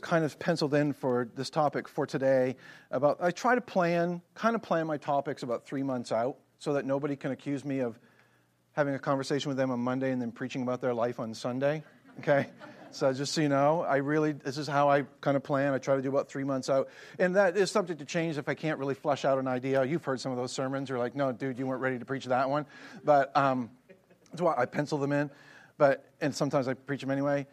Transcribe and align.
kind 0.00 0.24
of 0.24 0.38
penciled 0.38 0.74
in 0.74 0.92
for 0.92 1.28
this 1.34 1.50
topic 1.50 1.86
for 1.86 2.06
today 2.06 2.56
about 2.90 3.18
I 3.20 3.30
try 3.30 3.54
to 3.54 3.60
plan, 3.60 4.22
kind 4.34 4.54
of 4.54 4.62
plan 4.62 4.86
my 4.86 4.96
topics 4.96 5.42
about 5.42 5.66
three 5.66 5.82
months 5.82 6.12
out 6.12 6.36
so 6.58 6.74
that 6.74 6.86
nobody 6.86 7.16
can 7.16 7.32
accuse 7.32 7.64
me 7.64 7.80
of 7.80 7.98
having 8.72 8.94
a 8.94 8.98
conversation 8.98 9.50
with 9.50 9.58
them 9.58 9.70
on 9.70 9.80
Monday 9.80 10.10
and 10.10 10.22
then 10.22 10.32
preaching 10.32 10.62
about 10.62 10.80
their 10.80 10.94
life 10.94 11.20
on 11.20 11.34
Sunday. 11.34 11.84
Okay? 12.20 12.46
so 12.90 13.12
just 13.12 13.34
so 13.34 13.42
you 13.42 13.48
know, 13.48 13.82
I 13.82 13.96
really, 13.96 14.32
this 14.32 14.56
is 14.56 14.66
how 14.66 14.88
I 14.88 15.02
kind 15.20 15.36
of 15.36 15.42
plan. 15.42 15.74
I 15.74 15.78
try 15.78 15.96
to 15.96 16.02
do 16.02 16.08
about 16.08 16.30
three 16.30 16.44
months 16.44 16.70
out. 16.70 16.88
And 17.18 17.36
that 17.36 17.56
is 17.56 17.70
subject 17.70 17.98
to 17.98 18.06
change 18.06 18.38
if 18.38 18.48
I 18.48 18.54
can't 18.54 18.78
really 18.78 18.94
flesh 18.94 19.26
out 19.26 19.38
an 19.38 19.46
idea. 19.46 19.84
You've 19.84 20.04
heard 20.04 20.20
some 20.20 20.32
of 20.32 20.38
those 20.38 20.52
sermons. 20.52 20.88
You're 20.88 20.98
like, 20.98 21.14
no, 21.14 21.32
dude, 21.32 21.58
you 21.58 21.66
weren't 21.66 21.82
ready 21.82 21.98
to 21.98 22.04
preach 22.04 22.24
that 22.26 22.48
one. 22.48 22.64
But 23.04 23.36
um, 23.36 23.70
that's 24.30 24.40
why 24.40 24.54
I 24.56 24.64
pencil 24.64 24.96
them 24.96 25.12
in. 25.12 25.30
But, 25.76 26.04
and 26.20 26.34
sometimes 26.34 26.66
I 26.66 26.74
preach 26.74 27.02
them 27.02 27.10
anyway. 27.10 27.46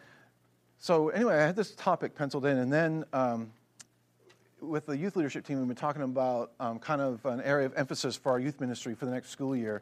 So 0.81 1.09
anyway, 1.09 1.35
I 1.35 1.45
had 1.45 1.57
this 1.57 1.71
topic 1.71 2.15
penciled 2.15 2.45
in, 2.45 2.57
and 2.57 2.71
then 2.71 3.03
um, 3.11 3.51
with 4.61 4.85
the 4.85 4.97
youth 4.97 5.17
leadership 5.17 5.45
team, 5.45 5.59
we've 5.59 5.67
been 5.67 5.75
talking 5.75 6.03
about 6.03 6.53
um, 6.57 6.79
kind 6.79 7.01
of 7.01 7.25
an 7.25 7.41
area 7.41 7.65
of 7.65 7.73
emphasis 7.75 8.15
for 8.15 8.31
our 8.31 8.39
youth 8.39 8.61
ministry 8.61 8.95
for 8.95 9.05
the 9.05 9.11
next 9.11 9.29
school 9.29 9.53
year. 9.53 9.81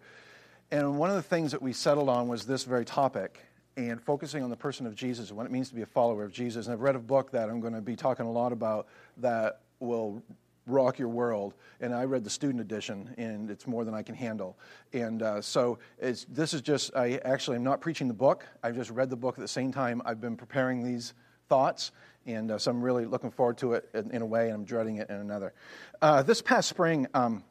And 0.71 0.97
one 0.97 1.11
of 1.11 1.15
the 1.15 1.21
things 1.21 1.51
that 1.51 1.61
we 1.61 1.71
settled 1.71 2.09
on 2.09 2.27
was 2.27 2.47
this 2.47 2.63
very 2.63 2.83
topic 2.83 3.39
and 3.77 4.01
focusing 4.01 4.43
on 4.43 4.49
the 4.49 4.55
person 4.55 4.87
of 4.87 4.95
Jesus 4.95 5.29
and 5.29 5.37
what 5.37 5.45
it 5.45 5.51
means 5.51 5.69
to 5.69 5.75
be 5.75 5.83
a 5.83 5.85
follower 5.85 6.23
of 6.23 6.31
Jesus. 6.31 6.65
And 6.65 6.73
I've 6.73 6.81
read 6.81 6.95
a 6.95 6.99
book 6.99 7.29
that 7.31 7.47
I'm 7.47 7.61
going 7.61 7.73
to 7.73 7.81
be 7.81 7.95
talking 7.95 8.25
a 8.25 8.31
lot 8.31 8.51
about 8.51 8.87
that 9.17 9.59
will 9.79 10.23
rock 10.67 10.99
your 10.99 11.09
world. 11.09 11.55
And 11.79 11.93
I 11.93 12.03
read 12.03 12.23
the 12.23 12.29
student 12.29 12.61
edition, 12.61 13.13
and 13.17 13.49
it's 13.49 13.65
more 13.65 13.85
than 13.85 13.93
I 13.93 14.03
can 14.03 14.15
handle. 14.15 14.57
And 14.93 15.21
uh, 15.23 15.41
so 15.41 15.79
this 15.99 16.53
is 16.53 16.61
just, 16.61 16.95
I 16.95 17.19
actually 17.23 17.57
am 17.57 17.63
not 17.63 17.81
preaching 17.81 18.07
the 18.07 18.13
book. 18.13 18.45
I've 18.61 18.75
just 18.75 18.91
read 18.91 19.09
the 19.09 19.15
book 19.15 19.37
at 19.37 19.41
the 19.41 19.47
same 19.47 19.71
time 19.71 20.01
I've 20.05 20.21
been 20.21 20.35
preparing 20.35 20.83
these 20.83 21.13
thoughts. 21.49 21.91
And 22.25 22.51
uh, 22.51 22.57
so 22.57 22.71
I'm 22.71 22.81
really 22.81 23.05
looking 23.05 23.31
forward 23.31 23.57
to 23.59 23.73
it 23.73 23.89
in, 23.93 24.11
in, 24.11 24.21
a 24.21 24.25
way, 24.25 24.47
and 24.47 24.55
I'm 24.55 24.65
dreading 24.65 24.97
it 24.97 25.09
in 25.09 25.15
another. 25.15 25.53
Uh, 26.01 26.23
this 26.23 26.41
past 26.41 26.67
spring, 26.67 27.07
um, 27.13 27.43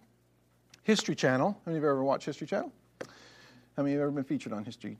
History 0.82 1.14
Channel, 1.14 1.52
how 1.52 1.60
many 1.64 1.78
of 1.78 1.82
you 1.82 1.88
ever 1.88 2.04
watched 2.04 2.26
History 2.26 2.46
Channel? 2.46 2.72
How 3.00 3.82
many 3.82 3.94
of 3.94 3.98
you 3.98 4.02
ever 4.02 4.10
been 4.10 4.24
featured 4.24 4.52
on 4.52 4.64
History 4.64 4.98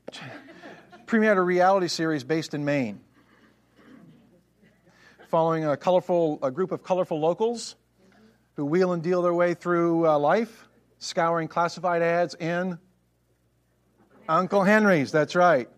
Premiered 1.05 1.37
a 1.37 1.41
reality 1.41 1.87
series 1.87 2.23
based 2.23 2.53
in 2.53 2.65
Maine 2.65 2.99
following 5.29 5.65
a 5.65 5.77
colorful 5.77 6.39
a 6.41 6.51
group 6.51 6.71
of 6.71 6.83
colorful 6.83 7.19
locals 7.19 7.75
who 8.57 8.65
wheel 8.65 8.91
and 8.91 9.03
deal 9.03 9.21
their 9.21 9.33
way 9.33 9.53
through 9.53 10.07
uh, 10.07 10.17
life, 10.17 10.67
scouring 10.97 11.47
classified 11.47 12.01
ads 12.01 12.33
in 12.33 12.79
Uncle 14.27 14.63
Henry's. 14.63 15.11
That's 15.11 15.35
right. 15.35 15.69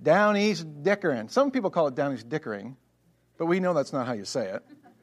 Down 0.00 0.36
East 0.36 0.64
Dickering. 0.84 1.28
Some 1.28 1.50
people 1.50 1.70
call 1.70 1.88
it 1.88 1.96
Down 1.96 2.14
East 2.14 2.28
Dickering, 2.28 2.76
but 3.36 3.46
we 3.46 3.58
know 3.58 3.74
that's 3.74 3.92
not 3.92 4.06
how 4.06 4.12
you 4.12 4.24
say 4.24 4.48
it. 4.50 4.62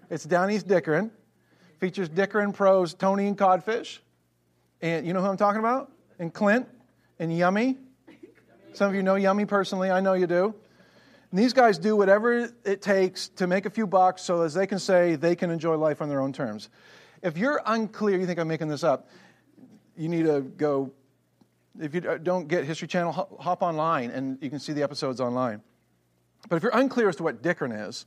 It's 0.09 0.23
Down 0.23 0.49
East 0.49 0.65
Dickering. 0.67 1.11
Features 1.79 2.07
Dickering 2.07 2.53
pros 2.53 2.93
Tony 2.93 3.27
and 3.27 3.37
Codfish. 3.37 3.99
And 4.81 5.05
you 5.05 5.13
know 5.13 5.21
who 5.21 5.27
I'm 5.27 5.37
talking 5.37 5.59
about? 5.59 5.91
And 6.19 6.33
Clint 6.33 6.69
and 7.19 7.35
Yummy. 7.35 7.77
Some 8.71 8.89
of 8.89 8.95
you 8.95 9.03
know 9.03 9.15
Yummy 9.15 9.45
personally. 9.45 9.91
I 9.91 9.99
know 9.99 10.13
you 10.13 10.27
do. 10.27 10.55
And 11.35 11.43
these 11.43 11.51
guys 11.51 11.77
do 11.77 11.97
whatever 11.97 12.49
it 12.63 12.81
takes 12.81 13.27
to 13.27 13.45
make 13.45 13.65
a 13.65 13.69
few 13.69 13.85
bucks 13.85 14.21
so 14.21 14.43
as 14.43 14.53
they 14.53 14.65
can 14.65 14.79
say 14.79 15.17
they 15.17 15.35
can 15.35 15.51
enjoy 15.51 15.75
life 15.75 16.01
on 16.01 16.07
their 16.07 16.21
own 16.21 16.31
terms. 16.31 16.69
If 17.21 17.37
you're 17.37 17.61
unclear, 17.65 18.17
you 18.17 18.25
think 18.25 18.39
I'm 18.39 18.47
making 18.47 18.69
this 18.69 18.85
up, 18.85 19.09
you 19.97 20.07
need 20.07 20.23
to 20.27 20.39
go. 20.39 20.93
If 21.77 21.93
you 21.93 21.99
don't 21.99 22.47
get 22.47 22.63
History 22.63 22.87
Channel, 22.87 23.11
hop 23.37 23.63
online 23.63 24.11
and 24.11 24.37
you 24.41 24.49
can 24.49 24.61
see 24.61 24.71
the 24.71 24.81
episodes 24.81 25.19
online. 25.19 25.61
But 26.47 26.55
if 26.55 26.63
you're 26.63 26.71
unclear 26.73 27.09
as 27.09 27.17
to 27.17 27.23
what 27.23 27.41
Dickering 27.43 27.85
is, 27.85 28.05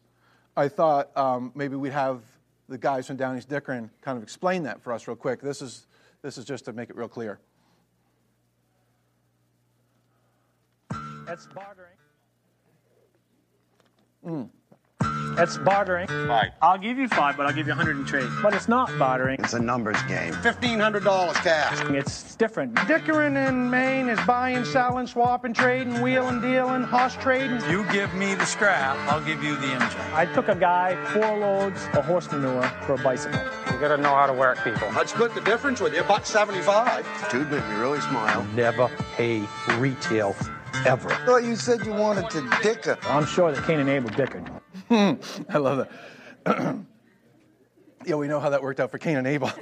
I 0.57 0.69
thought 0.69 1.15
um, 1.15 1.53
maybe 1.55 1.77
we'd 1.77 1.93
have 1.93 2.23
the 2.67 2.79
guys 2.79 3.07
from 3.07 3.17
Down 3.17 3.37
East 3.37 3.51
Dickering 3.51 3.91
kind 4.01 4.17
of 4.17 4.23
explain 4.23 4.63
that 4.63 4.81
for 4.81 4.91
us 4.91 5.07
real 5.07 5.17
quick. 5.17 5.43
This 5.43 5.61
is, 5.61 5.87
this 6.23 6.39
is 6.39 6.47
just 6.47 6.65
to 6.65 6.73
make 6.73 6.89
it 6.89 6.97
real 6.97 7.09
clear. 7.09 7.41
That's 11.27 11.47
bartering. 11.49 11.98
Mm. 14.25 14.49
That's 15.37 15.57
bartering. 15.59 16.09
Right. 16.27 16.51
I'll 16.61 16.79
give 16.79 16.99
you 16.99 17.07
five, 17.07 17.37
but 17.37 17.47
I'll 17.47 17.53
give 17.53 17.69
you 17.69 17.73
a 17.73 17.77
hundred 17.77 17.97
in 17.97 18.05
trade. 18.05 18.29
But 18.43 18.55
it's 18.55 18.67
not 18.67 18.91
bartering. 18.99 19.39
It's 19.39 19.53
a 19.53 19.61
numbers 19.61 20.03
game. 20.09 20.33
Fifteen 20.33 20.81
hundred 20.81 21.05
dollars 21.05 21.37
cash. 21.37 21.81
It's 21.91 22.35
different. 22.35 22.75
Dickering 22.89 23.37
in 23.37 23.71
Maine 23.71 24.09
is 24.09 24.19
buying, 24.27 24.65
selling, 24.65 25.07
swapping, 25.07 25.55
trading, 25.55 26.03
wheeling, 26.03 26.41
dealing, 26.41 26.83
horse 26.83 27.15
trading. 27.21 27.61
You 27.71 27.85
give 27.93 28.13
me 28.15 28.35
the 28.35 28.47
scrap, 28.47 28.97
I'll 29.09 29.25
give 29.25 29.45
you 29.45 29.55
the 29.57 29.69
engine. 29.69 30.01
I 30.13 30.27
took 30.27 30.49
a 30.49 30.57
guy 30.57 30.97
four 31.13 31.39
loads 31.39 31.87
of 31.95 32.05
horse 32.05 32.29
manure 32.33 32.65
for 32.85 32.95
a 32.95 32.99
bicycle. 32.99 33.41
You 33.73 33.79
gotta 33.79 33.97
know 33.97 34.17
how 34.17 34.27
to 34.27 34.33
work 34.33 34.59
people. 34.65 34.89
I'd 34.99 35.09
split 35.09 35.37
the 35.37 35.41
difference 35.43 35.81
with 35.81 35.95
you, 35.95 36.03
buck 36.03 36.27
seventy-five. 36.27 37.07
Dude 37.31 37.49
made 37.49 37.63
me 37.69 37.75
really 37.77 38.01
smile. 38.01 38.45
Never 38.57 38.89
pay 39.15 39.45
retail 39.77 40.35
ever. 40.85 41.11
I 41.11 41.27
thought 41.27 41.45
you 41.45 41.57
said 41.57 41.85
you 41.85 41.93
wanted 41.93 42.31
to 42.31 42.49
dicker. 42.63 42.99
I'm 43.05 43.27
sure 43.27 43.53
that 43.53 43.65
Cain 43.65 43.81
and 43.81 43.89
Abel 43.89 44.11
dickered. 44.11 44.49
Hmm, 44.89 45.13
I 45.49 45.59
love 45.59 45.89
that. 46.45 46.77
yeah, 48.07 48.15
we 48.15 48.29
know 48.29 48.41
how 48.41 48.51
that 48.51 48.63
worked 48.63 48.81
out 48.81 48.91
for 48.91 48.99
Cain 48.99 49.17
and 49.17 49.27
Abel. 49.27 49.51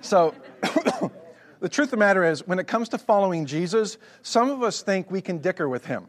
So, 0.00 0.34
the 1.60 1.68
truth 1.70 1.86
of 1.86 1.92
the 1.92 1.96
matter 1.96 2.24
is, 2.24 2.46
when 2.46 2.58
it 2.58 2.66
comes 2.66 2.90
to 2.90 2.98
following 2.98 3.46
Jesus, 3.46 3.96
some 4.20 4.50
of 4.50 4.62
us 4.62 4.82
think 4.82 5.10
we 5.10 5.22
can 5.22 5.38
dicker 5.38 5.66
with 5.66 5.86
him. 5.86 6.08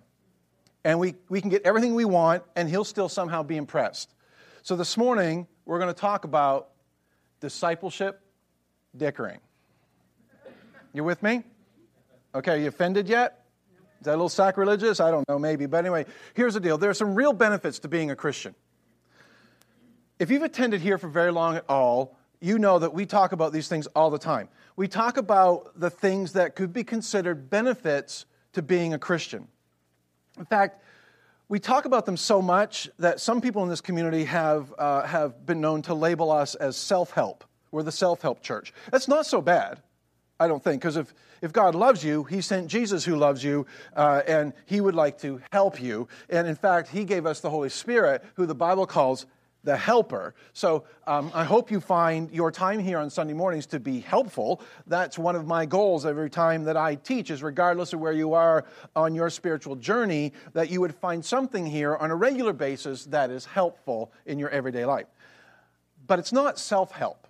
And 0.83 0.99
we, 0.99 1.15
we 1.29 1.39
can 1.39 1.49
get 1.49 1.61
everything 1.65 1.95
we 1.95 2.03
want, 2.03 2.43
and 2.57 2.69
he'll 2.69 2.83
still 2.83 3.07
somehow 3.07 3.41
be 3.41 3.55
impressed. 3.55 4.13
So, 4.63 4.75
this 4.75 4.97
morning, 4.97 5.47
we're 5.63 5.79
going 5.79 5.93
to 5.93 5.97
talk 5.97 6.25
about 6.25 6.71
discipleship 7.39 8.19
dickering. 8.97 9.39
You 10.91 11.05
with 11.05 11.23
me? 11.23 11.43
Okay, 12.33 12.51
are 12.51 12.57
you 12.57 12.67
offended 12.67 13.07
yet? 13.07 13.44
Is 13.99 14.05
that 14.05 14.11
a 14.11 14.17
little 14.17 14.29
sacrilegious? 14.29 14.99
I 14.99 15.11
don't 15.11 15.27
know, 15.27 15.39
maybe. 15.39 15.65
But 15.65 15.77
anyway, 15.77 16.05
here's 16.33 16.53
the 16.53 16.59
deal 16.59 16.77
there 16.77 16.89
are 16.89 16.95
some 16.95 17.15
real 17.15 17.33
benefits 17.33 17.79
to 17.79 17.87
being 17.87 18.11
a 18.11 18.15
Christian. 18.15 18.55
If 20.19 20.31
you've 20.31 20.43
attended 20.43 20.81
here 20.81 20.97
for 20.97 21.09
very 21.09 21.31
long 21.31 21.55
at 21.57 21.65
all, 21.67 22.17
you 22.39 22.59
know 22.59 22.79
that 22.79 22.93
we 22.93 23.05
talk 23.05 23.31
about 23.31 23.51
these 23.51 23.67
things 23.67 23.87
all 23.87 24.09
the 24.09 24.19
time. 24.19 24.49
We 24.75 24.87
talk 24.87 25.17
about 25.17 25.79
the 25.79 25.89
things 25.89 26.33
that 26.33 26.55
could 26.55 26.73
be 26.73 26.83
considered 26.83 27.49
benefits 27.49 28.25
to 28.53 28.61
being 28.61 28.93
a 28.93 28.99
Christian. 28.99 29.47
In 30.37 30.45
fact, 30.45 30.81
we 31.47 31.59
talk 31.59 31.85
about 31.85 32.05
them 32.05 32.17
so 32.17 32.41
much 32.41 32.89
that 32.99 33.19
some 33.19 33.39
people 33.39 33.63
in 33.63 33.69
this 33.69 33.81
community 33.81 34.25
have, 34.25 34.73
uh, 34.77 35.03
have 35.03 35.45
been 35.45 35.61
known 35.61 35.81
to 35.83 35.93
label 35.93 36.31
us 36.31 36.55
as 36.55 36.75
self 36.75 37.11
help. 37.11 37.43
We're 37.71 37.83
the 37.83 37.91
self 37.91 38.21
help 38.21 38.41
church. 38.41 38.73
That's 38.91 39.07
not 39.07 39.25
so 39.25 39.41
bad. 39.41 39.81
I 40.39 40.47
don't 40.47 40.63
think, 40.63 40.81
because 40.81 40.97
if, 40.97 41.13
if 41.41 41.53
God 41.53 41.75
loves 41.75 42.03
you, 42.03 42.23
He 42.25 42.41
sent 42.41 42.67
Jesus 42.67 43.05
who 43.05 43.15
loves 43.15 43.43
you, 43.43 43.65
uh, 43.95 44.21
and 44.27 44.53
He 44.65 44.81
would 44.81 44.95
like 44.95 45.19
to 45.21 45.41
help 45.51 45.81
you. 45.81 46.07
And 46.29 46.47
in 46.47 46.55
fact, 46.55 46.89
He 46.89 47.05
gave 47.05 47.25
us 47.25 47.39
the 47.39 47.49
Holy 47.49 47.69
Spirit, 47.69 48.23
who 48.35 48.45
the 48.45 48.55
Bible 48.55 48.85
calls 48.85 49.25
the 49.65 49.75
helper. 49.75 50.35
So 50.53 50.83
um, 51.07 51.31
I 51.33 51.43
hope 51.43 51.71
you 51.71 51.79
find 51.79 52.31
your 52.31 52.51
time 52.51 52.79
here 52.79 52.99
on 52.99 53.09
Sunday 53.09 53.33
mornings 53.33 53.65
to 53.67 53.79
be 53.79 53.99
helpful. 53.99 54.61
That's 54.87 55.17
one 55.17 55.35
of 55.35 55.47
my 55.47 55.65
goals 55.65 56.05
every 56.05 56.29
time 56.29 56.63
that 56.65 56.77
I 56.77 56.95
teach, 56.95 57.31
is 57.31 57.41
regardless 57.43 57.91
of 57.91 57.99
where 57.99 58.13
you 58.13 58.33
are 58.33 58.65
on 58.95 59.15
your 59.15 59.29
spiritual 59.29 59.75
journey, 59.75 60.33
that 60.53 60.69
you 60.69 60.81
would 60.81 60.95
find 60.95 61.25
something 61.25 61.65
here 61.65 61.95
on 61.95 62.11
a 62.11 62.15
regular 62.15 62.53
basis 62.53 63.05
that 63.05 63.31
is 63.31 63.45
helpful 63.45 64.11
in 64.25 64.37
your 64.37 64.49
everyday 64.49 64.85
life. 64.85 65.07
But 66.07 66.19
it's 66.19 66.31
not 66.31 66.59
self 66.59 66.91
help. 66.91 67.24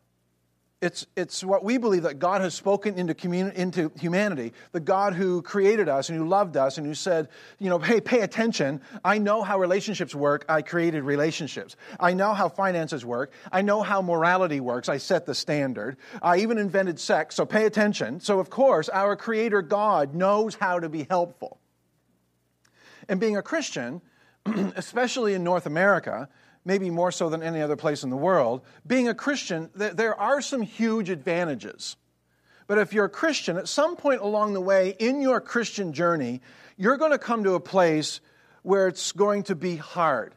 It's, 0.86 1.08
it's 1.16 1.44
what 1.44 1.64
we 1.64 1.80
believe 1.80 2.04
that 2.04 2.20
God 2.20 2.42
has 2.42 2.54
spoken 2.54 3.00
into, 3.00 3.16
communi- 3.16 3.56
into 3.56 3.92
humanity, 4.00 4.54
the 4.72 4.80
God 4.80 5.16
who 5.16 5.42
created 5.42 5.90
us 5.90 6.10
and 6.10 6.18
who 6.20 6.28
loved 6.28 6.58
us 6.58 6.78
and 6.78 6.86
who 6.86 6.94
said, 6.94 7.28
you 7.58 7.70
know, 7.70 7.80
hey, 7.80 8.00
pay 8.00 8.22
attention. 8.22 8.80
I 9.04 9.18
know 9.18 9.42
how 9.42 9.60
relationships 9.60 10.14
work. 10.14 10.46
I 10.48 10.62
created 10.62 11.02
relationships. 11.02 11.76
I 12.00 12.14
know 12.14 12.36
how 12.36 12.50
finances 12.50 13.04
work. 13.04 13.34
I 13.52 13.64
know 13.64 13.82
how 13.82 14.04
morality 14.04 14.60
works. 14.60 14.88
I 14.88 14.98
set 14.98 15.26
the 15.26 15.34
standard. 15.34 15.98
I 16.22 16.38
even 16.38 16.60
invented 16.60 17.00
sex, 17.00 17.34
so 17.34 17.48
pay 17.48 17.66
attention. 17.66 18.20
So, 18.20 18.40
of 18.40 18.52
course, 18.52 18.88
our 18.88 19.16
Creator 19.16 19.64
God 19.64 20.14
knows 20.14 20.54
how 20.54 20.80
to 20.80 20.88
be 20.88 21.08
helpful. 21.10 21.60
And 23.10 23.20
being 23.20 23.38
a 23.38 23.42
Christian, 23.42 24.04
especially 24.76 25.34
in 25.34 25.44
North 25.44 25.66
America, 25.66 26.30
maybe 26.66 26.90
more 26.90 27.12
so 27.12 27.30
than 27.30 27.44
any 27.44 27.62
other 27.62 27.76
place 27.76 28.04
in 28.04 28.10
the 28.10 28.18
world, 28.18 28.62
being 28.86 29.08
a 29.08 29.14
Christian, 29.14 29.70
there 29.76 30.20
are 30.20 30.42
some 30.42 30.64
huge 30.64 31.10
advantages. 31.10 31.96
But 32.68 32.80
if 32.80 32.92
you're 32.92 33.06
a 33.06 33.10
Christian, 33.10 33.58
at 33.58 33.68
some 33.68 33.96
point 33.96 34.22
along 34.22 34.54
the 34.54 34.62
way 34.62 34.96
in 34.98 35.22
your 35.22 35.40
Christian 35.40 35.94
journey, 35.94 36.42
you're 36.76 36.98
going 36.98 37.12
to 37.12 37.20
come 37.20 37.44
to 37.44 37.54
a 37.54 37.60
place 37.60 38.20
where 38.64 38.88
it's 38.88 39.12
going 39.12 39.44
to 39.44 39.56
be 39.56 39.76
hard. 39.76 40.34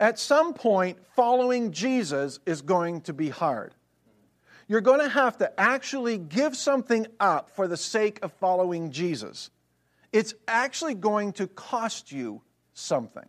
At 0.00 0.18
some 0.18 0.52
point, 0.54 0.98
following 1.14 1.70
Jesus 1.70 2.40
is 2.44 2.62
going 2.62 3.02
to 3.02 3.12
be 3.12 3.28
hard. 3.28 3.74
You're 4.66 4.80
going 4.80 5.00
to 5.00 5.08
have 5.08 5.38
to 5.38 5.60
actually 5.60 6.18
give 6.18 6.56
something 6.56 7.06
up 7.20 7.50
for 7.50 7.68
the 7.68 7.76
sake 7.76 8.18
of 8.22 8.32
following 8.32 8.90
Jesus. 8.90 9.50
It's 10.12 10.34
actually 10.48 10.94
going 10.94 11.34
to 11.34 11.46
cost 11.46 12.10
you 12.10 12.42
something. 12.74 13.28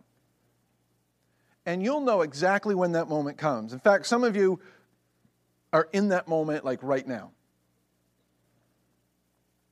And 1.66 1.82
you'll 1.82 2.00
know 2.00 2.22
exactly 2.22 2.74
when 2.74 2.92
that 2.92 3.08
moment 3.08 3.38
comes. 3.38 3.72
In 3.72 3.78
fact, 3.78 4.06
some 4.06 4.24
of 4.24 4.36
you 4.36 4.60
are 5.72 5.88
in 5.92 6.08
that 6.08 6.28
moment 6.28 6.64
like 6.64 6.82
right 6.82 7.06
now. 7.06 7.30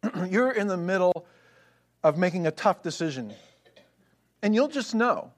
You're 0.29 0.51
in 0.51 0.67
the 0.67 0.77
middle 0.77 1.27
of 2.03 2.19
making 2.19 2.47
a 2.47 2.51
tough 2.51 2.83
decision. 2.83 3.35
And 4.43 4.55
you'll 4.55 4.69
just 4.69 4.95
know. 4.95 5.33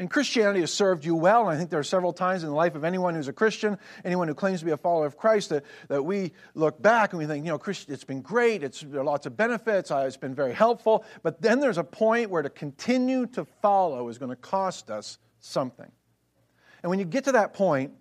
And 0.00 0.10
Christianity 0.10 0.60
has 0.60 0.72
served 0.72 1.04
you 1.04 1.14
well. 1.14 1.42
And 1.42 1.50
I 1.50 1.58
think 1.58 1.68
there 1.68 1.78
are 1.78 1.84
several 1.84 2.14
times 2.14 2.42
in 2.42 2.48
the 2.48 2.54
life 2.54 2.74
of 2.74 2.84
anyone 2.84 3.14
who's 3.14 3.28
a 3.28 3.34
Christian, 3.34 3.76
anyone 4.02 4.28
who 4.28 4.34
claims 4.34 4.60
to 4.60 4.64
be 4.64 4.70
a 4.70 4.78
follower 4.78 5.04
of 5.04 5.18
Christ, 5.18 5.50
that, 5.50 5.62
that 5.88 6.02
we 6.02 6.32
look 6.54 6.80
back 6.80 7.12
and 7.12 7.18
we 7.18 7.26
think, 7.26 7.44
you 7.44 7.52
know, 7.52 7.60
it's 7.66 8.04
been 8.04 8.22
great. 8.22 8.62
It's, 8.62 8.80
there 8.80 9.02
are 9.02 9.04
lots 9.04 9.26
of 9.26 9.36
benefits. 9.36 9.90
Uh, 9.90 10.04
it's 10.06 10.16
been 10.16 10.34
very 10.34 10.54
helpful. 10.54 11.04
But 11.22 11.42
then 11.42 11.60
there's 11.60 11.76
a 11.76 11.84
point 11.84 12.30
where 12.30 12.40
to 12.40 12.48
continue 12.48 13.26
to 13.26 13.44
follow 13.60 14.08
is 14.08 14.16
going 14.16 14.30
to 14.30 14.36
cost 14.36 14.90
us 14.90 15.18
something. 15.38 15.92
And 16.82 16.88
when 16.88 16.98
you 16.98 17.04
get 17.04 17.24
to 17.24 17.32
that 17.32 17.52
point, 17.52 17.92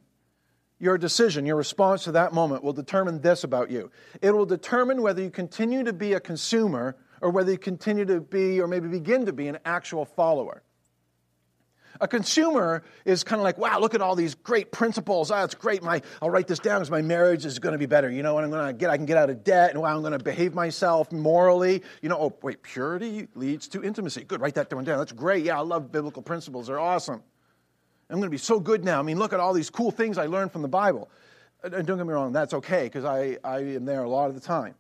your 0.80 0.98
decision, 0.98 1.46
your 1.46 1.58
response 1.58 2.06
to 2.06 2.14
that 2.14 2.32
moment 2.32 2.64
will 2.64 2.72
determine 2.72 3.20
this 3.20 3.44
about 3.44 3.72
you. 3.72 3.92
It 4.22 4.32
will 4.32 4.46
determine 4.46 5.02
whether 5.02 5.22
you 5.22 5.32
continue 5.32 5.84
to 5.84 5.92
be 5.92 6.14
a 6.14 6.22
consumer 6.22 6.96
or 7.20 7.30
whether 7.30 7.52
you 7.52 7.58
continue 7.58 8.06
to 8.06 8.22
be, 8.22 8.62
or 8.62 8.68
maybe 8.68 8.88
begin 8.88 9.26
to 9.26 9.34
be, 9.34 9.50
an 9.50 9.58
actual 9.66 10.06
follower. 10.06 10.64
A 12.02 12.08
consumer 12.08 12.84
is 13.04 13.24
kind 13.24 13.40
of 13.40 13.44
like, 13.44 13.58
wow, 13.58 13.80
look 13.80 13.94
at 13.94 14.02
all 14.02 14.16
these 14.16 14.34
great 14.36 14.72
principles. 14.72 15.32
Ah, 15.32 15.44
it's 15.44 15.56
great. 15.56 15.84
My, 15.84 16.02
I'll 16.22 16.30
write 16.30 16.48
this 16.48 16.60
down 16.60 16.80
because 16.80 16.92
my 16.92 17.02
marriage 17.02 17.46
is 17.46 17.60
going 17.60 17.74
to 17.74 17.80
be 17.80 17.88
better. 17.88 18.10
You 18.10 18.24
know, 18.24 18.38
and 18.38 18.46
I'm 18.46 18.52
going 18.52 18.68
to 18.68 18.74
get, 18.74 18.90
I 18.90 18.96
can 18.98 19.06
get 19.06 19.18
out 19.18 19.30
of 19.30 19.44
debt, 19.44 19.72
and 19.72 19.82
wow, 19.82 19.96
I'm 19.96 20.02
going 20.02 20.18
to 20.18 20.24
behave 20.24 20.54
myself 20.54 21.12
morally. 21.12 21.84
You 22.02 22.10
know, 22.10 22.18
oh, 22.18 22.38
wait, 22.42 22.64
purity 22.64 23.28
leads 23.36 23.68
to 23.70 23.84
intimacy. 23.84 24.24
Good, 24.24 24.40
write 24.40 24.56
that 24.56 24.70
down. 24.70 24.86
That's 24.86 25.12
great. 25.12 25.44
Yeah, 25.44 25.58
I 25.58 25.62
love 25.62 25.92
biblical 25.92 26.22
principles. 26.22 26.68
They're 26.68 26.80
awesome. 26.80 27.22
I'm 28.10 28.16
going 28.16 28.28
to 28.28 28.32
be 28.32 28.38
so 28.38 28.60
good 28.60 28.84
now. 28.84 29.00
I 29.00 29.04
mean, 29.04 29.20
look 29.20 29.34
at 29.34 29.40
all 29.40 29.54
these 29.54 29.70
cool 29.70 29.92
things 29.92 30.18
I 30.18 30.26
learned 30.26 30.52
from 30.52 30.64
the 30.64 30.68
Bible. 30.68 31.10
And 31.64 31.86
don't 31.86 31.98
get 31.98 32.08
me 32.08 32.14
wrong, 32.14 32.32
that's 32.32 32.54
okay 32.54 32.84
because 32.84 33.04
I, 33.04 33.38
I 33.44 33.60
am 33.60 33.86
there 33.86 34.04
a 34.04 34.10
lot 34.10 34.30
of 34.30 34.36
the 34.36 34.42
time. 34.42 34.76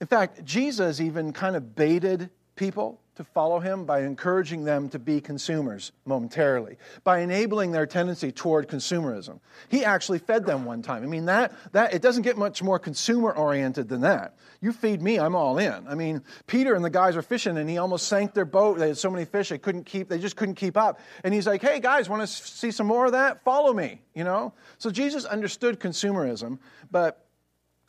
In 0.00 0.06
fact, 0.06 0.44
Jesus 0.44 1.00
even 1.00 1.32
kind 1.32 1.54
of 1.54 1.74
baited 1.74 2.30
people 2.56 3.00
to 3.16 3.24
follow 3.24 3.58
him 3.58 3.84
by 3.86 4.02
encouraging 4.02 4.64
them 4.64 4.88
to 4.90 4.98
be 4.98 5.20
consumers 5.20 5.90
momentarily, 6.04 6.76
by 7.02 7.20
enabling 7.20 7.72
their 7.72 7.86
tendency 7.86 8.30
toward 8.30 8.68
consumerism. 8.68 9.40
He 9.68 9.84
actually 9.84 10.18
fed 10.18 10.44
them 10.44 10.64
one 10.66 10.82
time. 10.82 11.02
I 11.02 11.06
mean, 11.06 11.24
that, 11.26 11.52
that 11.72 11.94
it 11.94 12.02
doesn't 12.02 12.22
get 12.22 12.36
much 12.36 12.62
more 12.62 12.78
consumer 12.78 13.32
oriented 13.32 13.88
than 13.88 14.02
that. 14.02 14.36
You 14.60 14.72
feed 14.72 15.00
me, 15.00 15.18
I'm 15.18 15.34
all 15.34 15.58
in. 15.58 15.88
I 15.88 15.94
mean, 15.94 16.22
Peter 16.46 16.74
and 16.74 16.84
the 16.84 16.90
guys 16.90 17.16
are 17.16 17.22
fishing 17.22 17.56
and 17.56 17.68
he 17.68 17.78
almost 17.78 18.06
sank 18.06 18.34
their 18.34 18.44
boat. 18.44 18.78
They 18.78 18.88
had 18.88 18.98
so 18.98 19.10
many 19.10 19.24
fish 19.24 19.48
they 19.48 19.58
couldn't 19.58 19.84
keep, 19.84 20.08
they 20.10 20.18
just 20.18 20.36
couldn't 20.36 20.56
keep 20.56 20.76
up. 20.76 21.00
And 21.24 21.32
he's 21.32 21.46
like, 21.46 21.62
hey 21.62 21.80
guys, 21.80 22.10
want 22.10 22.20
to 22.20 22.26
see 22.26 22.70
some 22.70 22.86
more 22.86 23.06
of 23.06 23.12
that? 23.12 23.42
Follow 23.44 23.72
me, 23.72 24.02
you 24.14 24.24
know? 24.24 24.52
So 24.76 24.90
Jesus 24.90 25.24
understood 25.24 25.80
consumerism, 25.80 26.58
but 26.90 27.26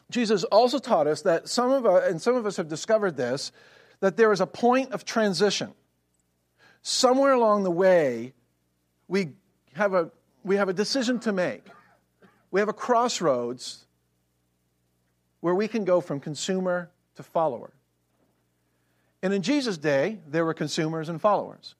Jesus 0.09 0.45
also 0.45 0.79
taught 0.79 1.07
us 1.07 1.23
that 1.23 1.49
some 1.49 1.71
of 1.71 1.85
us, 1.85 2.09
and 2.09 2.21
some 2.21 2.35
of 2.35 2.45
us 2.45 2.55
have 2.55 2.69
discovered 2.69 3.17
this, 3.17 3.51
that 3.99 4.17
there 4.17 4.31
is 4.31 4.41
a 4.41 4.47
point 4.47 4.91
of 4.91 5.05
transition. 5.05 5.73
Somewhere 6.81 7.33
along 7.33 7.63
the 7.63 7.71
way, 7.71 8.33
we 9.07 9.33
have 9.73 9.93
a, 9.93 10.11
we 10.43 10.55
have 10.57 10.69
a 10.69 10.73
decision 10.73 11.19
to 11.19 11.31
make. 11.31 11.65
We 12.51 12.59
have 12.59 12.69
a 12.69 12.73
crossroads 12.73 13.85
where 15.41 15.55
we 15.55 15.67
can 15.67 15.85
go 15.85 16.01
from 16.01 16.19
consumer 16.19 16.89
to 17.15 17.23
follower. 17.23 17.71
And 19.21 19.33
in 19.33 19.41
Jesus' 19.41 19.77
day, 19.77 20.19
there 20.27 20.45
were 20.45 20.53
consumers 20.53 21.09
and 21.09 21.19
followers. 21.19 21.75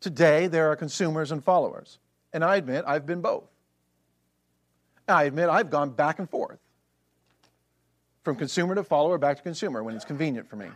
Today, 0.00 0.46
there 0.46 0.70
are 0.70 0.76
consumers 0.76 1.32
and 1.32 1.42
followers. 1.42 1.98
And 2.32 2.44
I 2.44 2.56
admit 2.56 2.84
I've 2.86 3.06
been 3.06 3.20
both. 3.20 3.48
I 5.08 5.24
admit 5.24 5.48
I've 5.48 5.70
gone 5.70 5.90
back 5.90 6.18
and 6.18 6.30
forth 6.30 6.58
from 8.22 8.36
consumer 8.36 8.74
to 8.74 8.84
follower, 8.84 9.18
back 9.18 9.38
to 9.38 9.42
consumer 9.42 9.82
when 9.82 9.96
it's 9.96 10.04
convenient 10.04 10.48
for 10.48 10.56
me. 10.56 10.68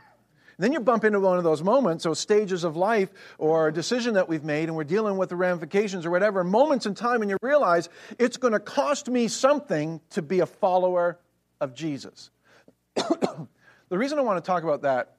And 0.57 0.65
then 0.65 0.73
you 0.73 0.81
bump 0.81 1.05
into 1.05 1.19
one 1.21 1.39
of 1.39 1.45
those 1.45 1.63
moments, 1.63 2.05
those 2.05 2.21
stages 2.21 2.65
of 2.65 2.77
life 2.77 3.11
or 3.39 3.69
a 3.69 3.73
decision 3.73 4.15
that 4.15 4.29
we've 4.29 4.45
made, 4.45 4.69
and 4.69 4.77
we're 4.77 4.85
dealing 4.85 5.17
with 5.17 5.29
the 5.29 5.37
ramifications 5.37 6.07
or 6.07 6.11
whatever, 6.11 6.45
moments 6.45 6.87
in 6.87 6.95
time 6.95 7.23
and 7.23 7.31
you 7.31 7.37
realize 7.43 7.89
it's 8.19 8.37
going 8.37 8.53
to 8.53 8.61
cost 8.61 9.09
me 9.09 9.27
something 9.27 10.01
to 10.11 10.23
be 10.23 10.41
a 10.41 10.47
follower 10.47 11.19
of 11.61 11.75
Jesus. 11.75 12.31
the 12.95 13.49
reason 13.91 14.19
I 14.19 14.23
want 14.23 14.43
to 14.43 14.47
talk 14.47 14.63
about 14.63 14.83
that 14.83 15.17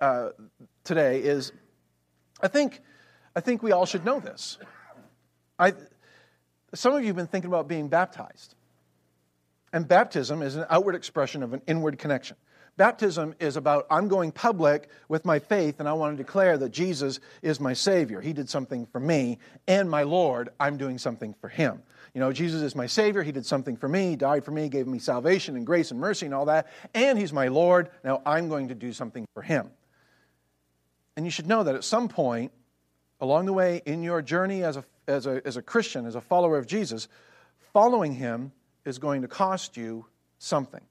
uh, 0.00 0.30
today 0.84 1.20
is 1.20 1.52
I 2.40 2.48
think, 2.48 2.80
I 3.34 3.40
think 3.40 3.62
we 3.62 3.72
all 3.72 3.84
should 3.84 4.04
know 4.04 4.20
this. 4.20 4.58
I, 5.58 5.74
some 6.74 6.94
of 6.94 7.00
you 7.00 7.08
have 7.08 7.16
been 7.16 7.26
thinking 7.26 7.50
about 7.50 7.68
being 7.68 7.88
baptized. 7.88 8.54
And 9.72 9.86
baptism 9.86 10.40
is 10.40 10.56
an 10.56 10.64
outward 10.70 10.94
expression 10.94 11.42
of 11.42 11.52
an 11.52 11.62
inward 11.66 11.98
connection. 11.98 12.36
Baptism 12.78 13.34
is 13.40 13.56
about 13.56 13.88
I'm 13.90 14.06
going 14.06 14.30
public 14.30 14.88
with 15.08 15.24
my 15.24 15.40
faith 15.40 15.80
and 15.80 15.88
I 15.88 15.94
want 15.94 16.16
to 16.16 16.22
declare 16.22 16.56
that 16.58 16.68
Jesus 16.68 17.18
is 17.42 17.58
my 17.58 17.72
Savior. 17.72 18.20
He 18.20 18.32
did 18.32 18.48
something 18.48 18.86
for 18.86 19.00
me 19.00 19.38
and 19.66 19.90
my 19.90 20.04
Lord. 20.04 20.50
I'm 20.60 20.76
doing 20.76 20.96
something 20.96 21.34
for 21.40 21.48
Him. 21.48 21.82
You 22.14 22.20
know, 22.20 22.32
Jesus 22.32 22.62
is 22.62 22.76
my 22.76 22.86
Savior. 22.86 23.24
He 23.24 23.32
did 23.32 23.44
something 23.44 23.76
for 23.76 23.88
me, 23.88 24.14
died 24.14 24.44
for 24.44 24.52
me, 24.52 24.68
gave 24.68 24.86
me 24.86 25.00
salvation 25.00 25.56
and 25.56 25.66
grace 25.66 25.90
and 25.90 25.98
mercy 25.98 26.26
and 26.26 26.34
all 26.34 26.44
that. 26.44 26.68
And 26.94 27.18
He's 27.18 27.32
my 27.32 27.48
Lord. 27.48 27.90
Now 28.04 28.22
I'm 28.24 28.48
going 28.48 28.68
to 28.68 28.76
do 28.76 28.92
something 28.92 29.26
for 29.34 29.42
Him. 29.42 29.72
And 31.16 31.26
you 31.26 31.32
should 31.32 31.48
know 31.48 31.64
that 31.64 31.74
at 31.74 31.82
some 31.82 32.08
point 32.08 32.52
along 33.20 33.46
the 33.46 33.52
way 33.52 33.82
in 33.86 34.04
your 34.04 34.22
journey 34.22 34.62
as 34.62 34.76
a, 34.76 34.84
as 35.08 35.26
a, 35.26 35.42
as 35.44 35.56
a 35.56 35.62
Christian, 35.62 36.06
as 36.06 36.14
a 36.14 36.20
follower 36.20 36.56
of 36.56 36.68
Jesus, 36.68 37.08
following 37.72 38.12
Him 38.12 38.52
is 38.84 39.00
going 39.00 39.22
to 39.22 39.28
cost 39.28 39.76
you 39.76 40.06
something. 40.38 40.82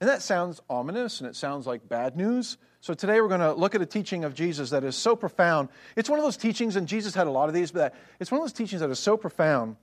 And 0.00 0.08
that 0.10 0.22
sounds 0.22 0.60
ominous 0.68 1.20
and 1.20 1.28
it 1.28 1.36
sounds 1.36 1.66
like 1.66 1.88
bad 1.88 2.16
news. 2.16 2.58
So 2.80 2.94
today 2.94 3.20
we're 3.20 3.28
going 3.28 3.40
to 3.40 3.54
look 3.54 3.74
at 3.74 3.80
a 3.80 3.86
teaching 3.86 4.24
of 4.24 4.34
Jesus 4.34 4.70
that 4.70 4.84
is 4.84 4.94
so 4.94 5.16
profound. 5.16 5.70
It's 5.96 6.10
one 6.10 6.18
of 6.18 6.24
those 6.24 6.36
teachings, 6.36 6.76
and 6.76 6.86
Jesus 6.86 7.14
had 7.14 7.26
a 7.26 7.30
lot 7.30 7.48
of 7.48 7.54
these, 7.54 7.72
but 7.72 7.94
it's 8.20 8.30
one 8.30 8.40
of 8.40 8.44
those 8.44 8.52
teachings 8.52 8.80
that 8.80 8.90
is 8.90 8.98
so 8.98 9.16
profound. 9.16 9.76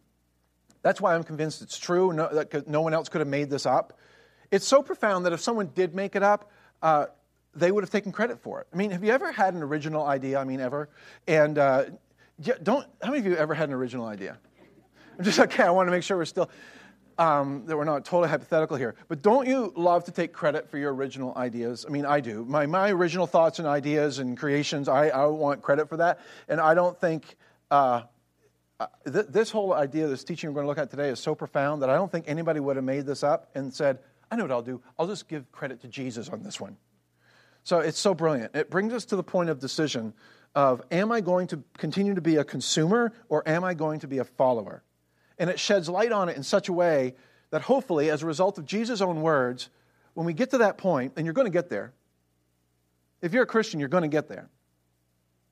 That's 0.83 1.01
why 1.01 1.15
I'm 1.15 1.24
convinced 1.24 1.62
it's 1.62 1.77
true, 1.77 2.13
no, 2.13 2.30
that 2.31 2.68
no 2.68 2.81
one 2.81 2.94
else 2.94 3.10
could 3.10 3.19
have 3.19 3.27
made 3.27 3.50
this 3.50 3.65
up. 3.65 3.98
It's 4.51 4.68
so 4.68 4.83
profound 4.83 5.25
that 5.25 5.33
if 5.33 5.42
someone 5.42 5.71
did 5.74 5.95
make 5.95 6.15
it 6.15 6.24
up, 6.24 6.51
uh, 6.81 7.07
they 7.56 7.71
would 7.71 7.83
have 7.83 7.92
taken 7.92 8.12
credit 8.12 8.39
for 8.39 8.62
it. 8.62 8.68
I 8.71 8.75
mean, 8.75 8.92
have 8.92 9.04
you 9.04 9.12
ever 9.12 9.31
had 9.31 9.54
an 9.54 9.63
original 9.63 10.06
idea? 10.06 10.39
I 10.39 10.44
mean, 10.44 10.60
ever? 10.60 10.89
And 11.27 11.57
uh, 11.57 11.86
don't, 12.62 12.86
how 13.01 13.10
many 13.10 13.20
of 13.20 13.25
you 13.25 13.36
ever 13.36 13.53
had 13.53 13.70
an 13.70 13.75
original 13.75 14.05
idea? 14.05 14.38
I'm 15.17 15.25
just 15.25 15.39
okay, 15.48 15.63
I 15.63 15.72
want 15.72 15.88
to 15.88 15.91
make 15.91 16.03
sure 16.03 16.17
we're 16.17 16.25
still 16.25 16.50
um, 17.17 17.65
that 17.65 17.77
we're 17.77 17.84
not 17.84 18.05
totally 18.05 18.29
hypothetical 18.29 18.77
here, 18.77 18.96
but 19.08 19.22
don't 19.22 19.48
you 19.48 19.74
love 19.75 20.05
to 20.05 20.12
take 20.12 20.34
credit 20.34 20.70
for 20.70 20.77
your 20.77 20.93
original 20.93 21.34
ideas? 21.38 21.86
I 21.88 21.91
mean, 21.91 22.05
I 22.05 22.20
do. 22.20 22.46
My, 22.46 22.65
my 22.65 22.91
original 22.91 23.27
thoughts 23.27 23.60
and 23.60 23.67
ideas 23.67 24.20
and 24.20 24.38
creations, 24.38 24.88
I, 24.88 25.10
I 25.10 25.25
want 25.25 25.62
credit 25.62 25.89
for 25.89 25.98
that. 25.98 26.20
And 26.48 26.60
I 26.60 26.74
don't 26.74 27.00
think 27.00 27.36
uh, 27.72 28.03
uh, 28.79 28.88
th- 29.12 29.27
this 29.29 29.51
whole 29.51 29.74
idea, 29.74 30.08
this 30.08 30.24
teaching 30.24 30.50
we're 30.50 30.55
going 30.55 30.65
to 30.65 30.70
look 30.70 30.77
at 30.77 30.89
today, 30.89 31.10
is 31.10 31.20
so 31.20 31.36
profound 31.36 31.82
that 31.82 31.89
I 31.89 31.96
don't 31.96 32.12
think 32.12 32.25
anybody 32.27 32.60
would 32.60 32.75
have 32.75 32.86
made 32.86 33.05
this 33.05 33.24
up 33.24 33.50
and 33.55 33.74
said, 33.74 34.00
I 34.32 34.36
know 34.36 34.43
what 34.43 34.51
I'll 34.51 34.62
do. 34.62 34.82
I'll 34.98 35.08
just 35.08 35.27
give 35.27 35.51
credit 35.51 35.82
to 35.82 35.88
Jesus 35.88 36.29
on 36.29 36.43
this 36.43 36.60
one. 36.60 36.77
So 37.63 37.79
it's 37.79 38.00
so 38.00 38.13
brilliant. 38.13 38.55
It 38.55 38.70
brings 38.70 38.93
us 38.93 39.05
to 39.05 39.15
the 39.15 39.24
point 39.24 39.50
of 39.50 39.60
decision 39.60 40.13
of 40.55 40.82
am 40.91 41.12
I 41.12 41.22
going 41.22 41.48
to 41.48 41.63
continue 41.77 42.13
to 42.15 42.22
be 42.22 42.36
a 42.36 42.43
consumer 42.43 43.13
or 43.29 43.48
am 43.48 43.63
I 43.63 43.74
going 43.74 44.00
to 44.01 44.08
be 44.08 44.17
a 44.17 44.24
follower? 44.24 44.84
And 45.44 45.50
it 45.50 45.60
sheds 45.60 45.90
light 45.90 46.14
on 46.14 46.30
it 46.30 46.38
in 46.38 46.44
such 46.44 46.70
a 46.70 46.74
way 46.74 47.16
that 47.50 47.64
hopefully, 47.64 48.10
as 48.10 48.24
a 48.24 48.26
result 48.26 48.58
of 48.58 48.66
Jesus' 48.66 49.02
own 49.02 49.22
words, 49.22 49.70
when 50.14 50.26
we 50.26 50.32
get 50.32 50.52
to 50.52 50.60
that 50.60 50.78
point, 50.78 51.12
and 51.18 51.26
you're 51.26 51.34
going 51.34 51.48
to 51.48 51.52
get 51.52 51.68
there, 51.68 51.92
if 53.22 53.34
you're 53.34 53.44
a 53.44 53.46
Christian, 53.46 53.82
you're 53.82 53.90
going 53.90 54.04
to 54.04 54.08
get 54.08 54.30
there. 54.30 54.48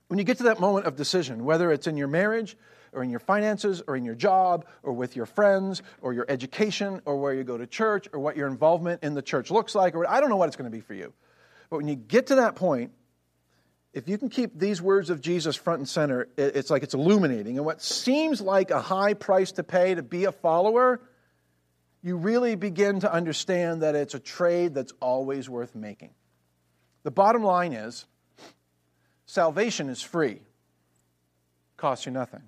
When 0.08 0.18
you 0.18 0.24
get 0.24 0.38
to 0.38 0.44
that 0.44 0.62
moment 0.62 0.86
of 0.86 0.96
decision, 0.96 1.44
whether 1.44 1.74
it's 1.74 1.88
in 1.88 1.98
your 1.98 2.08
marriage, 2.08 2.56
or 2.94 3.04
in 3.04 3.10
your 3.10 3.20
finances, 3.20 3.84
or 3.86 3.98
in 3.98 4.06
your 4.06 4.16
job, 4.16 4.66
or 4.82 4.94
with 4.94 5.18
your 5.18 5.26
friends, 5.26 5.84
or 6.02 6.14
your 6.14 6.26
education, 6.30 7.02
or 7.04 7.18
where 7.18 7.34
you 7.34 7.44
go 7.44 7.58
to 7.58 7.68
church, 7.68 8.08
or 8.14 8.22
what 8.22 8.38
your 8.38 8.48
involvement 8.48 9.04
in 9.04 9.14
the 9.14 9.22
church 9.22 9.52
looks 9.52 9.76
like, 9.76 9.94
or 9.94 10.10
I 10.10 10.22
don't 10.22 10.30
know 10.30 10.38
what 10.38 10.48
it's 10.48 10.56
going 10.56 10.72
to 10.72 10.78
be 10.78 10.80
for 10.80 10.94
you. 10.94 11.12
But 11.70 11.80
when 11.80 11.90
you 11.90 11.96
get 11.96 12.28
to 12.28 12.36
that 12.36 12.56
point, 12.56 12.94
if 13.94 14.08
you 14.08 14.18
can 14.18 14.30
keep 14.30 14.58
these 14.58 14.82
words 14.82 15.10
of 15.10 15.20
Jesus 15.22 15.56
front 15.56 15.80
and 15.80 15.90
center, 15.90 16.30
it's 16.38 16.70
like 16.70 16.84
it's 16.84 16.94
illuminating. 16.94 17.58
And 17.58 17.66
what 17.66 17.82
seems 17.82 18.40
like 18.40 18.72
a 18.72 18.82
high 18.82 19.14
price 19.14 19.52
to 19.54 19.64
pay 19.64 19.96
to 19.96 20.02
be 20.02 20.26
a 20.26 20.32
follower, 20.32 21.02
you 22.02 22.16
really 22.16 22.56
begin 22.56 23.02
to 23.02 23.12
understand 23.12 23.82
that 23.82 23.96
it's 23.96 24.14
a 24.14 24.20
trade 24.20 24.74
that's 24.74 24.94
always 25.02 25.50
worth 25.50 25.76
making. 25.76 26.12
The 27.04 27.12
bottom 27.12 27.44
line 27.44 27.74
is 27.74 28.06
salvation 29.26 29.90
is 29.90 30.02
free, 30.02 30.40
costs 31.76 32.06
you 32.06 32.14
nothing. 32.14 32.44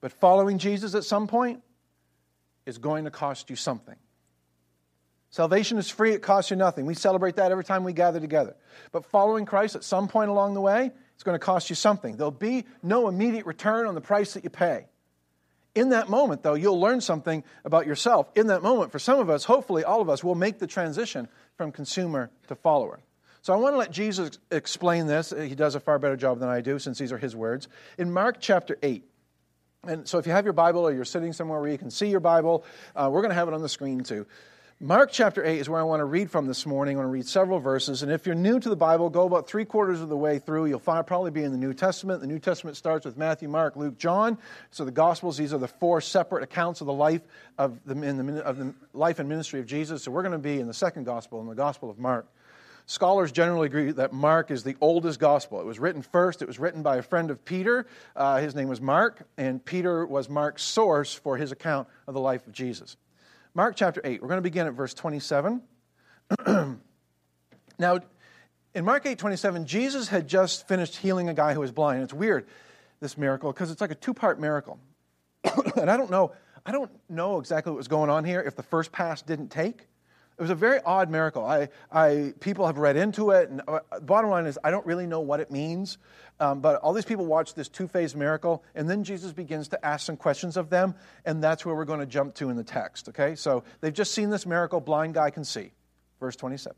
But 0.00 0.12
following 0.12 0.58
Jesus 0.58 0.94
at 0.94 1.04
some 1.04 1.26
point 1.26 1.62
is 2.64 2.78
going 2.78 3.04
to 3.04 3.10
cost 3.10 3.50
you 3.50 3.56
something. 3.56 3.96
Salvation 5.34 5.78
is 5.78 5.90
free, 5.90 6.12
it 6.12 6.22
costs 6.22 6.52
you 6.52 6.56
nothing. 6.56 6.86
We 6.86 6.94
celebrate 6.94 7.34
that 7.34 7.50
every 7.50 7.64
time 7.64 7.82
we 7.82 7.92
gather 7.92 8.20
together. 8.20 8.54
But 8.92 9.04
following 9.04 9.46
Christ 9.46 9.74
at 9.74 9.82
some 9.82 10.06
point 10.06 10.30
along 10.30 10.54
the 10.54 10.60
way, 10.60 10.92
it's 11.12 11.24
going 11.24 11.34
to 11.34 11.44
cost 11.44 11.68
you 11.68 11.74
something. 11.74 12.16
There'll 12.16 12.30
be 12.30 12.66
no 12.84 13.08
immediate 13.08 13.44
return 13.44 13.88
on 13.88 13.96
the 13.96 14.00
price 14.00 14.34
that 14.34 14.44
you 14.44 14.50
pay. 14.50 14.86
In 15.74 15.88
that 15.88 16.08
moment, 16.08 16.44
though, 16.44 16.54
you'll 16.54 16.78
learn 16.78 17.00
something 17.00 17.42
about 17.64 17.84
yourself. 17.84 18.30
In 18.36 18.46
that 18.46 18.62
moment, 18.62 18.92
for 18.92 19.00
some 19.00 19.18
of 19.18 19.28
us, 19.28 19.42
hopefully 19.42 19.82
all 19.82 20.00
of 20.00 20.08
us, 20.08 20.22
will 20.22 20.36
make 20.36 20.60
the 20.60 20.68
transition 20.68 21.26
from 21.56 21.72
consumer 21.72 22.30
to 22.46 22.54
follower. 22.54 23.00
So 23.42 23.52
I 23.52 23.56
want 23.56 23.72
to 23.72 23.78
let 23.78 23.90
Jesus 23.90 24.38
explain 24.52 25.08
this. 25.08 25.34
He 25.36 25.56
does 25.56 25.74
a 25.74 25.80
far 25.80 25.98
better 25.98 26.16
job 26.16 26.38
than 26.38 26.48
I 26.48 26.60
do 26.60 26.78
since 26.78 26.96
these 26.96 27.10
are 27.10 27.18
his 27.18 27.34
words. 27.34 27.66
In 27.98 28.12
Mark 28.12 28.36
chapter 28.38 28.78
8, 28.84 29.02
and 29.82 30.06
so 30.06 30.18
if 30.18 30.28
you 30.28 30.32
have 30.32 30.44
your 30.44 30.52
Bible 30.52 30.86
or 30.86 30.92
you're 30.92 31.04
sitting 31.04 31.32
somewhere 31.32 31.60
where 31.60 31.70
you 31.70 31.76
can 31.76 31.90
see 31.90 32.06
your 32.06 32.20
Bible, 32.20 32.64
uh, 32.94 33.10
we're 33.12 33.20
going 33.20 33.30
to 33.30 33.34
have 33.34 33.48
it 33.48 33.54
on 33.54 33.62
the 33.62 33.68
screen 33.68 34.04
too. 34.04 34.26
Mark 34.84 35.10
chapter 35.10 35.42
8 35.42 35.60
is 35.60 35.66
where 35.66 35.80
I 35.80 35.84
want 35.84 36.00
to 36.00 36.04
read 36.04 36.30
from 36.30 36.46
this 36.46 36.66
morning. 36.66 36.96
I 36.96 36.98
want 36.98 37.06
to 37.06 37.12
read 37.12 37.26
several 37.26 37.58
verses. 37.58 38.02
And 38.02 38.12
if 38.12 38.26
you're 38.26 38.34
new 38.34 38.60
to 38.60 38.68
the 38.68 38.76
Bible, 38.76 39.08
go 39.08 39.24
about 39.24 39.48
three 39.48 39.64
quarters 39.64 40.02
of 40.02 40.10
the 40.10 40.16
way 40.16 40.38
through. 40.38 40.66
You'll 40.66 40.78
find, 40.78 41.06
probably 41.06 41.30
be 41.30 41.42
in 41.42 41.52
the 41.52 41.56
New 41.58 41.72
Testament. 41.72 42.20
The 42.20 42.26
New 42.26 42.38
Testament 42.38 42.76
starts 42.76 43.06
with 43.06 43.16
Matthew, 43.16 43.48
Mark, 43.48 43.76
Luke, 43.76 43.96
John. 43.96 44.36
So 44.72 44.84
the 44.84 44.90
Gospels, 44.90 45.38
these 45.38 45.54
are 45.54 45.58
the 45.58 45.68
four 45.68 46.02
separate 46.02 46.42
accounts 46.42 46.82
of 46.82 46.86
the 46.86 46.92
life 46.92 47.22
of 47.56 47.80
the, 47.86 47.94
the, 47.94 48.44
of 48.44 48.58
the 48.58 48.74
life 48.92 49.20
and 49.20 49.26
ministry 49.26 49.58
of 49.58 49.64
Jesus. 49.64 50.02
So 50.02 50.10
we're 50.10 50.20
going 50.20 50.32
to 50.32 50.38
be 50.38 50.60
in 50.60 50.66
the 50.66 50.74
second 50.74 51.04
Gospel, 51.04 51.40
in 51.40 51.46
the 51.46 51.54
Gospel 51.54 51.88
of 51.88 51.98
Mark. 51.98 52.26
Scholars 52.84 53.32
generally 53.32 53.68
agree 53.68 53.90
that 53.90 54.12
Mark 54.12 54.50
is 54.50 54.64
the 54.64 54.76
oldest 54.82 55.18
gospel. 55.18 55.62
It 55.62 55.64
was 55.64 55.78
written 55.78 56.02
first, 56.02 56.42
it 56.42 56.46
was 56.46 56.58
written 56.58 56.82
by 56.82 56.98
a 56.98 57.02
friend 57.02 57.30
of 57.30 57.42
Peter. 57.42 57.86
Uh, 58.14 58.36
his 58.36 58.54
name 58.54 58.68
was 58.68 58.82
Mark, 58.82 59.26
and 59.38 59.64
Peter 59.64 60.04
was 60.04 60.28
Mark's 60.28 60.62
source 60.62 61.14
for 61.14 61.38
his 61.38 61.52
account 61.52 61.88
of 62.06 62.12
the 62.12 62.20
life 62.20 62.46
of 62.46 62.52
Jesus. 62.52 62.98
Mark 63.56 63.76
chapter 63.76 64.00
8, 64.02 64.20
we're 64.20 64.26
going 64.26 64.38
to 64.38 64.42
begin 64.42 64.66
at 64.66 64.72
verse 64.72 64.94
27. 64.94 65.62
now, 67.78 68.00
in 68.74 68.84
Mark 68.84 69.06
8 69.06 69.16
27, 69.16 69.64
Jesus 69.64 70.08
had 70.08 70.26
just 70.26 70.66
finished 70.66 70.96
healing 70.96 71.28
a 71.28 71.34
guy 71.34 71.54
who 71.54 71.60
was 71.60 71.70
blind. 71.70 72.02
It's 72.02 72.12
weird, 72.12 72.48
this 72.98 73.16
miracle, 73.16 73.52
because 73.52 73.70
it's 73.70 73.80
like 73.80 73.92
a 73.92 73.94
two 73.94 74.12
part 74.12 74.40
miracle. 74.40 74.80
and 75.76 75.88
I 75.88 75.96
don't 75.96 76.10
know. 76.10 76.32
I 76.66 76.72
don't 76.72 76.90
know 77.08 77.38
exactly 77.38 77.70
what 77.70 77.76
was 77.76 77.86
going 77.86 78.10
on 78.10 78.24
here 78.24 78.40
if 78.40 78.56
the 78.56 78.62
first 78.64 78.90
pass 78.90 79.22
didn't 79.22 79.50
take. 79.50 79.86
It 80.36 80.42
was 80.42 80.50
a 80.50 80.56
very 80.56 80.80
odd 80.84 81.10
miracle. 81.10 81.44
I, 81.44 81.68
I, 81.92 82.34
people 82.40 82.66
have 82.66 82.78
read 82.78 82.96
into 82.96 83.30
it, 83.30 83.50
and 83.50 83.62
uh, 83.68 83.80
bottom 84.02 84.30
line 84.30 84.46
is, 84.46 84.58
I 84.64 84.72
don't 84.72 84.84
really 84.84 85.06
know 85.06 85.20
what 85.20 85.38
it 85.38 85.50
means. 85.50 85.98
Um, 86.40 86.60
but 86.60 86.80
all 86.80 86.92
these 86.92 87.04
people 87.04 87.24
watch 87.24 87.54
this 87.54 87.68
two 87.68 87.86
phase 87.86 88.16
miracle, 88.16 88.64
and 88.74 88.90
then 88.90 89.04
Jesus 89.04 89.32
begins 89.32 89.68
to 89.68 89.86
ask 89.86 90.04
some 90.04 90.16
questions 90.16 90.56
of 90.56 90.70
them, 90.70 90.96
and 91.24 91.42
that's 91.42 91.64
where 91.64 91.74
we're 91.76 91.84
going 91.84 92.00
to 92.00 92.06
jump 92.06 92.34
to 92.36 92.50
in 92.50 92.56
the 92.56 92.64
text, 92.64 93.08
okay? 93.10 93.36
So 93.36 93.62
they've 93.80 93.92
just 93.92 94.12
seen 94.12 94.30
this 94.30 94.44
miracle, 94.44 94.80
blind 94.80 95.14
guy 95.14 95.30
can 95.30 95.44
see. 95.44 95.70
Verse 96.18 96.34
27. 96.34 96.76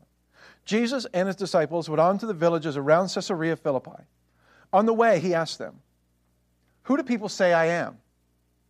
Jesus 0.65 1.07
and 1.13 1.27
his 1.27 1.35
disciples 1.35 1.89
went 1.89 1.99
on 1.99 2.19
to 2.19 2.27
the 2.27 2.33
villages 2.33 2.77
around 2.77 3.09
Caesarea 3.09 3.55
Philippi. 3.55 4.03
On 4.71 4.85
the 4.85 4.93
way, 4.93 5.19
he 5.19 5.33
asked 5.33 5.57
them, 5.57 5.79
Who 6.83 6.97
do 6.97 7.03
people 7.03 7.29
say 7.29 7.53
I 7.53 7.67
am? 7.67 7.97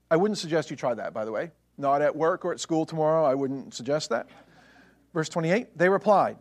I 0.10 0.16
wouldn't 0.16 0.38
suggest 0.38 0.70
you 0.70 0.78
try 0.78 0.94
that, 0.94 1.14
by 1.14 1.26
the 1.26 1.32
way. 1.32 1.52
Not 1.78 2.02
at 2.02 2.16
work 2.16 2.46
or 2.46 2.54
at 2.54 2.62
school 2.62 2.86
tomorrow, 2.86 3.26
I 3.26 3.36
wouldn't 3.36 3.74
suggest 3.74 4.10
that. 4.12 4.28
Verse 5.14 5.30
28 5.30 5.78
They 5.78 5.90
replied, 5.90 6.38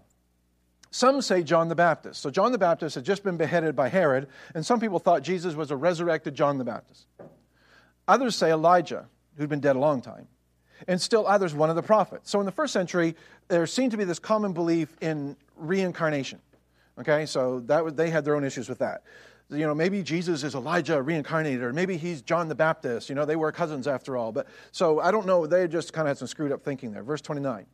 Some 0.90 1.20
say 1.22 1.42
John 1.42 1.68
the 1.68 1.74
Baptist. 1.74 2.20
So 2.20 2.30
John 2.30 2.52
the 2.52 2.58
Baptist 2.58 2.94
had 2.94 3.04
just 3.04 3.22
been 3.22 3.36
beheaded 3.36 3.76
by 3.76 3.88
Herod, 3.88 4.28
and 4.54 4.64
some 4.64 4.80
people 4.80 4.98
thought 4.98 5.22
Jesus 5.22 5.54
was 5.54 5.70
a 5.70 5.76
resurrected 5.76 6.34
John 6.34 6.58
the 6.58 6.64
Baptist. 6.64 7.06
Others 8.08 8.36
say 8.36 8.50
Elijah, 8.50 9.06
who'd 9.36 9.48
been 9.48 9.60
dead 9.60 9.76
a 9.76 9.80
long 9.80 10.00
time. 10.00 10.28
And 10.86 11.00
still 11.00 11.26
others, 11.26 11.54
one 11.54 11.70
of 11.70 11.76
the 11.76 11.82
prophets. 11.82 12.30
So 12.30 12.38
in 12.38 12.46
the 12.46 12.52
first 12.52 12.72
century, 12.72 13.16
there 13.48 13.66
seemed 13.66 13.92
to 13.92 13.96
be 13.96 14.04
this 14.04 14.18
common 14.18 14.52
belief 14.52 14.94
in 15.00 15.36
reincarnation. 15.56 16.40
Okay, 16.98 17.26
so 17.26 17.60
that 17.60 17.84
was, 17.84 17.94
they 17.94 18.10
had 18.10 18.24
their 18.24 18.36
own 18.36 18.44
issues 18.44 18.68
with 18.68 18.78
that. 18.78 19.02
You 19.48 19.66
know, 19.66 19.74
maybe 19.74 20.02
Jesus 20.02 20.42
is 20.42 20.54
Elijah 20.54 21.00
reincarnated, 21.00 21.62
or 21.62 21.72
maybe 21.72 21.96
he's 21.96 22.20
John 22.20 22.48
the 22.48 22.54
Baptist. 22.54 23.08
You 23.08 23.14
know, 23.14 23.24
they 23.24 23.36
were 23.36 23.52
cousins 23.52 23.86
after 23.86 24.16
all. 24.16 24.32
But 24.32 24.48
so 24.72 25.00
I 25.00 25.10
don't 25.10 25.26
know. 25.26 25.46
They 25.46 25.68
just 25.68 25.92
kind 25.92 26.08
of 26.08 26.10
had 26.10 26.18
some 26.18 26.26
screwed 26.26 26.52
up 26.52 26.62
thinking 26.62 26.92
there. 26.92 27.02
Verse 27.02 27.20
29. 27.20 27.66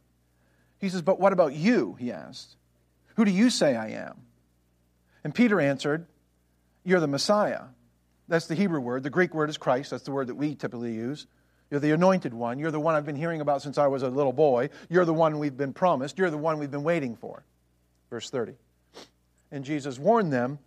He 0.82 0.88
says, 0.88 1.00
But 1.00 1.20
what 1.20 1.32
about 1.32 1.54
you? 1.54 1.96
He 1.98 2.12
asked. 2.12 2.56
Who 3.14 3.24
do 3.24 3.30
you 3.30 3.50
say 3.50 3.76
I 3.76 3.90
am? 3.90 4.16
And 5.22 5.32
Peter 5.34 5.60
answered, 5.60 6.06
You're 6.84 7.00
the 7.00 7.06
Messiah. 7.06 7.62
That's 8.28 8.48
the 8.48 8.56
Hebrew 8.56 8.80
word. 8.80 9.04
The 9.04 9.10
Greek 9.10 9.32
word 9.32 9.48
is 9.48 9.56
Christ. 9.56 9.92
That's 9.92 10.02
the 10.02 10.10
word 10.10 10.26
that 10.26 10.34
we 10.34 10.56
typically 10.56 10.92
use. 10.92 11.26
You're 11.70 11.80
the 11.80 11.92
anointed 11.92 12.34
one. 12.34 12.58
You're 12.58 12.72
the 12.72 12.80
one 12.80 12.96
I've 12.96 13.06
been 13.06 13.16
hearing 13.16 13.40
about 13.40 13.62
since 13.62 13.78
I 13.78 13.86
was 13.86 14.02
a 14.02 14.08
little 14.08 14.32
boy. 14.32 14.70
You're 14.90 15.04
the 15.04 15.14
one 15.14 15.38
we've 15.38 15.56
been 15.56 15.72
promised. 15.72 16.18
You're 16.18 16.30
the 16.30 16.36
one 16.36 16.58
we've 16.58 16.70
been 16.70 16.82
waiting 16.82 17.14
for. 17.14 17.44
Verse 18.10 18.28
30. 18.28 18.54
And 19.52 19.64
Jesus 19.64 20.00
warned 20.00 20.32
them 20.32 20.58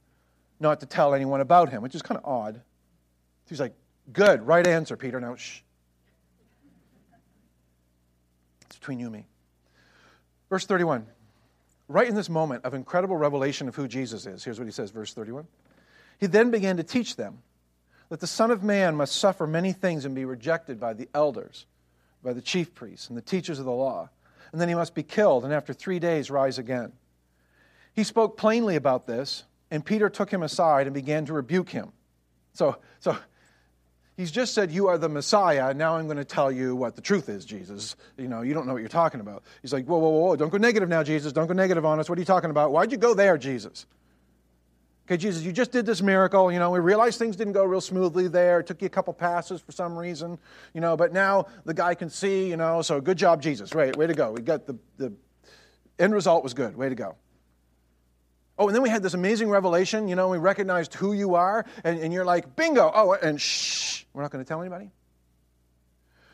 not 0.61 0.79
to 0.79 0.85
tell 0.85 1.13
anyone 1.13 1.41
about 1.41 1.69
him, 1.69 1.81
which 1.81 1.93
is 1.93 2.01
kind 2.01 2.17
of 2.17 2.25
odd. 2.25 2.61
He's 3.49 3.59
like, 3.59 3.73
Good, 4.13 4.47
right 4.47 4.65
answer, 4.65 4.95
Peter. 4.95 5.19
Now, 5.19 5.35
shh. 5.35 5.61
It's 8.61 8.77
between 8.77 8.99
you 8.99 9.07
and 9.07 9.13
me. 9.13 9.25
Verse 10.49 10.65
31. 10.65 11.05
Right 11.87 12.07
in 12.07 12.15
this 12.15 12.29
moment 12.29 12.65
of 12.65 12.73
incredible 12.73 13.15
revelation 13.15 13.67
of 13.67 13.75
who 13.75 13.87
Jesus 13.87 14.25
is, 14.25 14.43
here's 14.43 14.57
what 14.57 14.65
he 14.65 14.71
says, 14.71 14.91
verse 14.91 15.13
31. 15.13 15.45
He 16.19 16.27
then 16.27 16.49
began 16.49 16.77
to 16.77 16.83
teach 16.83 17.15
them 17.15 17.39
that 18.09 18.19
the 18.19 18.27
Son 18.27 18.51
of 18.51 18.63
Man 18.63 18.95
must 18.95 19.15
suffer 19.15 19.45
many 19.45 19.71
things 19.71 20.05
and 20.05 20.15
be 20.15 20.25
rejected 20.25 20.79
by 20.79 20.93
the 20.93 21.07
elders, 21.13 21.65
by 22.23 22.33
the 22.33 22.41
chief 22.41 22.73
priests, 22.73 23.09
and 23.09 23.17
the 23.17 23.21
teachers 23.21 23.59
of 23.59 23.65
the 23.65 23.71
law, 23.71 24.09
and 24.51 24.59
then 24.61 24.69
he 24.69 24.75
must 24.75 24.95
be 24.95 25.03
killed 25.03 25.43
and 25.43 25.53
after 25.53 25.73
three 25.73 25.99
days 25.99 26.31
rise 26.31 26.57
again. 26.57 26.91
He 27.93 28.03
spoke 28.03 28.37
plainly 28.37 28.75
about 28.75 29.05
this, 29.05 29.43
and 29.71 29.85
Peter 29.85 30.09
took 30.09 30.31
him 30.31 30.43
aside 30.43 30.87
and 30.87 30.93
began 30.93 31.25
to 31.25 31.33
rebuke 31.33 31.69
him. 31.69 31.91
So, 32.53 32.77
so 32.99 33.17
He's 34.17 34.31
just 34.31 34.53
said, 34.53 34.71
You 34.71 34.87
are 34.87 34.97
the 34.97 35.09
Messiah. 35.09 35.73
Now 35.73 35.97
I'm 35.97 36.05
going 36.05 36.17
to 36.17 36.25
tell 36.25 36.51
you 36.51 36.75
what 36.75 36.95
the 36.95 37.01
truth 37.01 37.27
is, 37.27 37.43
Jesus. 37.43 37.95
You 38.17 38.27
know, 38.27 38.41
you 38.41 38.53
don't 38.53 38.65
know 38.65 38.73
what 38.73 38.79
you're 38.79 38.89
talking 38.89 39.19
about. 39.19 39.43
He's 39.61 39.73
like, 39.73 39.85
Whoa, 39.85 39.97
whoa, 39.97 40.09
whoa, 40.09 40.35
don't 40.35 40.49
go 40.49 40.57
negative 40.57 40.87
now, 40.87 41.03
Jesus. 41.03 41.33
Don't 41.33 41.47
go 41.47 41.53
negative 41.53 41.85
on 41.85 41.99
us. 41.99 42.09
What 42.09 42.17
are 42.17 42.21
you 42.21 42.25
talking 42.25 42.49
about? 42.49 42.71
Why'd 42.71 42.91
you 42.91 42.97
go 42.97 43.13
there, 43.13 43.37
Jesus? 43.37 43.85
Okay, 45.07 45.17
Jesus, 45.17 45.43
you 45.43 45.51
just 45.51 45.71
did 45.71 45.85
this 45.85 46.01
miracle. 46.01 46.51
You 46.51 46.57
know, 46.57 46.71
we 46.71 46.79
realized 46.79 47.19
things 47.19 47.35
didn't 47.35 47.53
go 47.53 47.63
real 47.63 47.81
smoothly 47.81 48.27
there. 48.27 48.61
It 48.61 48.67
took 48.67 48.81
you 48.81 48.87
a 48.87 48.89
couple 48.89 49.13
passes 49.13 49.61
for 49.61 49.71
some 49.71 49.95
reason, 49.95 50.39
you 50.73 50.81
know, 50.81 50.97
but 50.97 51.13
now 51.13 51.45
the 51.63 51.75
guy 51.75 51.93
can 51.93 52.09
see, 52.09 52.49
you 52.49 52.57
know, 52.57 52.81
so 52.81 52.99
good 52.99 53.17
job, 53.17 53.41
Jesus. 53.41 53.75
Right, 53.75 53.95
way 53.95 54.07
to 54.07 54.15
go. 54.15 54.31
We 54.31 54.41
got 54.41 54.65
the, 54.65 54.79
the 54.97 55.13
end 55.99 56.13
result 56.13 56.43
was 56.43 56.55
good. 56.55 56.75
Way 56.75 56.89
to 56.89 56.95
go. 56.95 57.15
Oh, 58.57 58.67
and 58.67 58.75
then 58.75 58.81
we 58.81 58.89
had 58.89 59.03
this 59.03 59.13
amazing 59.13 59.49
revelation. 59.49 60.07
You 60.07 60.15
know, 60.15 60.29
we 60.29 60.37
recognized 60.37 60.93
who 60.93 61.13
you 61.13 61.35
are, 61.35 61.65
and, 61.83 61.99
and 61.99 62.13
you're 62.13 62.25
like, 62.25 62.55
bingo. 62.55 62.89
Oh, 62.93 63.13
and 63.13 63.39
shh, 63.39 64.03
we're 64.13 64.21
not 64.21 64.31
going 64.31 64.43
to 64.43 64.47
tell 64.47 64.61
anybody. 64.61 64.91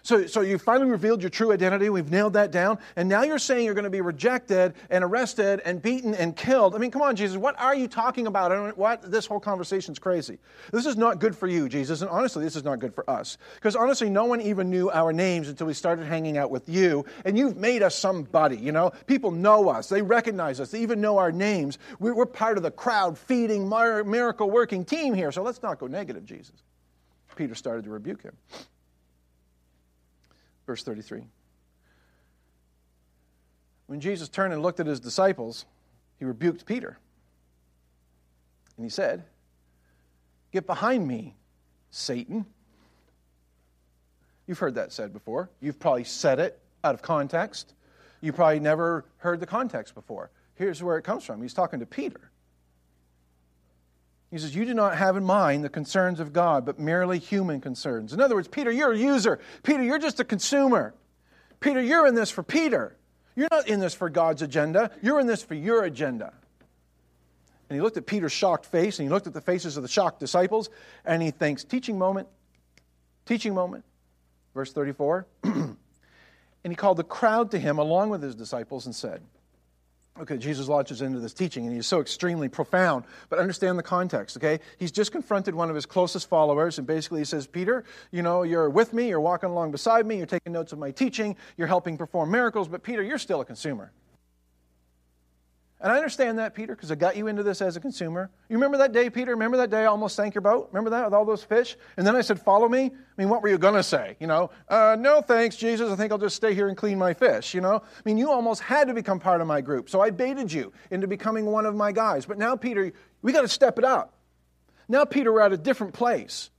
So, 0.03 0.25
so 0.25 0.41
you 0.41 0.58
finally 0.58 0.89
revealed 0.89 1.22
your 1.22 1.29
true 1.29 1.51
identity. 1.51 1.89
We've 1.89 2.10
nailed 2.10 2.34
that 2.34 2.51
down. 2.51 2.79
And 2.96 3.08
now 3.08 3.24
you're 3.24 3.39
saying 3.39 3.65
you're 3.65 3.74
going 3.74 3.84
to 3.84 3.89
be 3.89 4.01
rejected 4.01 4.74
and 4.89 5.03
arrested 5.03 5.62
and 5.63 5.81
beaten 5.81 6.15
and 6.15 6.36
killed. 6.36 6.75
I 6.75 6.79
mean, 6.79 6.91
come 6.91 7.01
on, 7.01 7.15
Jesus. 7.15 7.38
What 7.38 7.60
are 7.60 7.75
you 7.75 7.88
talking 7.88 8.27
about? 8.27 8.51
I 8.51 8.72
what? 8.72 9.12
This 9.12 9.25
whole 9.25 9.39
conversation's 9.39 10.00
crazy. 10.00 10.39
This 10.72 10.86
is 10.86 10.98
not 10.98 11.20
good 11.20 11.36
for 11.36 11.48
you, 11.48 11.70
Jesus. 11.70 12.01
And 12.01 12.10
honestly, 12.10 12.43
this 12.43 12.55
is 12.55 12.63
not 12.63 12.79
good 12.79 12.93
for 12.93 13.08
us. 13.10 13.38
Because 13.55 13.75
honestly, 13.75 14.10
no 14.10 14.25
one 14.25 14.41
even 14.41 14.70
knew 14.70 14.89
our 14.89 15.13
names 15.13 15.50
until 15.50 15.67
we 15.67 15.74
started 15.74 16.05
hanging 16.05 16.38
out 16.38 16.50
with 16.50 16.67
you. 16.67 17.05
And 17.25 17.38
you've 17.38 17.58
made 17.58 17.84
us 17.84 17.96
somebody, 17.96 18.58
you 18.58 18.72
know? 18.72 18.91
People 19.08 19.31
know 19.31 19.70
us. 19.70 19.89
They 19.89 20.01
recognize 20.01 20.60
us. 20.60 20.72
They 20.72 20.81
even 20.81 21.01
know 21.01 21.17
our 21.17 21.31
names. 21.31 21.77
We're, 22.00 22.15
we're 22.15 22.25
part 22.25 22.58
of 22.58 22.63
the 22.63 22.72
crowd 22.72 23.17
feeding, 23.17 23.70
miracle 23.70 24.50
working 24.50 24.86
team 24.86 25.13
here. 25.13 25.31
So 25.31 25.43
let's 25.43 25.62
not 25.62 25.79
go 25.79 25.88
negative, 25.88 26.25
Jesus. 26.25 26.55
Peter 27.36 27.55
started 27.55 27.86
to 27.86 27.91
rebuke 27.91 28.22
him. 28.24 28.36
Verse 30.72 30.84
33. 30.84 31.25
When 33.88 34.00
Jesus 34.00 34.30
turned 34.30 34.54
and 34.54 34.62
looked 34.62 34.80
at 34.80 34.88
his 34.88 35.01
disciples, 35.01 35.66
he 36.18 36.24
rebuked 36.24 36.66
Peter. 36.66 36.98
And 38.78 38.86
he 38.86 38.90
said, 38.90 39.25
Get 40.54 40.66
behind 40.66 41.06
me, 41.06 41.36
Satan. 41.90 42.46
You've 44.48 44.60
heard 44.60 44.75
that 44.75 44.94
said 44.94 45.12
before. 45.12 45.50
You've 45.60 45.78
probably 45.78 46.06
said 46.06 46.40
it 46.40 46.58
out 46.86 46.96
of 46.96 47.01
context. 47.01 47.74
You 48.22 48.32
probably 48.32 48.62
never 48.62 49.04
heard 49.18 49.42
the 49.42 49.46
context 49.46 49.94
before. 49.94 50.32
Here's 50.56 50.82
where 50.82 50.98
it 50.98 51.01
comes 51.01 51.25
from. 51.25 51.42
He's 51.42 51.54
talking 51.54 51.82
to 51.82 51.86
Peter. 51.86 52.30
He 54.31 54.38
says, 54.38 54.55
You 54.55 54.65
do 54.65 54.73
not 54.73 54.97
have 54.97 55.17
in 55.17 55.25
mind 55.25 55.63
the 55.63 55.69
concerns 55.69 56.19
of 56.19 56.33
God, 56.33 56.65
but 56.65 56.79
merely 56.79 57.19
human 57.19 57.61
concerns. 57.61 58.13
In 58.13 58.21
other 58.21 58.35
words, 58.35 58.47
Peter, 58.47 58.71
you're 58.71 58.93
a 58.93 58.97
user. 58.97 59.39
Peter, 59.61 59.83
you're 59.83 60.00
just 60.00 60.19
a 60.19 60.23
consumer. 60.23 60.93
Peter, 61.59 61.81
you're 61.81 62.07
in 62.07 62.15
this 62.15 62.31
for 62.31 62.41
Peter. 62.41 62.95
You're 63.35 63.50
not 63.51 63.67
in 63.67 63.79
this 63.79 63.93
for 63.93 64.09
God's 64.09 64.41
agenda. 64.41 64.91
You're 65.01 65.19
in 65.19 65.27
this 65.27 65.43
for 65.43 65.53
your 65.53 65.83
agenda. 65.83 66.33
And 67.69 67.75
he 67.75 67.81
looked 67.81 67.97
at 67.97 68.05
Peter's 68.05 68.31
shocked 68.31 68.65
face, 68.65 69.00
and 69.00 69.07
he 69.07 69.13
looked 69.13 69.27
at 69.27 69.33
the 69.33 69.41
faces 69.41 69.77
of 69.77 69.83
the 69.83 69.89
shocked 69.89 70.19
disciples, 70.19 70.69
and 71.05 71.21
he 71.21 71.31
thinks, 71.31 71.63
Teaching 71.63 71.97
moment, 71.97 72.27
teaching 73.25 73.53
moment. 73.53 73.85
Verse 74.53 74.73
34. 74.73 75.27
And 76.63 76.71
he 76.71 76.75
called 76.75 76.97
the 76.97 77.03
crowd 77.03 77.51
to 77.51 77.59
him 77.59 77.79
along 77.79 78.09
with 78.09 78.21
his 78.21 78.35
disciples 78.35 78.85
and 78.85 78.95
said, 78.95 79.21
Okay, 80.20 80.38
Jesus 80.38 80.68
launches 80.68 81.01
into 81.01 81.20
this 81.20 81.34
teaching, 81.34 81.65
and 81.65 81.74
he's 81.74 81.88
so 81.88 82.01
extremely 82.01 82.50
profound, 82.50 83.06
but 83.30 83.39
understand 83.39 83.80
the 83.80 83.84
context, 83.84 84.36
okay? 84.38 84.60
He's 84.77 84.91
just 84.91 85.12
confronted 85.12 85.56
one 85.56 85.70
of 85.70 85.75
his 85.75 85.86
closest 85.86 86.27
followers, 86.27 86.77
and 86.77 86.86
basically 86.86 87.22
he 87.22 87.25
says, 87.25 87.48
Peter, 87.48 87.86
you 88.12 88.22
know, 88.22 88.44
you're 88.44 88.70
with 88.70 88.94
me, 88.94 89.08
you're 89.08 89.22
walking 89.22 89.50
along 89.50 89.72
beside 89.72 90.06
me, 90.06 90.18
you're 90.18 90.25
taking 90.25 90.51
notes 90.51 90.74
of 90.74 90.80
my 90.80 90.91
teaching, 90.91 91.36
you're 91.58 91.68
helping 91.68 91.98
perform 91.98 92.30
miracles, 92.30 92.68
but 92.68 92.84
Peter, 92.84 93.01
you're 93.01 93.18
still 93.18 93.41
a 93.41 93.46
consumer. 93.46 93.91
And 95.81 95.91
I 95.91 95.95
understand 95.95 96.38
that, 96.38 96.53
Peter, 96.53 96.75
because 96.75 96.91
I 96.91 96.95
got 96.95 97.17
you 97.17 97.25
into 97.25 97.41
this 97.41 97.59
as 97.59 97.75
a 97.75 97.79
consumer. 97.79 98.29
You 98.50 98.55
remember 98.55 98.77
that 98.77 98.91
day, 98.91 99.09
Peter? 99.09 99.31
Remember 99.31 99.57
that 99.57 99.71
day 99.71 99.81
I 99.81 99.85
almost 99.85 100.15
sank 100.15 100.35
your 100.35 100.43
boat? 100.43 100.69
Remember 100.71 100.91
that 100.91 101.05
with 101.05 101.13
all 101.15 101.25
those 101.25 101.43
fish? 101.43 101.75
And 101.97 102.05
then 102.05 102.15
I 102.15 102.21
said, 102.21 102.39
Follow 102.39 102.69
me? 102.69 102.85
I 102.85 102.91
mean, 103.17 103.29
what 103.29 103.41
were 103.41 103.50
you 103.50 103.57
going 103.57 103.73
to 103.73 103.83
say? 103.83 104.15
You 104.19 104.27
know, 104.27 104.51
uh, 104.69 104.95
no 105.00 105.21
thanks, 105.21 105.55
Jesus. 105.55 105.91
I 105.91 105.95
think 105.95 106.11
I'll 106.11 106.19
just 106.19 106.35
stay 106.35 106.53
here 106.53 106.67
and 106.67 106.77
clean 106.77 107.00
my 107.00 107.15
fish. 107.15 107.55
You 107.55 107.61
know, 107.61 107.77
I 107.77 108.01
mean, 108.05 108.19
you 108.19 108.29
almost 108.29 108.61
had 108.61 108.89
to 108.89 108.93
become 108.93 109.19
part 109.19 109.41
of 109.41 109.47
my 109.47 109.61
group. 109.61 109.89
So 109.89 110.01
I 110.01 110.11
baited 110.11 110.53
you 110.53 110.71
into 110.91 111.07
becoming 111.07 111.45
one 111.47 111.65
of 111.65 111.75
my 111.75 111.91
guys. 111.91 112.27
But 112.27 112.38
now, 112.38 112.55
Peter, 112.55 112.93
we 113.23 113.33
got 113.33 113.41
to 113.41 113.47
step 113.47 113.79
it 113.79 113.83
up. 113.83 114.13
Now, 114.88 115.05
Peter, 115.05 115.33
we're 115.33 115.41
at 115.41 115.51
a 115.51 115.57
different 115.57 115.93
place. 115.93 116.51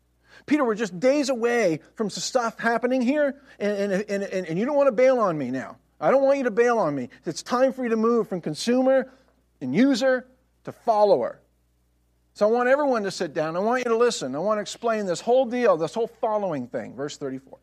Peter, 0.46 0.64
we're 0.64 0.74
just 0.74 0.98
days 0.98 1.28
away 1.28 1.78
from 1.94 2.10
some 2.10 2.22
stuff 2.22 2.58
happening 2.58 3.02
here, 3.02 3.40
and, 3.60 3.92
and, 3.92 4.24
and, 4.24 4.46
and 4.46 4.58
you 4.58 4.64
don't 4.64 4.76
want 4.76 4.88
to 4.88 4.92
bail 4.92 5.20
on 5.20 5.38
me 5.38 5.50
now. 5.50 5.76
I 6.02 6.10
don't 6.10 6.22
want 6.22 6.38
you 6.38 6.44
to 6.44 6.50
bail 6.50 6.78
on 6.78 6.96
me. 6.96 7.08
It's 7.24 7.44
time 7.44 7.72
for 7.72 7.84
you 7.84 7.90
to 7.90 7.96
move 7.96 8.28
from 8.28 8.40
consumer 8.40 9.08
and 9.60 9.72
user 9.72 10.26
to 10.64 10.72
follower. 10.72 11.40
So 12.34 12.48
I 12.48 12.50
want 12.50 12.68
everyone 12.68 13.04
to 13.04 13.10
sit 13.12 13.32
down. 13.32 13.54
I 13.54 13.60
want 13.60 13.84
you 13.84 13.90
to 13.90 13.96
listen. 13.96 14.34
I 14.34 14.40
want 14.40 14.58
to 14.58 14.62
explain 14.62 15.06
this 15.06 15.20
whole 15.20 15.44
deal, 15.44 15.76
this 15.76 15.94
whole 15.94 16.08
following 16.08 16.66
thing. 16.66 16.96
Verse 16.96 17.16
34. 17.16 17.56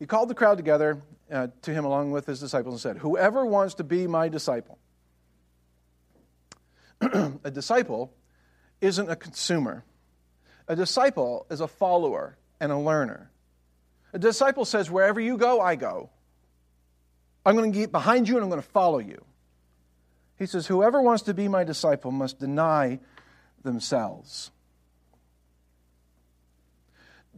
He 0.00 0.06
called 0.06 0.28
the 0.28 0.34
crowd 0.34 0.56
together 0.56 1.00
uh, 1.30 1.46
to 1.62 1.72
him 1.72 1.84
along 1.84 2.10
with 2.10 2.26
his 2.26 2.40
disciples 2.40 2.74
and 2.74 2.80
said, 2.80 2.98
Whoever 3.00 3.46
wants 3.46 3.74
to 3.74 3.84
be 3.84 4.08
my 4.08 4.28
disciple, 4.28 4.78
a 7.00 7.50
disciple 7.52 8.12
isn't 8.80 9.08
a 9.08 9.14
consumer. 9.14 9.84
A 10.66 10.74
disciple 10.74 11.46
is 11.50 11.60
a 11.60 11.68
follower 11.68 12.36
and 12.58 12.72
a 12.72 12.78
learner. 12.78 13.30
A 14.12 14.18
disciple 14.18 14.64
says, 14.64 14.90
Wherever 14.90 15.20
you 15.20 15.36
go, 15.36 15.60
I 15.60 15.76
go. 15.76 16.10
I'm 17.44 17.56
going 17.56 17.72
to 17.72 17.78
get 17.78 17.90
behind 17.90 18.28
you 18.28 18.36
and 18.36 18.44
I'm 18.44 18.50
going 18.50 18.62
to 18.62 18.68
follow 18.68 18.98
you. 18.98 19.24
He 20.38 20.46
says, 20.46 20.66
Whoever 20.66 21.02
wants 21.02 21.22
to 21.24 21.34
be 21.34 21.48
my 21.48 21.64
disciple 21.64 22.10
must 22.10 22.38
deny 22.38 23.00
themselves. 23.62 24.50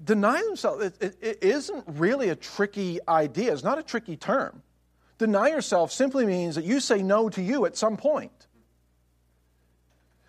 Deny 0.03 0.43
themselves, 0.43 0.85
it, 0.85 0.97
it, 1.01 1.17
it 1.21 1.39
isn't 1.43 1.85
really 1.87 2.29
a 2.29 2.37
tricky 2.37 2.99
idea. 3.09 3.53
It's 3.53 3.63
not 3.63 3.79
a 3.79 3.83
tricky 3.83 4.17
term. 4.17 4.63
Deny 5.19 5.49
yourself 5.49 5.93
simply 5.93 6.27
means 6.27 6.57
that 6.57 6.65
you 6.65 6.81
say 6.81 7.03
no 7.03 7.29
to 7.31 7.43
you 7.43 7.65
at 7.67 7.77
some 7.77 7.97
point. 7.97 8.47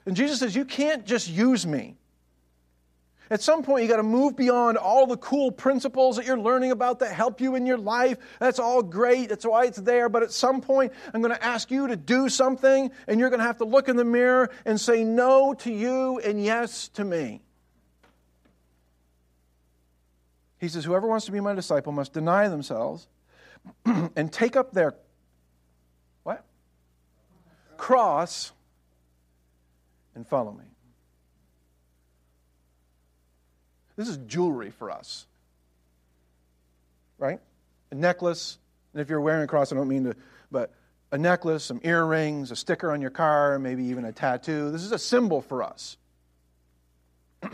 And 0.05 0.15
Jesus 0.15 0.39
says, 0.39 0.55
You 0.55 0.65
can't 0.65 1.05
just 1.05 1.27
use 1.27 1.65
me. 1.65 1.95
At 3.29 3.41
some 3.41 3.63
point, 3.63 3.83
you 3.83 3.89
got 3.89 3.97
to 3.97 4.03
move 4.03 4.35
beyond 4.35 4.77
all 4.77 5.07
the 5.07 5.17
cool 5.17 5.51
principles 5.51 6.17
that 6.17 6.25
you're 6.25 6.39
learning 6.39 6.71
about 6.71 6.99
that 6.99 7.11
help 7.11 7.41
you 7.41 7.55
in 7.55 7.65
your 7.65 7.77
life. 7.77 8.17
That's 8.39 8.59
all 8.59 8.83
great. 8.83 9.29
That's 9.29 9.45
why 9.45 9.65
it's 9.65 9.79
there. 9.79 10.09
But 10.09 10.21
at 10.21 10.31
some 10.31 10.61
point, 10.61 10.93
I'm 11.13 11.21
going 11.21 11.33
to 11.33 11.43
ask 11.43 11.71
you 11.71 11.87
to 11.87 11.95
do 11.95 12.29
something, 12.29 12.91
and 13.07 13.19
you're 13.19 13.29
going 13.29 13.39
to 13.39 13.45
have 13.45 13.57
to 13.57 13.65
look 13.65 13.89
in 13.89 13.95
the 13.95 14.05
mirror 14.05 14.51
and 14.65 14.79
say 14.79 15.03
no 15.03 15.55
to 15.55 15.71
you 15.71 16.19
and 16.19 16.43
yes 16.43 16.87
to 16.89 17.03
me. 17.03 17.41
He 20.59 20.67
says, 20.67 20.85
Whoever 20.85 21.07
wants 21.07 21.25
to 21.25 21.31
be 21.31 21.39
my 21.39 21.53
disciple 21.53 21.91
must 21.91 22.13
deny 22.13 22.47
themselves 22.47 23.07
and 23.85 24.31
take 24.31 24.55
up 24.55 24.71
their 24.71 24.95
what? 26.23 26.45
Cross 27.77 28.51
and 30.13 30.27
follow 30.27 30.51
me. 30.51 30.65
This 33.95 34.09
is 34.09 34.17
jewelry 34.17 34.71
for 34.71 34.91
us. 34.91 35.25
Right? 37.17 37.39
A 37.91 37.95
necklace, 37.95 38.57
and 38.93 39.01
if 39.01 39.09
you're 39.09 39.21
wearing 39.21 39.43
a 39.43 39.47
cross, 39.47 39.71
I 39.71 39.75
don't 39.75 39.87
mean 39.87 40.03
to, 40.05 40.15
but 40.51 40.73
a 41.11 41.17
necklace, 41.17 41.63
some 41.63 41.79
earrings, 41.83 42.51
a 42.51 42.55
sticker 42.55 42.91
on 42.91 43.01
your 43.01 43.09
car, 43.09 43.57
maybe 43.57 43.85
even 43.85 44.05
a 44.05 44.11
tattoo. 44.11 44.71
This 44.71 44.83
is 44.83 44.91
a 44.91 44.99
symbol 44.99 45.41
for 45.41 45.63
us. 45.63 45.97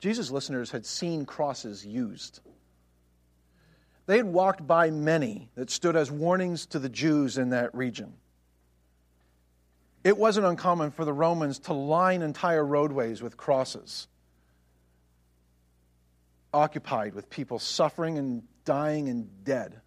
Jesus' 0.00 0.30
listeners 0.30 0.70
had 0.70 0.84
seen 0.84 1.24
crosses 1.24 1.86
used. 1.86 2.40
They 4.06 4.16
had 4.16 4.26
walked 4.26 4.66
by 4.66 4.90
many 4.90 5.48
that 5.54 5.70
stood 5.70 5.96
as 5.96 6.10
warnings 6.10 6.66
to 6.66 6.78
the 6.78 6.88
Jews 6.88 7.38
in 7.38 7.50
that 7.50 7.74
region. 7.74 8.12
It 10.02 10.18
wasn't 10.18 10.46
uncommon 10.46 10.90
for 10.90 11.06
the 11.06 11.12
Romans 11.12 11.58
to 11.60 11.72
line 11.72 12.20
entire 12.20 12.64
roadways 12.64 13.22
with 13.22 13.38
crosses 13.38 14.08
occupied 16.54 17.14
with 17.14 17.28
people 17.28 17.58
suffering 17.58 18.16
and 18.16 18.42
dying 18.64 19.08
and 19.08 19.44
dead. 19.44 19.80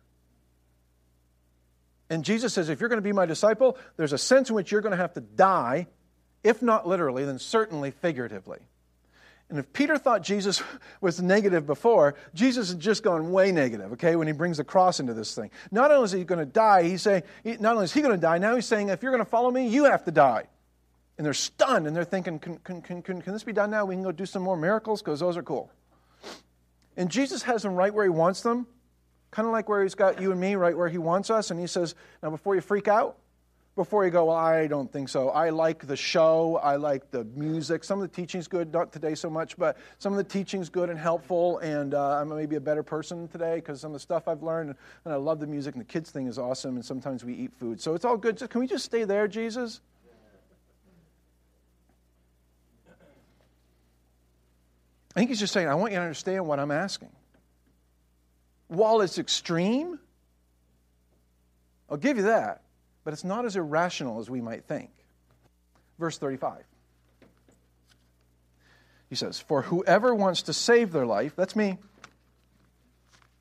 And 2.10 2.24
Jesus 2.24 2.54
says, 2.54 2.70
if 2.70 2.80
you're 2.80 2.90
going 2.90 3.02
to 3.02 3.08
be 3.08 3.14
my 3.14 3.26
disciple, 3.26 3.78
there's 3.98 4.14
a 4.14 4.18
sense 4.18 4.50
in 4.50 4.56
which 4.56 4.72
you're 4.72 4.82
going 4.82 4.92
to 4.92 4.98
have 4.98 5.14
to 5.14 5.22
die, 5.22 5.88
if 6.44 6.62
not 6.62 6.88
literally, 6.88 7.26
then 7.26 7.40
certainly 7.40 7.92
figuratively. 7.92 8.60
And 9.50 9.60
if 9.60 9.72
Peter 9.72 9.98
thought 9.98 10.24
Jesus 10.24 10.62
was 11.02 11.22
negative 11.22 11.66
before, 11.66 12.16
Jesus 12.34 12.70
has 12.70 12.78
just 12.78 13.04
gone 13.04 13.32
way 13.32 13.52
negative, 13.52 13.94
okay, 13.94 14.16
when 14.16 14.28
he 14.28 14.34
brings 14.34 14.58
the 14.58 14.64
cross 14.64 15.00
into 15.00 15.14
this 15.14 15.36
thing. 15.36 15.52
Not 15.72 15.92
only 15.92 16.06
is 16.06 16.12
he 16.12 16.24
going 16.24 16.40
to 16.40 16.46
die, 16.46 16.84
he's 16.84 17.02
saying, 17.02 17.24
not 17.60 17.74
only 17.74 17.86
is 17.86 17.94
he 17.94 18.02
going 18.02 18.16
to 18.16 18.22
die, 18.22 18.38
now 18.38 18.56
he's 18.56 18.66
saying, 18.66 18.90
if 18.90 19.02
you're 19.02 19.12
going 19.12 19.24
to 19.24 19.30
follow 19.30 19.52
me, 19.52 19.68
you 19.68 19.86
have 19.86 20.04
to 20.06 20.12
die. 20.12 20.46
And 21.18 21.26
they're 21.26 21.34
stunned 21.34 21.88
and 21.88 21.96
they're 21.96 22.04
thinking, 22.04 22.40
can, 22.40 22.58
can, 22.60 22.82
can, 22.82 23.02
can, 23.02 23.34
this 23.34 23.44
be 23.44 23.54
done 23.54 23.72
now? 23.72 23.86
We 23.86 23.96
can 23.96 24.04
go 24.04 24.12
do 24.12 24.26
some 24.26 24.44
more 24.44 24.58
miracles 24.58 25.02
because 25.02 25.20
those 25.20 25.36
are 25.36 25.44
cool. 25.44 25.72
And 26.98 27.12
Jesus 27.12 27.44
has 27.44 27.62
them 27.62 27.76
right 27.76 27.94
where 27.94 28.04
he 28.04 28.10
wants 28.10 28.42
them, 28.42 28.66
kind 29.30 29.46
of 29.46 29.52
like 29.52 29.70
where 29.70 29.84
he's 29.84 29.96
got 29.96 30.20
you 30.20 30.32
and 30.32 30.42
me 30.42 30.56
right 30.56 30.76
where 30.76 30.90
he 30.90 30.98
wants 30.98 31.30
us. 31.30 31.52
And 31.52 31.60
he 31.60 31.68
says, 31.68 31.94
Now, 32.24 32.32
before 32.32 32.56
you 32.56 32.62
freak 32.62 32.88
out, 32.88 33.18
before 33.76 34.04
you 34.04 34.10
go, 34.10 34.26
Well, 34.26 34.36
I 34.36 34.66
don't 34.66 34.92
think 34.92 35.08
so. 35.08 35.30
I 35.30 35.52
like 35.52 35.86
the 35.86 35.96
show. 35.96 36.60
I 36.64 36.76
like 36.78 37.12
the 37.12 37.24
music. 37.36 37.84
Some 37.84 38.02
of 38.02 38.10
the 38.10 38.16
teaching's 38.16 38.48
good, 38.48 38.74
not 38.74 38.92
today 38.92 39.14
so 39.14 39.30
much, 39.30 39.56
but 39.58 39.78
some 40.00 40.12
of 40.12 40.18
the 40.18 40.24
teaching's 40.24 40.70
good 40.70 40.90
and 40.90 40.98
helpful. 40.98 41.60
And 41.60 41.94
uh, 41.94 42.20
I'm 42.20 42.30
maybe 42.30 42.56
a 42.56 42.62
better 42.62 42.84
person 42.84 43.28
today 43.28 43.56
because 43.56 43.80
some 43.80 43.92
of 43.92 43.94
the 43.94 44.00
stuff 44.00 44.28
I've 44.28 44.42
learned. 44.42 44.74
And 45.06 45.14
I 45.14 45.18
love 45.18 45.40
the 45.40 45.48
music, 45.48 45.76
and 45.76 45.82
the 45.82 45.86
kids' 45.88 46.10
thing 46.10 46.26
is 46.26 46.40
awesome. 46.40 46.76
And 46.76 46.84
sometimes 46.84 47.24
we 47.24 47.36
eat 47.36 47.54
food. 47.54 47.80
So 47.80 47.94
it's 47.94 48.06
all 48.06 48.18
good. 48.18 48.38
Can 48.50 48.60
we 48.60 48.68
just 48.68 48.86
stay 48.86 49.04
there, 49.04 49.28
Jesus? 49.28 49.82
I 55.16 55.20
think 55.20 55.30
he's 55.30 55.40
just 55.40 55.54
saying, 55.54 55.68
I 55.68 55.76
want 55.76 55.94
you 55.94 55.98
to 55.98 56.04
understand 56.04 56.46
what 56.46 56.60
I'm 56.60 56.72
asking. 56.72 57.12
While 58.68 59.02
it's 59.02 59.18
extreme, 59.18 60.00
I'll 61.90 61.98
give 61.98 62.18
you 62.18 62.24
that, 62.24 62.64
but 63.04 63.14
it's 63.14 63.24
not 63.24 63.46
as 63.46 63.56
irrational 63.56 64.20
as 64.20 64.30
we 64.30 64.42
might 64.42 64.66
think. 64.66 64.90
Verse 65.98 66.18
35. 66.18 66.64
He 69.10 69.16
says, 69.16 69.40
For 69.40 69.62
whoever 69.62 70.14
wants 70.14 70.44
to 70.44 70.54
save 70.54 70.92
their 70.92 71.06
life, 71.06 71.36
that's 71.36 71.56
me, 71.56 71.78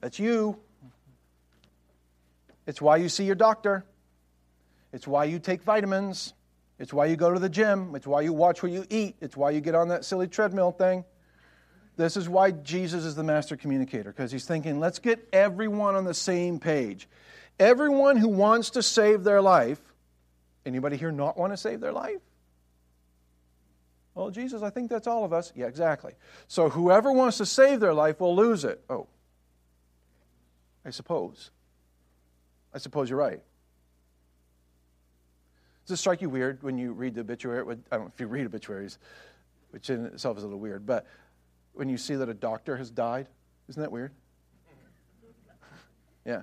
that's 0.01 0.19
you. 0.19 0.59
It's 2.67 2.81
why 2.81 2.97
you 2.97 3.09
see 3.09 3.25
your 3.25 3.35
doctor. 3.35 3.85
It's 4.93 5.07
why 5.07 5.25
you 5.25 5.39
take 5.39 5.63
vitamins. 5.63 6.35
It's 6.79 6.93
why 6.93 7.07
you 7.07 7.17
go 7.17 7.33
to 7.33 7.39
the 7.39 7.49
gym. 7.49 7.95
It's 7.95 8.07
why 8.07 8.23
you 8.23 8.33
watch 8.33 8.63
what 8.63 8.73
you 8.73 8.85
eat. 8.91 9.17
It's 9.21 9.37
why 9.37 9.51
you 9.51 9.61
get 9.61 9.75
on 9.75 9.89
that 9.89 10.05
silly 10.05 10.27
treadmill 10.27 10.73
thing. 10.73 11.05
This 11.97 12.17
is 12.17 12.29
why 12.29 12.51
Jesus 12.51 13.05
is 13.05 13.15
the 13.15 13.23
master 13.23 13.57
communicator, 13.57 14.11
because 14.13 14.31
he's 14.31 14.45
thinking, 14.45 14.79
let's 14.79 14.99
get 14.99 15.27
everyone 15.33 15.95
on 15.95 16.05
the 16.05 16.15
same 16.15 16.59
page. 16.59 17.09
Everyone 17.59 18.17
who 18.17 18.29
wants 18.29 18.71
to 18.71 18.83
save 18.83 19.25
their 19.25 19.41
life, 19.41 19.81
anybody 20.67 20.97
here 20.97 21.11
not 21.11 21.39
want 21.39 21.55
to 21.55 21.57
save 21.57 21.81
their 21.81 21.93
life? 21.93 22.21
Well, 24.15 24.31
Jesus, 24.31 24.63
I 24.63 24.71
think 24.71 24.91
that's 24.91 25.07
all 25.07 25.25
of 25.25 25.33
us. 25.33 25.53
Yeah, 25.55 25.67
exactly. 25.67 26.13
So 26.49 26.69
whoever 26.69 27.13
wants 27.13 27.39
to 27.39 27.47
save 27.47 27.81
their 27.81 27.95
life 27.95 28.21
will 28.21 28.37
lose 28.37 28.65
it. 28.65 28.83
Oh, 28.89 29.07
I 30.85 30.91
suppose. 30.91 31.51
I 32.75 32.79
suppose 32.79 33.09
you're 33.09 33.19
right. 33.19 33.41
Does 35.87 35.99
it 35.99 36.01
strike 36.01 36.21
you 36.21 36.29
weird 36.29 36.63
when 36.63 36.79
you 36.79 36.93
read 36.93 37.15
the 37.15 37.21
obituary? 37.23 37.61
I 37.61 37.97
don't 37.97 38.07
know 38.07 38.13
if 38.13 38.21
you 38.21 38.27
read 38.27 38.45
obituaries, 38.45 38.99
which 39.71 39.89
in 39.89 40.07
itself 40.07 40.37
is 40.37 40.43
a 40.43 40.47
little 40.47 40.61
weird, 40.61 40.85
but 40.85 41.07
when 41.77 41.89
you 41.89 41.99
see 41.99 42.15
that 42.15 42.29
a 42.29 42.35
doctor 42.35 42.77
has 42.77 42.91
died? 42.91 43.29
Isn't 43.69 43.83
that 43.83 43.93
weird? 43.93 44.13
Yeah. 46.25 46.43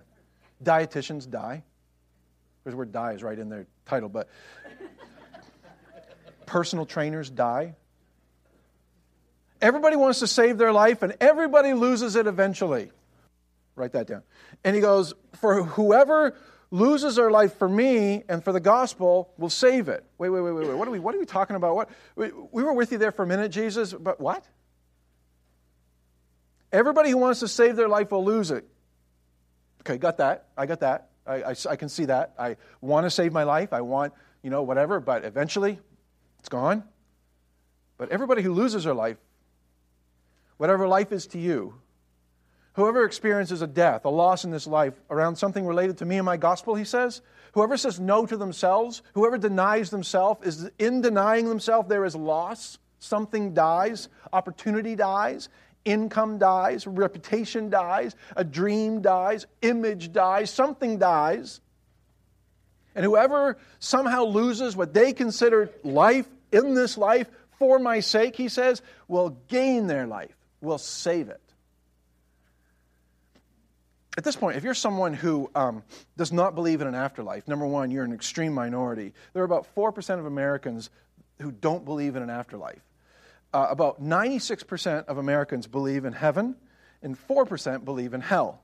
Dietitians 0.64 1.30
die. 1.30 1.64
There's 2.64 2.74
the 2.74 2.78
word 2.78 2.92
die 2.92 3.14
is 3.14 3.24
right 3.24 3.38
in 3.38 3.50
their 3.50 3.66
title, 3.86 4.10
but 4.10 4.30
personal 6.46 6.86
trainers 6.86 7.30
die. 7.30 7.76
Everybody 9.62 9.96
wants 9.96 10.20
to 10.20 10.28
save 10.28 10.58
their 10.58 10.72
life, 10.72 11.02
and 11.02 11.16
everybody 11.20 11.74
loses 11.74 12.16
it 12.16 12.28
eventually. 12.28 12.92
Write 13.76 13.94
that 13.94 14.08
down. 14.08 14.24
And 14.64 14.76
he 14.76 14.82
goes, 14.82 15.14
For 15.36 15.64
whoever 15.64 16.36
loses 16.70 17.16
their 17.16 17.32
life 17.32 17.58
for 17.58 17.68
me 17.68 18.24
and 18.30 18.44
for 18.44 18.52
the 18.52 18.60
gospel 18.60 19.34
will 19.38 19.50
save 19.50 19.90
it. 19.90 20.06
Wait, 20.18 20.30
wait, 20.30 20.42
wait, 20.42 20.52
wait, 20.52 20.68
wait. 20.68 20.78
What 20.78 20.88
are 20.88 20.92
we, 20.92 21.00
what 21.00 21.16
are 21.16 21.20
we 21.20 21.26
talking 21.26 21.56
about? 21.56 21.76
What, 21.76 21.90
we, 22.16 22.32
we 22.52 22.64
were 22.64 22.74
with 22.74 22.92
you 22.92 22.98
there 22.98 23.12
for 23.12 23.24
a 23.24 23.28
minute, 23.28 23.50
Jesus, 23.50 23.94
but 23.94 24.20
what? 24.20 24.46
Everybody 26.74 27.12
who 27.12 27.18
wants 27.18 27.40
to 27.42 27.48
save 27.48 27.76
their 27.76 27.88
life 27.88 28.12
will 28.12 28.26
lose 28.26 28.50
it. 28.50 28.66
Okay, 29.82 29.98
got 29.98 30.18
that. 30.18 30.48
I 30.58 30.66
got 30.66 30.80
that. 30.80 31.10
I, 31.26 31.36
I, 31.44 31.56
I 31.70 31.76
can 31.76 31.88
see 31.88 32.06
that. 32.06 32.34
I 32.38 32.58
want 32.82 33.06
to 33.06 33.12
save 33.12 33.32
my 33.32 33.44
life. 33.44 33.74
I 33.74 33.82
want, 33.82 34.14
you 34.42 34.50
know, 34.50 34.64
whatever, 34.64 35.00
but 35.00 35.24
eventually 35.24 35.80
it's 36.40 36.50
gone. 36.50 36.84
But 37.98 38.10
everybody 38.10 38.42
who 38.42 38.54
loses 38.54 38.86
their 38.86 38.96
life, 38.96 39.18
whatever 40.58 40.88
life 40.88 41.12
is 41.12 41.28
to 41.28 41.40
you, 41.40 41.76
whoever 42.74 43.06
experiences 43.06 43.62
a 43.62 43.68
death, 43.68 44.04
a 44.06 44.10
loss 44.10 44.44
in 44.44 44.50
this 44.50 44.66
life 44.66 44.96
around 45.12 45.36
something 45.36 45.66
related 45.66 46.00
to 46.00 46.06
me 46.06 46.18
and 46.18 46.26
my 46.26 46.38
gospel, 46.38 46.74
he 46.74 46.86
says, 46.86 47.22
whoever 47.52 47.78
says 47.78 48.00
no 48.00 48.26
to 48.26 48.36
themselves, 48.36 49.04
whoever 49.14 49.38
denies 49.38 49.92
themselves, 49.92 50.46
is 50.46 50.72
in 50.80 51.02
denying 51.02 51.48
themselves, 51.48 51.88
there 51.88 52.04
is 52.04 52.16
loss. 52.16 52.80
Something 52.98 53.54
dies, 53.54 54.10
opportunity 54.32 54.96
dies, 54.96 55.50
income 55.86 56.38
dies, 56.38 56.88
reputation 56.88 57.70
dies, 57.70 58.16
a 58.36 58.44
dream 58.44 59.02
dies, 59.02 59.46
image 59.62 60.12
dies, 60.12 60.50
something 60.50 60.98
dies. 60.98 61.62
And 62.96 63.04
whoever 63.04 63.58
somehow 63.80 64.26
loses 64.26 64.76
what 64.76 64.94
they 64.94 65.14
consider 65.14 65.70
life 65.84 66.28
in 66.52 66.76
this 66.76 66.98
life 66.98 67.30
for 67.58 67.80
my 67.80 68.00
sake, 68.00 68.36
he 68.36 68.50
says, 68.50 68.82
will 69.08 69.38
gain 69.48 69.88
their 69.88 70.06
life, 70.06 70.36
will 70.62 70.78
save 70.78 71.30
it. 71.30 71.40
At 74.16 74.24
this 74.24 74.36
point, 74.36 74.58
if 74.58 74.64
you're 74.64 74.76
someone 74.76 75.14
who 75.14 75.50
um, 75.56 75.82
does 76.18 76.32
not 76.32 76.54
believe 76.54 76.82
in 76.82 76.88
an 76.88 76.94
afterlife, 76.94 77.48
number 77.48 77.66
one, 77.66 77.90
you're 77.90 78.04
an 78.04 78.14
extreme 78.14 78.54
minority. 78.54 79.14
There 79.34 79.42
are 79.42 79.46
about 79.46 79.68
4% 79.76 80.20
of 80.20 80.26
Americans 80.26 80.92
who 81.42 81.52
don't 81.52 81.84
believe 81.84 82.16
in 82.16 82.22
an 82.22 82.30
afterlife. 82.30 82.82
Uh, 83.54 83.68
about 83.70 84.04
96% 84.04 85.06
of 85.06 85.18
Americans 85.18 85.68
believe 85.68 86.06
in 86.06 86.14
heaven, 86.14 86.56
and 87.04 87.16
4% 87.28 87.86
believe 87.86 88.14
in 88.14 88.22
hell. 88.22 88.62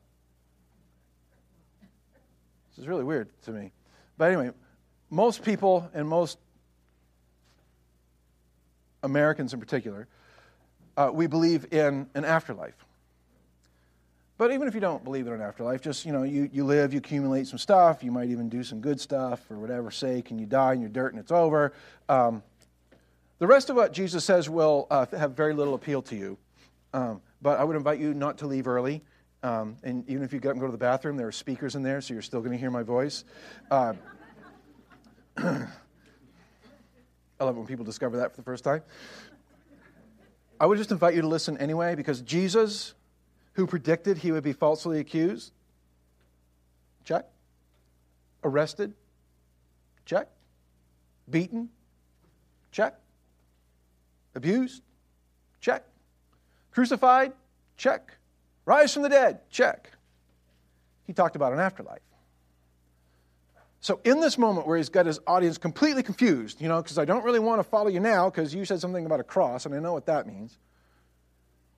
This 2.71 2.79
is 2.79 2.87
really 2.87 3.03
weird 3.03 3.29
to 3.43 3.51
me. 3.51 3.71
But 4.17 4.31
anyway, 4.31 4.51
most 5.09 5.43
people 5.43 5.89
and 5.93 6.07
most 6.07 6.39
Americans 9.03 9.53
in 9.53 9.59
particular, 9.59 10.07
uh, 10.97 11.11
we 11.13 11.27
believe 11.27 11.71
in 11.71 12.09
an 12.15 12.25
afterlife. 12.25 12.85
But 14.39 14.53
even 14.53 14.69
if 14.69 14.73
you 14.73 14.79
don't 14.79 15.03
believe 15.03 15.27
in 15.27 15.33
an 15.33 15.41
afterlife, 15.41 15.81
just, 15.81 16.05
you 16.05 16.13
know, 16.13 16.23
you, 16.23 16.49
you 16.53 16.63
live, 16.63 16.93
you 16.93 16.99
accumulate 16.99 17.45
some 17.47 17.59
stuff, 17.59 18.03
you 18.03 18.11
might 18.11 18.29
even 18.29 18.47
do 18.47 18.63
some 18.63 18.79
good 18.79 18.99
stuff 18.99 19.43
for 19.47 19.59
whatever 19.59 19.91
sake, 19.91 20.31
and 20.31 20.39
you 20.39 20.45
die 20.45 20.71
and 20.71 20.81
you're 20.81 20.89
dirt 20.89 21.11
and 21.13 21.19
it's 21.19 21.31
over. 21.31 21.73
Um, 22.07 22.41
the 23.39 23.47
rest 23.47 23.69
of 23.69 23.75
what 23.75 23.93
Jesus 23.93 24.23
says 24.23 24.49
will 24.49 24.87
uh, 24.91 25.05
have 25.17 25.31
very 25.31 25.53
little 25.53 25.73
appeal 25.73 26.01
to 26.03 26.15
you. 26.15 26.37
Um, 26.93 27.21
but 27.41 27.59
I 27.59 27.63
would 27.63 27.75
invite 27.75 27.99
you 27.99 28.13
not 28.13 28.37
to 28.39 28.47
leave 28.47 28.67
early. 28.67 29.01
Um, 29.41 29.77
and 29.83 30.07
even 30.09 30.23
if 30.23 30.33
you 30.33 30.39
get 30.39 30.49
up 30.49 30.53
and 30.53 30.61
go 30.61 30.65
to 30.67 30.71
the 30.71 30.77
bathroom, 30.77 31.15
there 31.15 31.27
are 31.27 31.31
speakers 31.31 31.75
in 31.75 31.83
there, 31.83 32.01
so 32.01 32.13
you're 32.13 32.21
still 32.21 32.41
going 32.41 32.51
to 32.51 32.57
hear 32.57 32.71
my 32.71 32.83
voice. 32.83 33.23
Uh, 33.71 33.93
I 35.37 35.67
love 37.39 37.55
when 37.55 37.65
people 37.65 37.85
discover 37.85 38.17
that 38.17 38.31
for 38.31 38.37
the 38.37 38.43
first 38.43 38.65
time. 38.65 38.81
I 40.59 40.65
would 40.65 40.77
just 40.77 40.91
invite 40.91 41.15
you 41.15 41.21
to 41.21 41.27
listen 41.27 41.57
anyway, 41.57 41.95
because 41.95 42.21
Jesus, 42.21 42.93
who 43.53 43.65
predicted 43.65 44.17
he 44.17 44.33
would 44.33 44.43
be 44.43 44.51
falsely 44.51 44.99
accused, 44.99 45.53
check. 47.05 47.25
Arrested, 48.43 48.93
check. 50.05 50.27
Beaten, 51.29 51.69
check. 52.73 52.98
Abused, 54.35 54.83
check. 55.61 55.83
Crucified, 56.71 57.33
check. 57.77 58.13
Rise 58.65 58.93
from 58.93 59.03
the 59.03 59.09
dead, 59.09 59.49
check. 59.49 59.91
He 61.07 61.13
talked 61.13 61.35
about 61.35 61.53
an 61.53 61.59
afterlife. 61.59 62.01
So, 63.81 64.01
in 64.03 64.19
this 64.19 64.37
moment 64.37 64.67
where 64.67 64.77
he's 64.77 64.89
got 64.89 65.05
his 65.05 65.19
audience 65.25 65.57
completely 65.57 66.03
confused, 66.03 66.61
you 66.61 66.67
know, 66.67 66.81
because 66.81 66.97
I 66.97 67.05
don't 67.05 67.23
really 67.23 67.39
want 67.39 67.59
to 67.59 67.63
follow 67.63 67.87
you 67.87 68.01
now 68.01 68.29
because 68.29 68.53
you 68.53 68.65
said 68.65 68.81
something 68.81 69.05
about 69.05 69.21
a 69.21 69.23
cross, 69.23 69.65
and 69.65 69.73
I 69.73 69.79
know 69.79 69.93
what 69.93 70.05
that 70.07 70.27
means. 70.27 70.57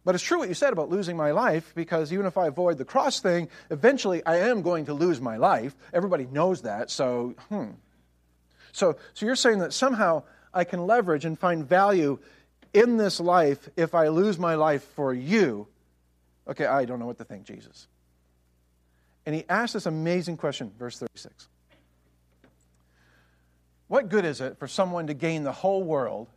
But 0.03 0.15
it's 0.15 0.23
true 0.23 0.39
what 0.39 0.49
you 0.49 0.55
said 0.55 0.73
about 0.73 0.89
losing 0.89 1.15
my 1.15 1.31
life 1.31 1.73
because 1.75 2.11
even 2.11 2.25
if 2.25 2.37
I 2.37 2.47
avoid 2.47 2.79
the 2.79 2.85
cross 2.85 3.19
thing, 3.19 3.49
eventually 3.69 4.25
I 4.25 4.37
am 4.37 4.63
going 4.63 4.85
to 4.85 4.93
lose 4.93 5.21
my 5.21 5.37
life. 5.37 5.75
Everybody 5.93 6.25
knows 6.25 6.63
that. 6.63 6.89
So, 6.89 7.35
hmm. 7.49 7.71
So, 8.71 8.97
so 9.13 9.25
you're 9.25 9.35
saying 9.35 9.59
that 9.59 9.73
somehow 9.73 10.23
I 10.53 10.63
can 10.63 10.87
leverage 10.87 11.25
and 11.25 11.37
find 11.37 11.67
value 11.67 12.17
in 12.73 12.97
this 12.97 13.19
life 13.19 13.69
if 13.75 13.93
I 13.95 14.07
lose 14.09 14.39
my 14.39 14.55
life 14.55 14.83
for 14.95 15.13
you. 15.13 15.67
Okay, 16.47 16.65
I 16.65 16.85
don't 16.85 16.99
know 16.99 17.05
what 17.05 17.17
to 17.17 17.23
think, 17.23 17.45
Jesus. 17.45 17.87
And 19.25 19.35
he 19.35 19.43
asked 19.47 19.73
this 19.73 19.85
amazing 19.85 20.37
question, 20.37 20.71
verse 20.77 20.97
36. 20.97 21.47
What 23.87 24.09
good 24.09 24.25
is 24.25 24.41
it 24.41 24.57
for 24.57 24.67
someone 24.67 25.07
to 25.07 25.13
gain 25.13 25.43
the 25.43 25.51
whole 25.51 25.83
world, 25.83 26.29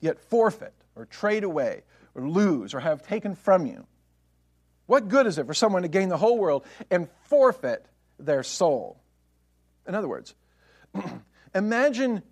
yet 0.00 0.20
forfeit 0.20 0.74
or 0.94 1.06
trade 1.06 1.42
away 1.42 1.82
or 2.14 2.28
lose 2.28 2.74
or 2.74 2.80
have 2.80 3.02
taken 3.06 3.34
from 3.34 3.66
you? 3.66 3.86
What 4.86 5.08
good 5.08 5.26
is 5.26 5.38
it 5.38 5.46
for 5.46 5.54
someone 5.54 5.82
to 5.82 5.88
gain 5.88 6.10
the 6.10 6.18
whole 6.18 6.38
world 6.38 6.66
and 6.90 7.08
forfeit 7.24 7.86
their 8.18 8.42
soul? 8.42 9.00
In 9.88 9.94
other 9.94 10.08
words, 10.08 10.34
imagine 11.54 12.22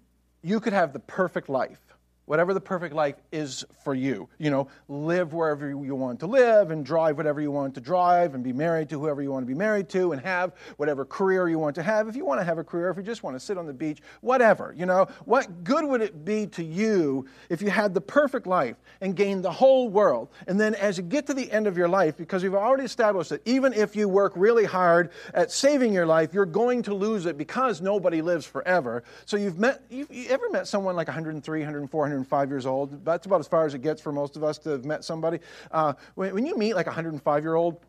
you 0.42 0.60
could 0.60 0.72
have 0.72 0.92
the 0.92 0.98
perfect 0.98 1.48
life 1.48 1.80
whatever 2.30 2.54
the 2.54 2.60
perfect 2.60 2.94
life 2.94 3.16
is 3.32 3.64
for 3.82 3.92
you. 3.92 4.28
You 4.38 4.50
know, 4.50 4.68
live 4.86 5.32
wherever 5.32 5.68
you 5.68 5.96
want 5.96 6.20
to 6.20 6.28
live 6.28 6.70
and 6.70 6.86
drive 6.86 7.16
whatever 7.16 7.40
you 7.40 7.50
want 7.50 7.74
to 7.74 7.80
drive 7.80 8.36
and 8.36 8.44
be 8.44 8.52
married 8.52 8.88
to 8.90 9.00
whoever 9.00 9.20
you 9.20 9.32
want 9.32 9.42
to 9.42 9.48
be 9.48 9.58
married 9.58 9.88
to 9.88 10.12
and 10.12 10.22
have 10.22 10.52
whatever 10.76 11.04
career 11.04 11.48
you 11.48 11.58
want 11.58 11.74
to 11.74 11.82
have. 11.82 12.06
If 12.06 12.14
you 12.14 12.24
want 12.24 12.40
to 12.40 12.44
have 12.44 12.58
a 12.58 12.62
career, 12.62 12.88
if 12.88 12.96
you 12.96 13.02
just 13.02 13.24
want 13.24 13.34
to 13.34 13.40
sit 13.40 13.58
on 13.58 13.66
the 13.66 13.72
beach, 13.72 13.98
whatever, 14.20 14.72
you 14.78 14.86
know, 14.86 15.08
what 15.24 15.64
good 15.64 15.84
would 15.84 16.02
it 16.02 16.24
be 16.24 16.46
to 16.46 16.62
you 16.62 17.26
if 17.48 17.60
you 17.60 17.68
had 17.68 17.94
the 17.94 18.00
perfect 18.00 18.46
life 18.46 18.76
and 19.00 19.16
gained 19.16 19.44
the 19.44 19.50
whole 19.50 19.88
world? 19.88 20.28
And 20.46 20.60
then 20.60 20.76
as 20.76 20.98
you 20.98 21.02
get 21.02 21.26
to 21.26 21.34
the 21.34 21.50
end 21.50 21.66
of 21.66 21.76
your 21.76 21.88
life, 21.88 22.16
because 22.16 22.44
we've 22.44 22.54
already 22.54 22.84
established 22.84 23.30
that 23.30 23.42
even 23.44 23.72
if 23.72 23.96
you 23.96 24.08
work 24.08 24.34
really 24.36 24.66
hard 24.66 25.10
at 25.34 25.50
saving 25.50 25.92
your 25.92 26.06
life, 26.06 26.32
you're 26.32 26.46
going 26.46 26.84
to 26.84 26.94
lose 26.94 27.26
it 27.26 27.36
because 27.36 27.80
nobody 27.80 28.22
lives 28.22 28.46
forever. 28.46 29.02
So 29.24 29.36
you've 29.36 29.58
met, 29.58 29.82
you've, 29.90 30.12
you 30.12 30.28
ever 30.28 30.48
met 30.50 30.68
someone 30.68 30.94
like 30.94 31.08
103, 31.08 31.58
104, 31.58 32.19
105 32.20 32.50
years 32.50 32.66
old. 32.66 33.04
That's 33.04 33.26
about 33.26 33.40
as 33.40 33.48
far 33.48 33.64
as 33.66 33.74
it 33.74 33.82
gets 33.82 34.00
for 34.00 34.12
most 34.12 34.36
of 34.36 34.44
us 34.44 34.58
to 34.58 34.70
have 34.70 34.84
met 34.84 35.04
somebody. 35.04 35.40
Uh, 35.70 35.94
when, 36.14 36.34
when 36.34 36.46
you 36.46 36.56
meet 36.56 36.74
like 36.74 36.86
a 36.86 36.90
105 36.90 37.42
year 37.42 37.54
old, 37.54 37.80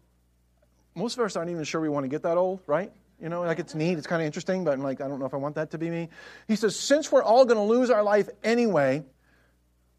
most 0.95 1.17
of 1.17 1.25
us 1.25 1.35
aren't 1.35 1.51
even 1.51 1.63
sure 1.63 1.81
we 1.81 1.89
want 1.89 2.03
to 2.03 2.09
get 2.09 2.23
that 2.23 2.37
old, 2.37 2.61
right? 2.67 2.91
You 3.21 3.29
know, 3.29 3.41
like 3.41 3.59
it's 3.59 3.75
neat, 3.75 3.97
it's 3.97 4.07
kind 4.07 4.21
of 4.21 4.25
interesting, 4.25 4.63
but 4.63 4.73
I'm 4.73 4.81
like, 4.81 4.99
I 4.99 5.07
don't 5.07 5.19
know 5.19 5.25
if 5.25 5.33
I 5.33 5.37
want 5.37 5.55
that 5.55 5.71
to 5.71 5.77
be 5.77 5.89
me. 5.89 6.09
He 6.47 6.55
says, 6.55 6.75
since 6.75 7.11
we're 7.11 7.23
all 7.23 7.45
going 7.45 7.57
to 7.57 7.63
lose 7.63 7.89
our 7.89 8.03
life 8.03 8.29
anyway, 8.43 9.03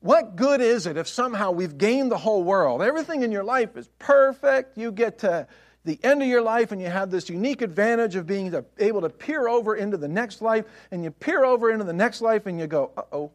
what 0.01 0.35
good 0.35 0.61
is 0.61 0.87
it 0.87 0.97
if 0.97 1.07
somehow 1.07 1.53
we've 1.53 1.79
gained 1.79 2.11
the 2.11 2.18
whole 2.18 2.42
world? 2.42 2.83
Everything 2.83 3.23
in 3.23 3.31
your 3.31 3.45
life 3.45 3.77
is 3.77 3.88
perfect. 4.01 4.77
You 4.77 4.90
get 4.90 5.21
to 5.21 5.47
the 5.85 5.99
end 6.03 6.23
of 6.23 6.29
your 6.29 6.42
life 6.42 6.73
and 6.73 6.81
you 6.81 6.88
have 6.88 7.11
this 7.11 7.29
unique 7.29 7.62
advantage 7.62 8.16
of 8.16 8.27
being 8.27 8.53
able 8.79 9.01
to 9.03 9.09
peer 9.09 9.47
over 9.47 9.77
into 9.77 9.97
the 9.97 10.09
next 10.09 10.42
life, 10.42 10.64
and 10.90 11.05
you 11.05 11.11
peer 11.11 11.45
over 11.45 11.71
into 11.71 11.85
the 11.85 11.92
next 11.92 12.21
life 12.21 12.47
and 12.47 12.59
you 12.59 12.66
go, 12.66 12.90
uh 12.97 13.03
oh, 13.12 13.31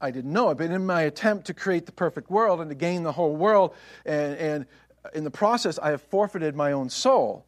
I 0.00 0.10
didn't 0.10 0.32
know 0.32 0.50
it. 0.50 0.58
But 0.58 0.70
in 0.70 0.86
my 0.86 1.02
attempt 1.02 1.46
to 1.46 1.54
create 1.54 1.86
the 1.86 1.92
perfect 1.92 2.30
world 2.30 2.60
and 2.60 2.70
to 2.70 2.74
gain 2.74 3.02
the 3.02 3.12
whole 3.12 3.36
world, 3.36 3.74
and, 4.04 4.36
and 4.36 4.66
in 5.14 5.24
the 5.24 5.30
process, 5.30 5.78
I 5.78 5.90
have 5.90 6.02
forfeited 6.02 6.54
my 6.54 6.72
own 6.72 6.88
soul. 6.88 7.44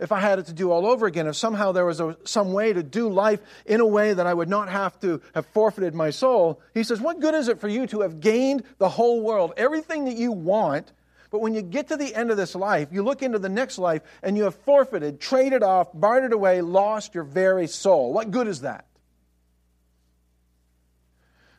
If 0.00 0.12
I 0.12 0.20
had 0.20 0.38
it 0.38 0.46
to 0.46 0.52
do 0.52 0.70
all 0.70 0.86
over 0.86 1.06
again, 1.06 1.26
if 1.26 1.34
somehow 1.34 1.72
there 1.72 1.84
was 1.84 2.00
a, 2.00 2.16
some 2.24 2.52
way 2.52 2.72
to 2.72 2.84
do 2.84 3.08
life 3.08 3.40
in 3.66 3.80
a 3.80 3.86
way 3.86 4.14
that 4.14 4.28
I 4.28 4.34
would 4.34 4.48
not 4.48 4.68
have 4.68 4.98
to 5.00 5.20
have 5.34 5.46
forfeited 5.46 5.92
my 5.92 6.10
soul, 6.10 6.60
he 6.72 6.84
says, 6.84 7.00
What 7.00 7.18
good 7.18 7.34
is 7.34 7.48
it 7.48 7.60
for 7.60 7.66
you 7.66 7.86
to 7.88 8.02
have 8.02 8.20
gained 8.20 8.62
the 8.78 8.88
whole 8.88 9.20
world, 9.20 9.54
everything 9.56 10.04
that 10.04 10.16
you 10.16 10.30
want? 10.30 10.92
But 11.30 11.40
when 11.40 11.52
you 11.52 11.62
get 11.62 11.88
to 11.88 11.96
the 11.96 12.14
end 12.14 12.30
of 12.30 12.36
this 12.36 12.54
life, 12.54 12.88
you 12.92 13.02
look 13.02 13.22
into 13.22 13.38
the 13.38 13.48
next 13.48 13.76
life 13.78 14.02
and 14.22 14.36
you 14.36 14.44
have 14.44 14.54
forfeited, 14.54 15.20
traded 15.20 15.62
off, 15.62 15.88
bartered 15.92 16.32
away, 16.32 16.60
lost 16.60 17.14
your 17.14 17.24
very 17.24 17.66
soul. 17.66 18.12
What 18.12 18.30
good 18.30 18.46
is 18.46 18.62
that? 18.62 18.86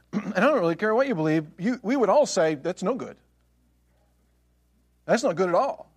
and 0.13 0.33
I 0.35 0.41
don't 0.41 0.59
really 0.59 0.75
care 0.75 0.93
what 0.93 1.07
you 1.07 1.15
believe, 1.15 1.45
you, 1.57 1.79
we 1.83 1.95
would 1.95 2.09
all 2.09 2.25
say 2.25 2.55
that's 2.55 2.83
no 2.83 2.95
good. 2.95 3.17
That's 5.05 5.23
not 5.23 5.35
good 5.35 5.49
at 5.49 5.55
all. 5.55 5.91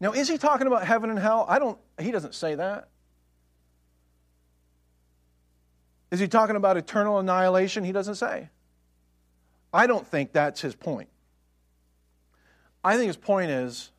Now, 0.00 0.12
is 0.12 0.28
he 0.28 0.36
talking 0.36 0.66
about 0.66 0.86
heaven 0.86 1.10
and 1.10 1.18
hell? 1.18 1.46
I 1.48 1.58
don't, 1.58 1.78
he 1.98 2.10
doesn't 2.10 2.34
say 2.34 2.54
that. 2.56 2.88
Is 6.10 6.20
he 6.20 6.28
talking 6.28 6.56
about 6.56 6.76
eternal 6.76 7.18
annihilation? 7.18 7.84
He 7.84 7.92
doesn't 7.92 8.16
say. 8.16 8.50
I 9.72 9.86
don't 9.86 10.06
think 10.06 10.32
that's 10.32 10.60
his 10.60 10.74
point. 10.74 11.08
I 12.84 12.96
think 12.96 13.08
his 13.08 13.16
point 13.16 13.50
is 13.50 13.90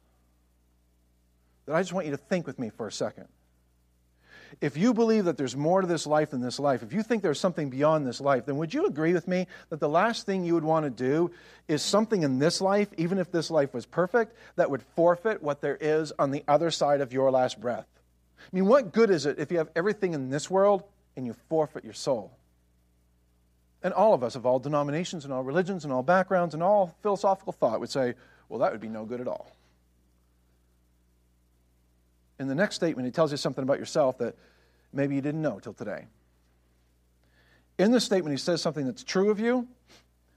that 1.66 1.76
I 1.76 1.82
just 1.82 1.94
want 1.94 2.06
you 2.06 2.12
to 2.12 2.18
think 2.18 2.48
with 2.48 2.58
me 2.58 2.70
for 2.70 2.88
a 2.88 2.92
second. 2.92 3.28
If 4.62 4.78
you 4.78 4.94
believe 4.94 5.26
that 5.26 5.38
there's 5.38 5.56
more 5.56 5.82
to 5.82 5.88
this 5.88 6.08
life 6.08 6.32
than 6.32 6.42
this 6.42 6.60
life, 6.60 6.84
if 6.84 6.94
you 6.94 7.04
think 7.04 7.24
there's 7.24 7.40
something 7.40 7.70
beyond 7.70 8.06
this 8.06 8.22
life, 8.22 8.46
then 8.46 8.58
would 8.58 8.74
you 8.74 8.86
agree 8.86 9.14
with 9.14 9.28
me 9.28 9.48
that 9.70 9.80
the 9.80 9.90
last 9.90 10.26
thing 10.26 10.44
you 10.44 10.54
would 10.54 10.64
want 10.64 10.86
to 10.86 10.90
do 10.90 11.32
is 11.68 11.82
something 11.82 12.24
in 12.24 12.40
this 12.40 12.62
life, 12.62 12.88
even 12.98 13.18
if 13.18 13.32
this 13.32 13.52
life 13.52 13.74
was 13.74 13.86
perfect, 13.86 14.36
that 14.56 14.70
would 14.72 14.82
forfeit 14.96 15.44
what 15.44 15.62
there 15.62 15.78
is 15.80 16.12
on 16.18 16.32
the 16.32 16.44
other 16.48 16.72
side 16.72 17.02
of 17.02 17.14
your 17.14 17.32
last 17.32 17.60
breath? 17.60 17.88
I 18.40 18.56
mean, 18.56 18.66
what 18.66 18.94
good 18.94 19.10
is 19.10 19.26
it 19.26 19.40
if 19.40 19.52
you 19.52 19.58
have 19.58 19.70
everything 19.76 20.14
in 20.14 20.30
this 20.30 20.50
world 20.50 20.84
and 21.16 21.26
you 21.26 21.36
forfeit 21.50 21.84
your 21.84 21.94
soul? 21.94 22.32
And 23.84 23.94
all 23.94 24.14
of 24.14 24.24
us 24.24 24.36
of 24.36 24.46
all 24.46 24.60
denominations 24.60 25.24
and 25.24 25.34
all 25.34 25.44
religions 25.44 25.84
and 25.84 25.94
all 25.94 26.04
backgrounds 26.04 26.54
and 26.54 26.64
all 26.64 26.96
philosophical 27.02 27.54
thought 27.54 27.80
would 27.80 27.90
say, 27.90 28.16
well, 28.50 28.60
that 28.60 28.72
would 28.72 28.82
be 28.82 28.90
no 28.90 29.06
good 29.06 29.22
at 29.22 29.28
all. 29.28 29.52
In 32.40 32.48
the 32.48 32.56
next 32.56 32.76
statement, 32.76 33.06
he 33.06 33.12
tells 33.12 33.32
you 33.32 33.38
something 33.38 33.64
about 33.64 33.80
yourself 33.80 34.18
that 34.20 34.36
maybe 34.94 35.16
you 35.16 35.22
didn't 35.22 35.42
know 35.42 35.60
till 35.60 35.74
today. 35.74 36.06
In 37.78 37.92
this 37.92 38.04
statement, 38.04 38.34
he 38.34 38.38
says 38.38 38.62
something 38.62 38.86
that's 38.86 39.04
true 39.04 39.30
of 39.30 39.40
you, 39.40 39.68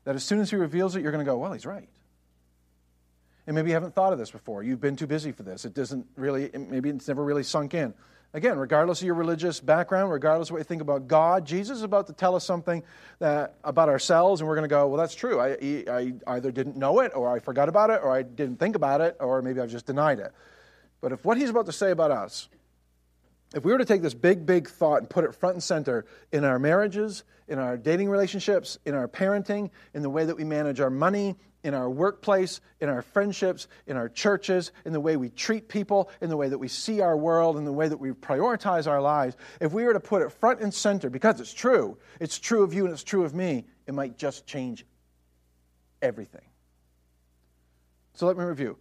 that 0.05 0.15
as 0.15 0.25
soon 0.25 0.41
as 0.41 0.51
he 0.51 0.57
reveals 0.57 0.97
it, 0.97 1.03
you're 1.03 1.13
going 1.13 1.25
to 1.25 1.31
go, 1.31 1.37
well, 1.37 1.53
he's 1.53 1.67
right. 1.67 1.89
And 3.47 3.55
maybe 3.55 3.71
you 3.71 3.75
haven't 3.75 3.95
thought 3.95 4.13
of 4.13 4.19
this 4.19 4.31
before. 4.31 4.63
You've 4.63 4.81
been 4.81 4.97
too 4.97 5.07
busy 5.07 5.33
for 5.33 5.43
this. 5.43 5.65
It 5.65 5.75
doesn't 5.75 6.07
really, 6.17 6.51
maybe 6.55 6.91
it's 6.91 7.09
never 7.09 7.25
really 7.25 7.43
sunk 7.43 7.75
in. 7.75 7.95
Again, 8.33 8.59
regardless 8.59 9.01
of 9.01 9.07
your 9.07 9.17
religious 9.17 9.59
background, 9.59 10.13
regardless 10.13 10.51
of 10.51 10.53
what 10.53 10.59
you 10.59 10.65
think 10.65 10.83
about 10.83 11.09
God, 11.09 11.45
Jesus 11.45 11.79
is 11.79 11.83
about 11.83 12.07
to 12.07 12.13
tell 12.13 12.37
us 12.37 12.45
something 12.45 12.83
that, 13.19 13.57
about 13.65 13.89
ourselves, 13.89 14.41
and 14.41 14.49
we're 14.49 14.55
going 14.55 14.69
to 14.69 14.73
go, 14.73 14.87
well, 14.87 14.99
that's 14.99 15.17
true. 15.17 15.41
I, 15.41 15.57
I 15.91 16.13
either 16.29 16.53
didn't 16.53 16.77
know 16.77 17.01
it, 17.01 17.11
or 17.15 17.35
I 17.35 17.41
forgot 17.41 17.69
about 17.69 17.91
it, 17.91 18.01
or 18.05 18.13
I 18.13 18.23
didn't 18.23 18.61
think 18.61 18.77
about 18.77 19.01
it, 19.01 19.17
or 19.19 19.43
maybe 19.43 19.61
I've 19.61 19.71
just 19.71 19.87
denied 19.87 20.21
it. 20.21 20.33
But 21.01 21.13
if 21.13 21.25
what 21.25 21.39
he's 21.39 21.51
about 21.51 21.67
to 21.67 21.73
say 21.73 21.91
about 21.91 22.11
us, 22.11 22.49
if 23.55 23.65
we 23.65 23.73
were 23.73 23.79
to 23.79 23.85
take 23.85 24.03
this 24.03 24.15
big, 24.15 24.47
big 24.47 24.69
thought 24.69 24.99
and 24.99 25.11
put 25.11 25.25
it 25.25 25.35
front 25.35 25.57
and 25.57 25.63
center 25.63 26.07
in 26.31 26.45
our 26.45 26.59
marriages, 26.59 27.25
in 27.49 27.59
our 27.59 27.77
dating 27.77 28.09
relationships, 28.09 28.79
in 28.85 28.95
our 28.95 29.09
parenting, 29.09 29.71
in 29.93 30.03
the 30.03 30.11
way 30.11 30.25
that 30.25 30.37
we 30.37 30.45
manage 30.45 30.79
our 30.79 30.91
money, 30.91 31.35
in 31.65 31.75
our 31.75 31.91
workplace, 31.91 32.61
in 32.81 32.89
our 32.89 33.03
friendships, 33.03 33.67
in 33.87 33.97
our 33.97 34.09
churches, 34.09 34.73
in 34.85 34.93
the 34.93 35.01
way 35.01 35.17
we 35.17 35.31
treat 35.31 35.69
people, 35.69 36.11
in 36.21 36.31
the 36.31 36.37
way 36.37 36.49
that 36.49 36.59
we 36.59 36.69
see 36.69 37.01
our 37.01 37.17
world, 37.17 37.57
in 37.57 37.65
the 37.65 37.73
way 37.73 37.89
that 37.89 37.99
we 37.99 38.13
prioritize 38.13 38.87
our 38.87 39.03
lives, 39.03 39.37
if 39.61 39.73
we 39.73 39.85
were 39.85 39.93
to 39.93 40.01
put 40.01 40.23
it 40.23 40.31
front 40.31 40.61
and 40.61 40.73
center, 40.73 41.11
because 41.11 41.41
it's 41.41 41.53
true, 41.53 41.99
it's 42.21 42.39
true 42.39 42.63
of 42.63 42.73
you 42.73 42.85
and 42.85 42.93
it's 42.93 43.05
true 43.05 43.25
of 43.25 43.35
me, 43.35 43.65
it 43.87 43.95
might 43.95 44.17
just 44.17 44.47
change 44.47 44.87
everything. 46.01 46.45
So 48.15 48.27
let 48.27 48.39
me 48.39 48.45
review. 48.45 48.79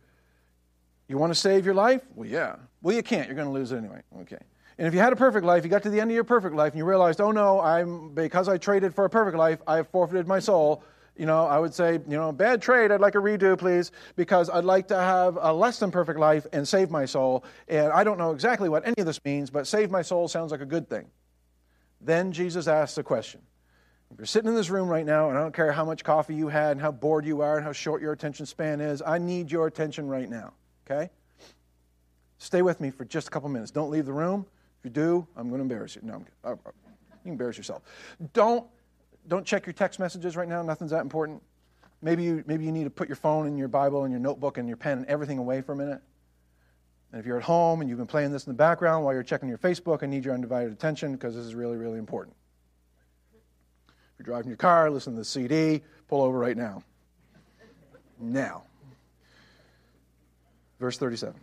You 1.09 1.17
want 1.17 1.33
to 1.33 1.39
save 1.39 1.65
your 1.65 1.73
life? 1.73 2.03
Well, 2.15 2.29
yeah. 2.29 2.55
Well, 2.81 2.95
you 2.95 3.03
can't. 3.03 3.27
You're 3.27 3.35
going 3.35 3.47
to 3.47 3.53
lose 3.53 3.73
it 3.73 3.77
anyway. 3.77 4.01
Okay. 4.21 4.37
And 4.77 4.87
if 4.87 4.93
you 4.93 4.99
had 5.01 5.11
a 5.11 5.17
perfect 5.17 5.45
life, 5.45 5.65
you 5.65 5.69
got 5.69 5.83
to 5.83 5.89
the 5.89 5.99
end 5.99 6.11
of 6.11 6.15
your 6.15 6.23
perfect 6.23 6.55
life, 6.55 6.71
and 6.71 6.77
you 6.77 6.85
realized, 6.85 7.19
oh 7.19 7.31
no, 7.31 7.59
I'm 7.59 8.13
because 8.13 8.47
I 8.47 8.57
traded 8.57 8.95
for 8.95 9.03
a 9.03 9.09
perfect 9.09 9.35
life, 9.35 9.59
I 9.67 9.75
have 9.75 9.89
forfeited 9.89 10.25
my 10.25 10.39
soul. 10.39 10.83
You 11.17 11.25
know, 11.25 11.45
I 11.47 11.59
would 11.59 11.73
say, 11.73 11.93
you 11.93 12.15
know, 12.15 12.31
bad 12.31 12.61
trade. 12.61 12.93
I'd 12.93 13.01
like 13.01 13.15
a 13.15 13.17
redo, 13.17 13.57
please, 13.57 13.91
because 14.15 14.49
I'd 14.49 14.63
like 14.63 14.87
to 14.87 14.95
have 14.95 15.37
a 15.41 15.51
less 15.51 15.77
than 15.79 15.91
perfect 15.91 16.17
life 16.17 16.47
and 16.53 16.65
save 16.65 16.89
my 16.89 17.03
soul. 17.03 17.43
And 17.67 17.91
I 17.91 18.05
don't 18.05 18.17
know 18.17 18.31
exactly 18.31 18.69
what 18.69 18.87
any 18.87 18.95
of 18.99 19.05
this 19.05 19.19
means, 19.25 19.49
but 19.49 19.67
save 19.67 19.91
my 19.91 20.01
soul 20.01 20.29
sounds 20.29 20.51
like 20.53 20.61
a 20.61 20.65
good 20.65 20.89
thing. 20.89 21.07
Then 21.99 22.31
Jesus 22.31 22.69
asks 22.69 22.97
a 22.97 23.03
question. 23.03 23.41
If 24.11 24.17
you're 24.17 24.25
sitting 24.25 24.47
in 24.47 24.55
this 24.55 24.69
room 24.69 24.87
right 24.87 25.05
now, 25.05 25.27
and 25.27 25.37
I 25.37 25.41
don't 25.41 25.53
care 25.53 25.73
how 25.73 25.83
much 25.83 26.05
coffee 26.05 26.35
you 26.35 26.47
had, 26.47 26.71
and 26.71 26.81
how 26.81 26.91
bored 26.91 27.25
you 27.25 27.41
are, 27.41 27.57
and 27.57 27.65
how 27.65 27.73
short 27.73 28.01
your 28.01 28.13
attention 28.13 28.45
span 28.45 28.79
is, 28.79 29.01
I 29.05 29.17
need 29.17 29.51
your 29.51 29.67
attention 29.67 30.07
right 30.07 30.29
now. 30.29 30.53
Okay? 30.89 31.09
Stay 32.37 32.61
with 32.61 32.79
me 32.79 32.89
for 32.89 33.05
just 33.05 33.27
a 33.27 33.31
couple 33.31 33.49
minutes. 33.49 33.71
Don't 33.71 33.89
leave 33.89 34.05
the 34.05 34.13
room. 34.13 34.45
If 34.79 34.85
you 34.85 34.91
do, 34.91 35.27
I'm 35.35 35.49
going 35.49 35.59
to 35.59 35.63
embarrass 35.63 35.95
you. 35.95 36.01
No, 36.03 36.15
I'm, 36.15 36.25
uh, 36.43 36.51
uh, 36.51 36.71
you 37.25 37.31
embarrass 37.31 37.57
yourself. 37.57 37.83
Don't 38.33 38.65
don't 39.27 39.45
check 39.45 39.65
your 39.65 39.73
text 39.73 39.99
messages 39.99 40.35
right 40.35 40.47
now. 40.47 40.61
Nothing's 40.61 40.91
that 40.91 41.01
important. 41.01 41.43
Maybe 42.01 42.23
you 42.23 42.43
maybe 42.47 42.65
you 42.65 42.71
need 42.71 42.85
to 42.85 42.89
put 42.89 43.09
your 43.09 43.17
phone 43.17 43.45
and 43.45 43.57
your 43.57 43.67
Bible 43.67 44.03
and 44.03 44.11
your 44.11 44.21
notebook 44.21 44.57
and 44.57 44.67
your 44.67 44.77
pen 44.77 44.99
and 44.99 45.07
everything 45.07 45.37
away 45.37 45.61
for 45.61 45.73
a 45.73 45.75
minute. 45.75 46.01
And 47.11 47.19
if 47.19 47.25
you're 47.25 47.37
at 47.37 47.43
home 47.43 47.81
and 47.81 47.89
you've 47.89 47.97
been 47.97 48.07
playing 48.07 48.31
this 48.31 48.45
in 48.45 48.51
the 48.51 48.57
background 48.57 49.03
while 49.03 49.13
you're 49.13 49.23
checking 49.23 49.49
your 49.49 49.57
Facebook, 49.57 50.03
I 50.03 50.05
need 50.05 50.23
your 50.23 50.33
undivided 50.33 50.71
attention 50.71 51.11
because 51.13 51.35
this 51.35 51.45
is 51.45 51.55
really, 51.55 51.75
really 51.75 51.97
important. 51.97 52.35
If 53.87 54.19
you're 54.19 54.33
driving 54.33 54.49
your 54.49 54.57
car, 54.57 54.89
listen 54.89 55.13
to 55.13 55.19
the 55.19 55.25
CD, 55.25 55.81
pull 56.07 56.21
over 56.21 56.37
right 56.37 56.55
now. 56.55 56.83
Now. 58.19 58.63
Verse 60.79 60.97
37. 60.97 61.39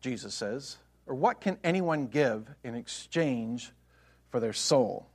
Jesus 0.00 0.34
says, 0.34 0.76
or 1.06 1.14
what 1.14 1.40
can 1.40 1.58
anyone 1.64 2.06
give 2.06 2.46
in 2.62 2.74
exchange 2.74 3.72
for 4.30 4.40
their 4.40 4.52
soul? 4.52 5.06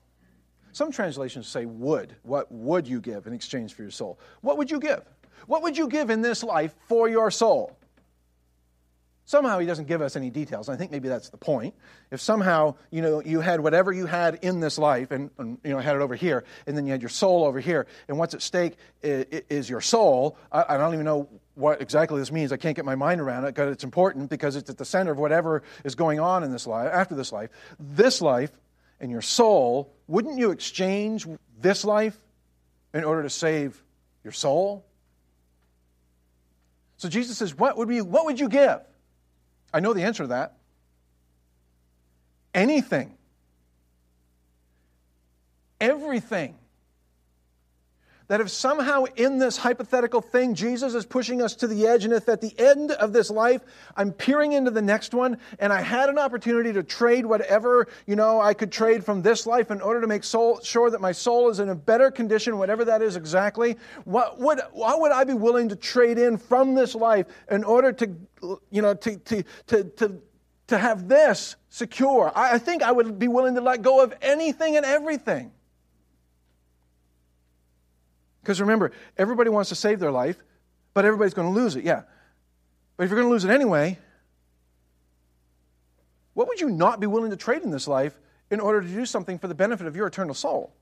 Some 0.71 0.91
translations 0.91 1.47
say 1.47 1.65
would. 1.65 2.15
What 2.23 2.51
would 2.51 2.87
you 2.87 3.01
give 3.01 3.27
in 3.27 3.33
exchange 3.33 3.73
for 3.73 3.81
your 3.81 3.91
soul? 3.91 4.19
What 4.41 4.57
would 4.57 4.69
you 4.69 4.79
give? 4.79 5.03
What 5.47 5.63
would 5.63 5.77
you 5.77 5.87
give 5.87 6.09
in 6.09 6.21
this 6.21 6.43
life 6.43 6.75
for 6.87 7.09
your 7.09 7.31
soul? 7.31 7.75
Somehow 9.29 9.59
he 9.59 9.67
doesn't 9.67 9.87
give 9.87 10.01
us 10.01 10.15
any 10.15 10.31
details. 10.31 10.69
I 10.69 10.75
think 10.75 10.89
maybe 10.89 11.07
that's 11.07 11.29
the 11.29 11.37
point. 11.37 11.75
If 12.09 12.19
somehow 12.19 12.73
you 12.89 13.03
know 13.03 13.21
you 13.21 13.41
had 13.41 13.59
whatever 13.59 13.91
you 13.91 14.07
had 14.07 14.39
in 14.41 14.59
this 14.59 14.79
life, 14.79 15.11
and, 15.11 15.29
and 15.37 15.59
you 15.63 15.69
know 15.69 15.77
had 15.77 15.95
it 15.95 16.01
over 16.01 16.15
here, 16.15 16.45
and 16.65 16.75
then 16.75 16.87
you 16.87 16.91
had 16.91 17.03
your 17.03 17.09
soul 17.09 17.45
over 17.45 17.59
here, 17.59 17.85
and 18.07 18.17
what's 18.17 18.33
at 18.33 18.41
stake 18.41 18.75
is, 19.03 19.43
is 19.47 19.69
your 19.69 19.81
soul. 19.81 20.35
I, 20.51 20.65
I, 20.69 20.77
don't 20.77 20.95
even 20.95 21.05
know 21.05 21.29
what 21.59 21.81
exactly 21.81 22.19
this 22.19 22.31
means. 22.31 22.51
I 22.51 22.57
can't 22.57 22.75
get 22.75 22.85
my 22.85 22.95
mind 22.95 23.21
around 23.21 23.43
it 23.43 23.53
because 23.53 23.71
it's 23.71 23.83
important 23.83 24.29
because 24.29 24.55
it's 24.55 24.69
at 24.69 24.77
the 24.77 24.85
center 24.85 25.11
of 25.11 25.17
whatever 25.17 25.63
is 25.83 25.95
going 25.95 26.19
on 26.19 26.43
in 26.43 26.51
this 26.51 26.65
life 26.65 26.89
after 26.91 27.15
this 27.15 27.31
life. 27.31 27.49
This 27.79 28.21
life 28.21 28.51
and 28.99 29.11
your 29.11 29.21
soul. 29.21 29.93
Wouldn't 30.07 30.37
you 30.37 30.51
exchange 30.51 31.27
this 31.59 31.83
life 31.83 32.17
in 32.93 33.03
order 33.03 33.23
to 33.23 33.29
save 33.29 33.81
your 34.23 34.33
soul? 34.33 34.85
So 36.97 37.09
Jesus 37.09 37.37
says, 37.37 37.55
"What 37.55 37.77
would 37.77 37.87
we? 37.87 38.01
What 38.01 38.25
would 38.25 38.39
you 38.39 38.49
give?" 38.49 38.81
I 39.73 39.79
know 39.79 39.93
the 39.93 40.03
answer 40.03 40.23
to 40.23 40.27
that. 40.27 40.57
Anything. 42.53 43.17
Everything. 45.79 46.58
That 48.29 48.41
if 48.41 48.49
somehow 48.49 49.05
in 49.15 49.39
this 49.39 49.57
hypothetical 49.57 50.21
thing, 50.21 50.53
Jesus 50.53 50.93
is 50.93 51.03
pushing 51.03 51.41
us 51.41 51.55
to 51.55 51.67
the 51.67 51.87
edge, 51.87 52.05
and 52.05 52.13
if 52.13 52.29
at 52.29 52.41
the 52.41 52.57
end 52.59 52.91
of 52.91 53.11
this 53.11 53.31
life, 53.31 53.61
I'm 53.97 54.11
peering 54.11 54.53
into 54.53 54.69
the 54.69 54.83
next 54.83 55.15
one, 55.15 55.39
and 55.57 55.73
I 55.73 55.81
had 55.81 56.09
an 56.09 56.19
opportunity 56.19 56.71
to 56.71 56.83
trade 56.83 57.25
whatever, 57.25 57.87
you 58.05 58.15
know, 58.15 58.39
I 58.39 58.53
could 58.53 58.71
trade 58.71 59.03
from 59.03 59.23
this 59.23 59.47
life 59.47 59.71
in 59.71 59.81
order 59.81 59.99
to 59.99 60.05
make 60.07 60.23
soul, 60.23 60.61
sure 60.61 60.91
that 60.91 61.01
my 61.01 61.11
soul 61.11 61.49
is 61.49 61.59
in 61.59 61.69
a 61.69 61.75
better 61.75 62.11
condition, 62.11 62.59
whatever 62.59 62.85
that 62.85 63.01
is 63.01 63.15
exactly, 63.15 63.77
what 64.05 64.39
would, 64.39 64.59
what 64.73 65.01
would 65.01 65.11
I 65.11 65.23
be 65.23 65.33
willing 65.33 65.67
to 65.69 65.75
trade 65.75 66.19
in 66.19 66.37
from 66.37 66.75
this 66.75 66.93
life 66.93 67.25
in 67.49 67.63
order 67.63 67.91
to, 67.93 68.15
you 68.69 68.83
know, 68.83 68.93
to, 68.93 69.17
to, 69.17 69.43
to, 69.67 69.83
to 69.83 70.21
to 70.67 70.77
have 70.77 71.07
this 71.07 71.55
secure. 71.69 72.31
I 72.35 72.59
think 72.59 72.83
I 72.83 72.91
would 72.91 73.17
be 73.17 73.27
willing 73.27 73.55
to 73.55 73.61
let 73.61 73.81
go 73.81 74.03
of 74.03 74.13
anything 74.21 74.77
and 74.77 74.85
everything. 74.85 75.51
Because 78.49 78.61
remember, 78.61 78.91
everybody 79.15 79.51
wants 79.51 79.69
to 79.69 79.75
save 79.75 79.99
their 79.99 80.09
life, 80.09 80.43
but 80.95 81.05
everybody's 81.05 81.35
going 81.35 81.53
to 81.53 81.53
lose 81.53 81.75
it, 81.75 81.83
yeah. 81.83 82.01
But 82.97 83.03
if 83.03 83.11
you're 83.11 83.19
going 83.19 83.29
to 83.29 83.31
lose 83.31 83.45
it 83.45 83.51
anyway, 83.51 83.99
what 86.33 86.47
would 86.47 86.59
you 86.59 86.71
not 86.71 86.99
be 86.99 87.05
willing 87.05 87.29
to 87.29 87.37
trade 87.37 87.61
in 87.61 87.69
this 87.69 87.87
life 87.87 88.17
in 88.49 88.59
order 88.59 88.81
to 88.81 88.87
do 88.87 89.05
something 89.05 89.37
for 89.37 89.47
the 89.47 89.53
benefit 89.53 89.85
of 89.85 89.95
your 89.95 90.07
eternal 90.07 90.33
soul? 90.33 90.73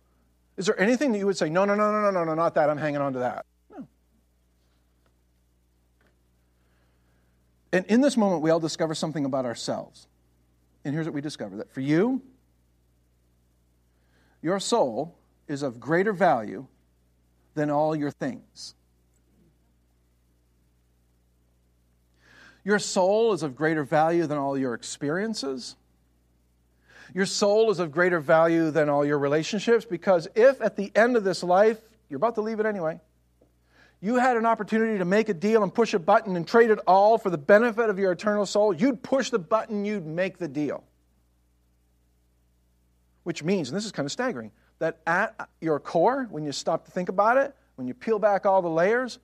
Is 0.56 0.66
there 0.66 0.80
anything 0.80 1.12
that 1.12 1.18
you 1.18 1.26
would 1.26 1.36
say, 1.36 1.50
no, 1.50 1.66
no, 1.66 1.76
no, 1.76 1.92
no, 1.92 2.04
no, 2.04 2.10
no, 2.10 2.24
no, 2.24 2.36
not 2.36 2.56
that, 2.56 2.70
I'm 2.70 2.78
hanging 2.78 3.02
on 3.02 3.12
to 3.12 3.20
that? 3.20 3.46
No. 3.70 3.86
And 7.74 7.86
in 7.88 8.00
this 8.00 8.16
moment, 8.16 8.44
we 8.44 8.50
all 8.50 8.62
discover 8.62 8.96
something 8.96 9.26
about 9.26 9.44
ourselves. 9.44 10.08
And 10.86 10.94
here's 10.94 11.06
what 11.06 11.14
we 11.14 11.20
discover 11.20 11.58
that 11.58 11.74
for 11.74 11.82
you, 11.82 12.22
your 14.42 14.62
soul 14.62 15.18
is 15.50 15.64
of 15.64 15.82
greater 15.82 16.14
value 16.14 16.66
than 17.58 17.70
all 17.72 17.96
your 17.96 18.12
things. 18.12 18.76
Your 22.63 22.80
soul 22.80 23.34
is 23.34 23.43
of 23.43 23.56
greater 23.56 23.84
value 23.84 24.28
than 24.28 24.38
all 24.38 24.58
your 24.58 24.74
experiences. 24.74 25.76
Your 27.13 27.26
soul 27.26 27.72
is 27.72 27.80
of 27.80 27.91
greater 27.91 28.20
value 28.20 28.70
than 28.72 28.89
all 28.89 29.04
your 29.04 29.17
relationships 29.17 29.86
because 29.86 30.28
if 30.36 30.62
at 30.62 30.76
the 30.76 30.91
end 30.96 31.17
of 31.17 31.24
this 31.24 31.43
life, 31.43 31.80
you're 32.10 32.17
about 32.17 32.36
to 32.36 32.41
leave 32.41 32.60
it 32.60 32.65
anyway, 32.65 33.00
you 34.02 34.15
had 34.17 34.38
an 34.38 34.46
opportunity 34.46 35.00
to 35.00 35.06
make 35.06 35.30
a 35.30 35.34
deal 35.34 35.63
and 35.63 35.74
push 35.74 35.96
a 35.96 36.00
button 36.00 36.36
and 36.36 36.48
trade 36.48 36.70
it 36.70 36.80
all 36.86 37.17
for 37.17 37.32
the 37.32 37.38
benefit 37.38 37.89
of 37.89 37.98
your 37.98 38.12
eternal 38.12 38.46
soul, 38.46 38.72
you'd 38.72 39.02
push 39.02 39.32
the 39.32 39.39
button, 39.39 39.84
you'd 39.84 40.06
make 40.06 40.38
the 40.38 40.48
deal. 40.48 40.84
Which 43.24 43.43
means, 43.43 43.70
and 43.70 43.76
this 43.76 43.86
is 43.86 43.91
kind 43.91 44.06
of 44.06 44.12
staggering, 44.12 44.52
that 44.80 45.00
at 45.08 45.50
your 45.62 45.80
core, 45.80 46.28
when 46.30 46.44
you 46.44 46.52
stop 46.52 46.86
to 46.86 46.92
think 46.92 47.10
about 47.10 47.38
it, 47.38 47.56
when 47.76 47.88
you 47.88 47.94
peel 47.94 48.20
back 48.20 48.46
all 48.46 48.62
the 48.62 48.70
layers, 48.70 49.20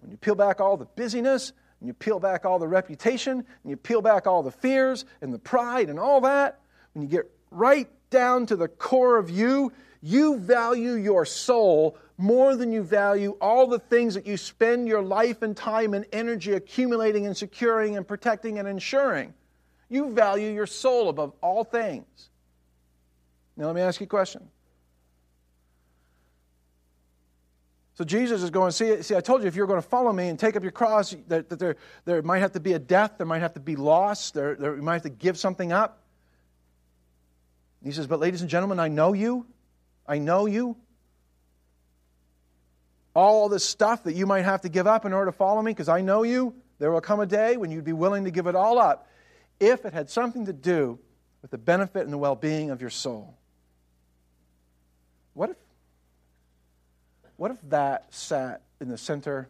when 0.00 0.10
you 0.10 0.16
peel 0.16 0.34
back 0.34 0.60
all 0.60 0.76
the 0.76 0.84
busyness, 0.84 1.52
and 1.80 1.88
you 1.88 1.94
peel 1.94 2.18
back 2.18 2.44
all 2.44 2.58
the 2.58 2.68
reputation, 2.68 3.32
and 3.38 3.70
you 3.70 3.76
peel 3.76 4.00
back 4.00 4.26
all 4.26 4.42
the 4.42 4.50
fears 4.50 5.04
and 5.20 5.32
the 5.32 5.38
pride 5.38 5.90
and 5.90 5.98
all 5.98 6.20
that, 6.22 6.60
when 6.92 7.02
you 7.02 7.08
get 7.08 7.30
right 7.50 7.88
down 8.10 8.46
to 8.46 8.56
the 8.56 8.68
core 8.68 9.16
of 9.16 9.30
you, 9.30 9.72
you 10.00 10.36
value 10.38 10.92
your 10.92 11.24
soul 11.24 11.96
more 12.18 12.56
than 12.56 12.70
you 12.70 12.82
value 12.82 13.36
all 13.40 13.66
the 13.66 13.78
things 13.78 14.14
that 14.14 14.26
you 14.26 14.36
spend 14.36 14.86
your 14.86 15.02
life 15.02 15.42
and 15.42 15.56
time 15.56 15.94
and 15.94 16.04
energy 16.12 16.52
accumulating 16.52 17.26
and 17.26 17.36
securing 17.36 17.96
and 17.96 18.06
protecting 18.06 18.58
and 18.58 18.68
ensuring. 18.68 19.34
You 19.88 20.10
value 20.10 20.50
your 20.50 20.66
soul 20.66 21.08
above 21.08 21.32
all 21.40 21.64
things. 21.64 22.30
Now, 23.56 23.66
let 23.66 23.74
me 23.74 23.80
ask 23.80 24.00
you 24.00 24.04
a 24.04 24.08
question. 24.08 24.48
So 27.94 28.04
Jesus 28.04 28.42
is 28.42 28.50
going, 28.50 28.72
see, 28.72 29.02
see, 29.02 29.14
I 29.14 29.20
told 29.20 29.42
you 29.42 29.48
if 29.48 29.54
you're 29.54 29.68
going 29.68 29.80
to 29.80 29.88
follow 29.88 30.12
me 30.12 30.28
and 30.28 30.38
take 30.38 30.56
up 30.56 30.62
your 30.62 30.72
cross, 30.72 31.14
that, 31.28 31.48
that 31.48 31.58
there, 31.58 31.76
there 32.04 32.22
might 32.22 32.40
have 32.40 32.52
to 32.52 32.60
be 32.60 32.72
a 32.72 32.78
death, 32.78 33.12
there 33.18 33.26
might 33.26 33.40
have 33.40 33.54
to 33.54 33.60
be 33.60 33.76
loss, 33.76 34.32
there, 34.32 34.56
there, 34.56 34.74
you 34.74 34.82
might 34.82 34.94
have 34.94 35.02
to 35.02 35.10
give 35.10 35.38
something 35.38 35.70
up. 35.70 36.02
He 37.84 37.92
says, 37.92 38.06
But 38.06 38.18
ladies 38.18 38.40
and 38.40 38.50
gentlemen, 38.50 38.80
I 38.80 38.88
know 38.88 39.12
you. 39.12 39.46
I 40.08 40.18
know 40.18 40.46
you. 40.46 40.76
All 43.14 43.48
this 43.48 43.64
stuff 43.64 44.04
that 44.04 44.14
you 44.14 44.26
might 44.26 44.42
have 44.42 44.62
to 44.62 44.68
give 44.68 44.88
up 44.88 45.04
in 45.04 45.12
order 45.12 45.30
to 45.30 45.36
follow 45.36 45.62
me, 45.62 45.70
because 45.70 45.88
I 45.88 46.00
know 46.00 46.24
you. 46.24 46.54
There 46.80 46.90
will 46.90 47.00
come 47.00 47.20
a 47.20 47.26
day 47.26 47.56
when 47.56 47.70
you'd 47.70 47.84
be 47.84 47.92
willing 47.92 48.24
to 48.24 48.32
give 48.32 48.48
it 48.48 48.56
all 48.56 48.78
up 48.80 49.08
if 49.60 49.84
it 49.84 49.92
had 49.92 50.10
something 50.10 50.46
to 50.46 50.52
do 50.52 50.98
with 51.42 51.52
the 51.52 51.58
benefit 51.58 52.02
and 52.02 52.12
the 52.12 52.18
well 52.18 52.34
being 52.34 52.70
of 52.70 52.80
your 52.80 52.90
soul. 52.90 53.36
What 55.34 55.50
if, 55.50 55.56
what 57.36 57.50
if 57.50 57.58
that 57.70 58.12
sat 58.14 58.62
in 58.80 58.88
the 58.88 58.98
center 58.98 59.48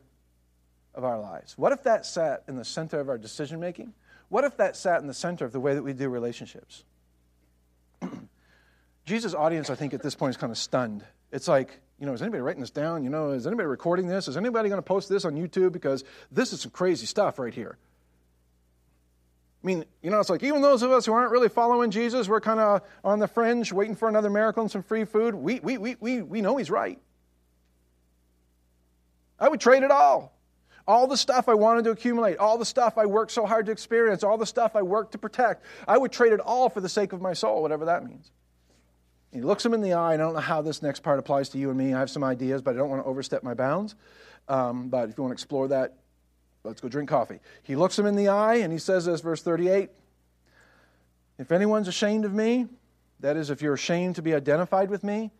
of 0.94 1.04
our 1.04 1.18
lives? 1.18 1.58
What 1.58 1.72
if 1.72 1.82
that 1.84 2.06
sat 2.06 2.44
in 2.48 2.56
the 2.56 2.64
center 2.64 3.00
of 3.00 3.08
our 3.08 3.18
decision 3.18 3.60
making? 3.60 3.92
What 4.28 4.44
if 4.44 4.56
that 4.56 4.76
sat 4.76 5.00
in 5.00 5.06
the 5.06 5.14
center 5.14 5.44
of 5.44 5.52
the 5.52 5.60
way 5.60 5.74
that 5.74 5.82
we 5.82 5.92
do 5.92 6.08
relationships? 6.08 6.84
Jesus' 9.04 9.34
audience, 9.34 9.70
I 9.70 9.74
think, 9.74 9.92
at 9.94 10.02
this 10.02 10.14
point 10.14 10.30
is 10.30 10.36
kind 10.36 10.50
of 10.50 10.58
stunned. 10.58 11.04
It's 11.30 11.48
like, 11.48 11.80
you 11.98 12.06
know, 12.06 12.12
is 12.12 12.22
anybody 12.22 12.40
writing 12.40 12.60
this 12.60 12.70
down? 12.70 13.04
You 13.04 13.10
know, 13.10 13.30
is 13.30 13.46
anybody 13.46 13.66
recording 13.66 14.06
this? 14.06 14.28
Is 14.28 14.36
anybody 14.36 14.68
going 14.68 14.78
to 14.78 14.82
post 14.82 15.08
this 15.08 15.24
on 15.24 15.34
YouTube? 15.34 15.72
Because 15.72 16.04
this 16.30 16.52
is 16.52 16.60
some 16.60 16.70
crazy 16.70 17.06
stuff 17.06 17.38
right 17.38 17.52
here. 17.52 17.76
I 19.62 19.66
mean, 19.66 19.84
you 20.02 20.10
know, 20.10 20.20
it's 20.20 20.28
like 20.28 20.42
even 20.42 20.60
those 20.60 20.82
of 20.82 20.90
us 20.90 21.06
who 21.06 21.12
aren't 21.12 21.30
really 21.30 21.48
following 21.48 21.90
Jesus, 21.90 22.28
we're 22.28 22.40
kind 22.40 22.60
of 22.60 22.82
on 23.02 23.18
the 23.18 23.28
fringe, 23.28 23.72
waiting 23.72 23.96
for 23.96 24.08
another 24.08 24.28
miracle 24.28 24.62
and 24.62 24.70
some 24.70 24.82
free 24.82 25.04
food. 25.04 25.34
We, 25.34 25.60
we, 25.60 25.78
we, 25.78 25.96
we, 26.00 26.22
we 26.22 26.40
know 26.42 26.58
he's 26.58 26.70
right. 26.70 26.98
I 29.38 29.48
would 29.48 29.60
trade 29.60 29.82
it 29.82 29.90
all. 29.90 30.32
All 30.86 31.06
the 31.06 31.16
stuff 31.16 31.48
I 31.48 31.54
wanted 31.54 31.84
to 31.84 31.90
accumulate, 31.90 32.36
all 32.38 32.58
the 32.58 32.66
stuff 32.66 32.98
I 32.98 33.06
worked 33.06 33.32
so 33.32 33.46
hard 33.46 33.66
to 33.66 33.72
experience, 33.72 34.22
all 34.22 34.36
the 34.36 34.46
stuff 34.46 34.76
I 34.76 34.82
worked 34.82 35.12
to 35.12 35.18
protect, 35.18 35.64
I 35.88 35.96
would 35.96 36.12
trade 36.12 36.32
it 36.32 36.40
all 36.40 36.68
for 36.68 36.80
the 36.80 36.88
sake 36.88 37.12
of 37.14 37.22
my 37.22 37.32
soul, 37.32 37.62
whatever 37.62 37.86
that 37.86 38.04
means. 38.04 38.30
He 39.32 39.40
looks 39.40 39.64
him 39.64 39.72
in 39.72 39.80
the 39.80 39.94
eye. 39.94 40.12
And 40.12 40.22
I 40.22 40.26
don't 40.26 40.34
know 40.34 40.40
how 40.40 40.60
this 40.60 40.82
next 40.82 41.00
part 41.00 41.18
applies 41.18 41.48
to 41.50 41.58
you 41.58 41.70
and 41.70 41.78
me. 41.78 41.94
I 41.94 42.00
have 42.00 42.10
some 42.10 42.22
ideas, 42.22 42.60
but 42.60 42.74
I 42.74 42.78
don't 42.78 42.90
want 42.90 43.02
to 43.02 43.08
overstep 43.08 43.42
my 43.42 43.54
bounds. 43.54 43.94
Um, 44.46 44.88
but 44.88 45.08
if 45.08 45.16
you 45.16 45.24
want 45.24 45.32
to 45.32 45.34
explore 45.34 45.68
that, 45.68 45.94
Let's 46.64 46.80
go 46.80 46.88
drink 46.88 47.10
coffee. 47.10 47.40
He 47.62 47.76
looks 47.76 47.98
him 47.98 48.06
in 48.06 48.16
the 48.16 48.28
eye 48.28 48.56
and 48.56 48.72
he 48.72 48.78
says 48.78 49.04
this, 49.04 49.20
verse 49.20 49.42
38 49.42 49.90
If 51.38 51.52
anyone's 51.52 51.88
ashamed 51.88 52.24
of 52.24 52.32
me, 52.32 52.66
that 53.20 53.36
is, 53.36 53.50
if 53.50 53.60
you're 53.62 53.74
ashamed 53.74 54.16
to 54.16 54.22
be 54.22 54.34
identified 54.34 54.90
with 54.90 55.04
me, 55.04 55.30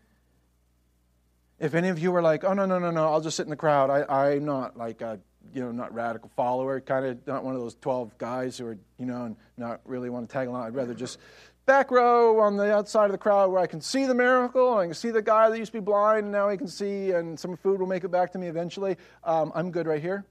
if 1.64 1.74
any 1.74 1.88
of 1.88 1.98
you 1.98 2.14
are 2.14 2.20
like, 2.20 2.44
oh, 2.44 2.53
no, 2.53 2.66
no, 2.66 2.79
no, 2.79 2.90
no, 2.90 3.07
I'll 3.07 3.22
just 3.22 3.38
sit 3.38 3.44
in 3.44 3.50
the 3.50 3.57
crowd. 3.57 3.88
I, 3.88 4.35
I'm 4.35 4.44
not 4.44 4.77
like 4.77 5.00
a, 5.00 5.18
you 5.55 5.62
know, 5.62 5.72
not 5.72 5.94
radical 5.94 6.31
follower, 6.37 6.79
kind 6.81 7.07
of 7.07 7.27
not 7.27 7.42
one 7.42 7.55
of 7.55 7.61
those 7.61 7.74
12 7.77 8.18
guys 8.18 8.59
who 8.59 8.66
are, 8.66 8.79
you 8.98 9.07
know, 9.07 9.24
and 9.24 9.37
not 9.57 9.81
really 9.87 10.11
want 10.11 10.29
to 10.29 10.33
tag 10.33 10.48
along. 10.48 10.66
I'd 10.66 10.74
rather 10.74 10.92
just 10.92 11.18
back 11.64 11.90
row 11.90 12.38
on 12.40 12.59
the 12.59 12.70
outside 12.70 13.07
of 13.07 13.12
the 13.12 13.18
crowd 13.18 13.50
where 13.50 13.62
I 13.62 13.66
can 13.66 13.81
see 13.81 14.05
the 14.05 14.14
miracle, 14.14 14.77
I 14.77 14.85
can 14.85 14.92
see 14.92 15.11
the 15.11 15.22
guy 15.22 15.48
that 15.48 15.59
used 15.59 15.72
to 15.72 15.79
be 15.79 15.83
blind 15.83 16.24
and 16.24 16.33
now 16.33 16.50
he 16.50 16.59
can 16.59 16.68
see, 16.68 17.12
and 17.12 17.40
some 17.40 17.57
food 17.57 17.81
will 17.81 17.87
make 17.87 18.05
it 18.05 18.11
back 18.11 18.33
to 18.33 18.38
me 18.38 18.48
eventually. 18.48 18.98
Um, 19.24 19.50
I'm 19.55 19.70
good 19.70 19.87
right 19.87 20.03
here. 20.03 20.27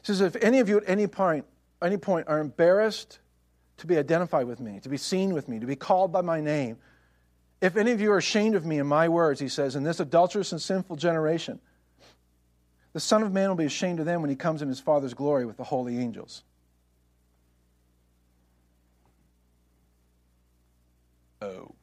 He 0.00 0.06
says, 0.06 0.22
if 0.22 0.36
any 0.36 0.60
of 0.60 0.70
you 0.70 0.78
at 0.78 0.84
any 0.86 1.06
point, 1.06 1.44
any 1.82 1.98
point 1.98 2.28
are 2.28 2.40
embarrassed 2.40 3.18
to 3.76 3.86
be 3.86 3.98
identified 3.98 4.46
with 4.46 4.58
me, 4.58 4.80
to 4.80 4.88
be 4.88 4.96
seen 4.96 5.34
with 5.34 5.48
me, 5.48 5.58
to 5.58 5.66
be 5.66 5.76
called 5.76 6.12
by 6.12 6.22
my 6.22 6.40
name, 6.40 6.78
if 7.62 7.76
any 7.76 7.92
of 7.92 8.00
you 8.00 8.12
are 8.12 8.18
ashamed 8.18 8.54
of 8.54 8.66
me 8.66 8.78
and 8.78 8.88
my 8.88 9.08
words, 9.08 9.40
he 9.40 9.48
says, 9.48 9.74
in 9.74 9.82
this 9.82 10.00
adulterous 10.00 10.52
and 10.52 10.60
sinful 10.60 10.96
generation, 10.96 11.60
the 12.92 13.00
Son 13.00 13.22
of 13.22 13.32
Man 13.32 13.48
will 13.48 13.56
be 13.56 13.64
ashamed 13.64 14.00
of 14.00 14.04
them 14.04 14.20
when 14.20 14.28
he 14.28 14.36
comes 14.36 14.60
in 14.60 14.68
his 14.68 14.80
Father's 14.80 15.14
glory 15.14 15.46
with 15.46 15.56
the 15.56 15.64
holy 15.64 15.96
angels. 15.98 16.42
Oh. 21.40 21.74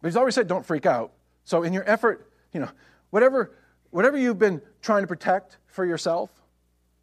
But 0.00 0.08
he's 0.08 0.16
always 0.16 0.34
said, 0.34 0.48
don't 0.48 0.64
freak 0.64 0.86
out. 0.86 1.12
So, 1.44 1.62
in 1.62 1.74
your 1.74 1.88
effort, 1.88 2.32
you 2.54 2.60
know, 2.60 2.70
whatever 3.10 3.52
Whatever 3.92 4.16
you've 4.16 4.38
been 4.38 4.62
trying 4.80 5.02
to 5.02 5.06
protect 5.06 5.58
for 5.66 5.84
yourself 5.84 6.30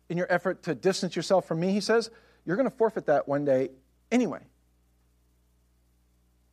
in 0.09 0.17
your 0.17 0.25
effort 0.27 0.63
to 0.63 0.73
distance 0.73 1.15
yourself 1.15 1.47
from 1.47 1.59
me, 1.59 1.71
he 1.71 1.79
says, 1.79 2.09
you're 2.45 2.55
going 2.55 2.69
to 2.69 2.75
forfeit 2.75 3.05
that 3.05 3.27
one 3.27 3.45
day 3.45 3.69
anyway. 4.11 4.41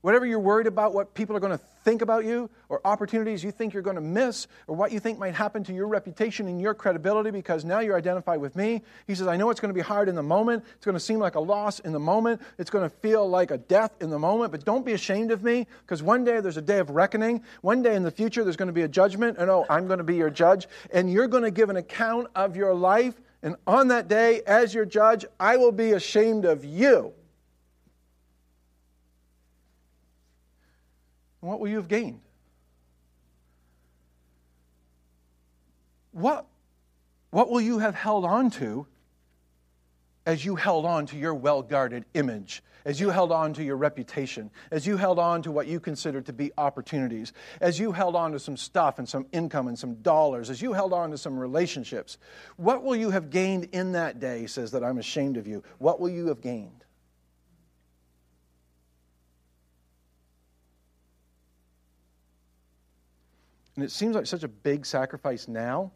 Whatever 0.07 0.25
you're 0.25 0.39
worried 0.39 0.69
about, 0.69 0.95
what 0.95 1.15
people 1.15 1.37
are 1.37 1.41
going 1.41 1.59
to 1.59 1.65
think 1.83 2.01
about 2.01 2.25
you, 2.25 2.49
or 2.69 2.81
opportunities 2.85 3.43
you 3.43 3.51
think 3.51 3.75
you're 3.75 3.83
going 3.83 3.97
to 3.97 4.01
miss, 4.01 4.47
or 4.69 4.77
what 4.77 4.93
you 4.93 5.01
think 5.01 5.19
might 5.19 5.35
happen 5.35 5.65
to 5.65 5.73
your 5.73 5.89
reputation 5.89 6.47
and 6.47 6.61
your 6.61 6.75
credibility 6.75 7.33
because 7.33 7.65
now 7.65 7.81
you're 7.81 7.97
identified 7.97 8.41
with 8.41 8.55
me. 8.55 8.83
He 9.09 9.17
says, 9.17 9.27
I 9.27 9.37
know 9.37 9.51
it's 9.51 9.59
going 9.59 9.71
to 9.71 9.75
be 9.75 9.81
hard 9.81 10.09
in 10.09 10.15
the 10.15 10.23
moment. 10.23 10.65
It's 10.77 10.85
going 10.85 10.95
to 10.95 11.01
seem 11.01 11.19
like 11.19 11.35
a 11.35 11.41
loss 11.41 11.81
in 11.81 11.91
the 11.91 11.99
moment. 11.99 12.41
It's 12.57 12.71
going 12.71 12.89
to 12.89 12.97
feel 12.99 13.29
like 13.29 13.51
a 13.51 13.59
death 13.59 13.97
in 14.01 14.11
the 14.11 14.19
moment, 14.19 14.53
but 14.53 14.65
don't 14.65 14.87
be 14.87 14.93
ashamed 14.93 15.33
of 15.33 15.43
me 15.43 15.67
because 15.83 16.05
one 16.05 16.23
day 16.23 16.41
there's 16.41 16.57
a 16.57 16.63
day 16.63 16.79
of 16.79 16.91
reckoning. 16.91 17.43
One 17.63 17.83
day 17.83 17.97
in 17.97 18.05
the 18.05 18.13
future 18.13 18.45
there's 18.45 18.57
going 18.57 18.69
to 18.69 18.73
be 18.73 18.83
a 18.83 18.89
judgment, 18.89 19.39
and 19.39 19.51
oh, 19.51 19.67
I'm 19.69 19.89
going 19.89 19.99
to 19.99 20.05
be 20.05 20.15
your 20.15 20.31
judge, 20.31 20.69
and 20.93 21.11
you're 21.11 21.27
going 21.27 21.43
to 21.43 21.51
give 21.51 21.69
an 21.69 21.77
account 21.77 22.29
of 22.37 22.55
your 22.55 22.75
life. 22.75 23.21
And 23.43 23.57
on 23.67 23.89
that 23.89 24.07
day, 24.07 24.43
as 24.47 24.73
your 24.73 24.85
judge, 24.85 25.25
I 25.41 25.57
will 25.57 25.73
be 25.73 25.93
ashamed 25.93 26.45
of 26.45 26.65
you. 26.65 27.13
What 31.41 31.61
will 31.61 31.69
you 31.69 31.77
have 31.77 31.89
gained? 31.89 32.21
What, 36.13 36.47
what 37.31 37.51
will 37.51 37.61
you 37.61 37.79
have 37.79 37.95
held 37.95 38.25
on 38.25 38.51
to 38.53 38.87
as 40.25 40.45
you 40.45 40.57
held 40.57 40.85
on 40.85 41.07
to 41.07 41.17
your 41.17 41.35
well 41.35 41.63
guarded 41.63 42.05
image, 42.15 42.63
as 42.85 43.01
you 43.01 43.11
held 43.11 43.31
on 43.31 43.53
to 43.55 43.63
your 43.63 43.77
reputation, 43.77 44.51
as 44.71 44.87
you 44.87 44.97
held 44.97 45.19
on 45.19 45.43
to 45.43 45.53
what 45.53 45.67
you 45.67 45.79
considered 45.79 46.27
to 46.27 46.33
be 46.33 46.51
opportunities, 46.59 47.33
as 47.61 47.79
you 47.79 47.93
held 47.93 48.17
on 48.17 48.33
to 48.33 48.39
some 48.39 48.57
stuff 48.57 48.99
and 48.99 49.09
some 49.09 49.27
income 49.33 49.69
and 49.69 49.79
some 49.79 49.95
dollars, 49.97 50.51
as 50.51 50.61
you 50.61 50.73
held 50.73 50.93
on 50.93 51.11
to 51.11 51.19
some 51.19 51.39
relationships? 51.39 52.19
What 52.57 52.83
will 52.83 52.97
you 52.97 53.11
have 53.11 53.31
gained 53.31 53.69
in 53.73 53.93
that 53.93 54.19
day? 54.19 54.47
Says 54.47 54.73
that 54.73 54.83
I'm 54.83 54.99
ashamed 54.99 55.37
of 55.37 55.47
you. 55.47 55.63
What 55.79 56.01
will 56.01 56.11
you 56.11 56.27
have 56.29 56.41
gained? 56.41 56.86
And 63.77 63.85
it 63.85 63.91
seems 63.91 64.17
like 64.17 64.27
such 64.27 64.43
a 64.43 64.49
big 64.49 64.87
sacrifice 64.87 65.47
now. 65.47 65.93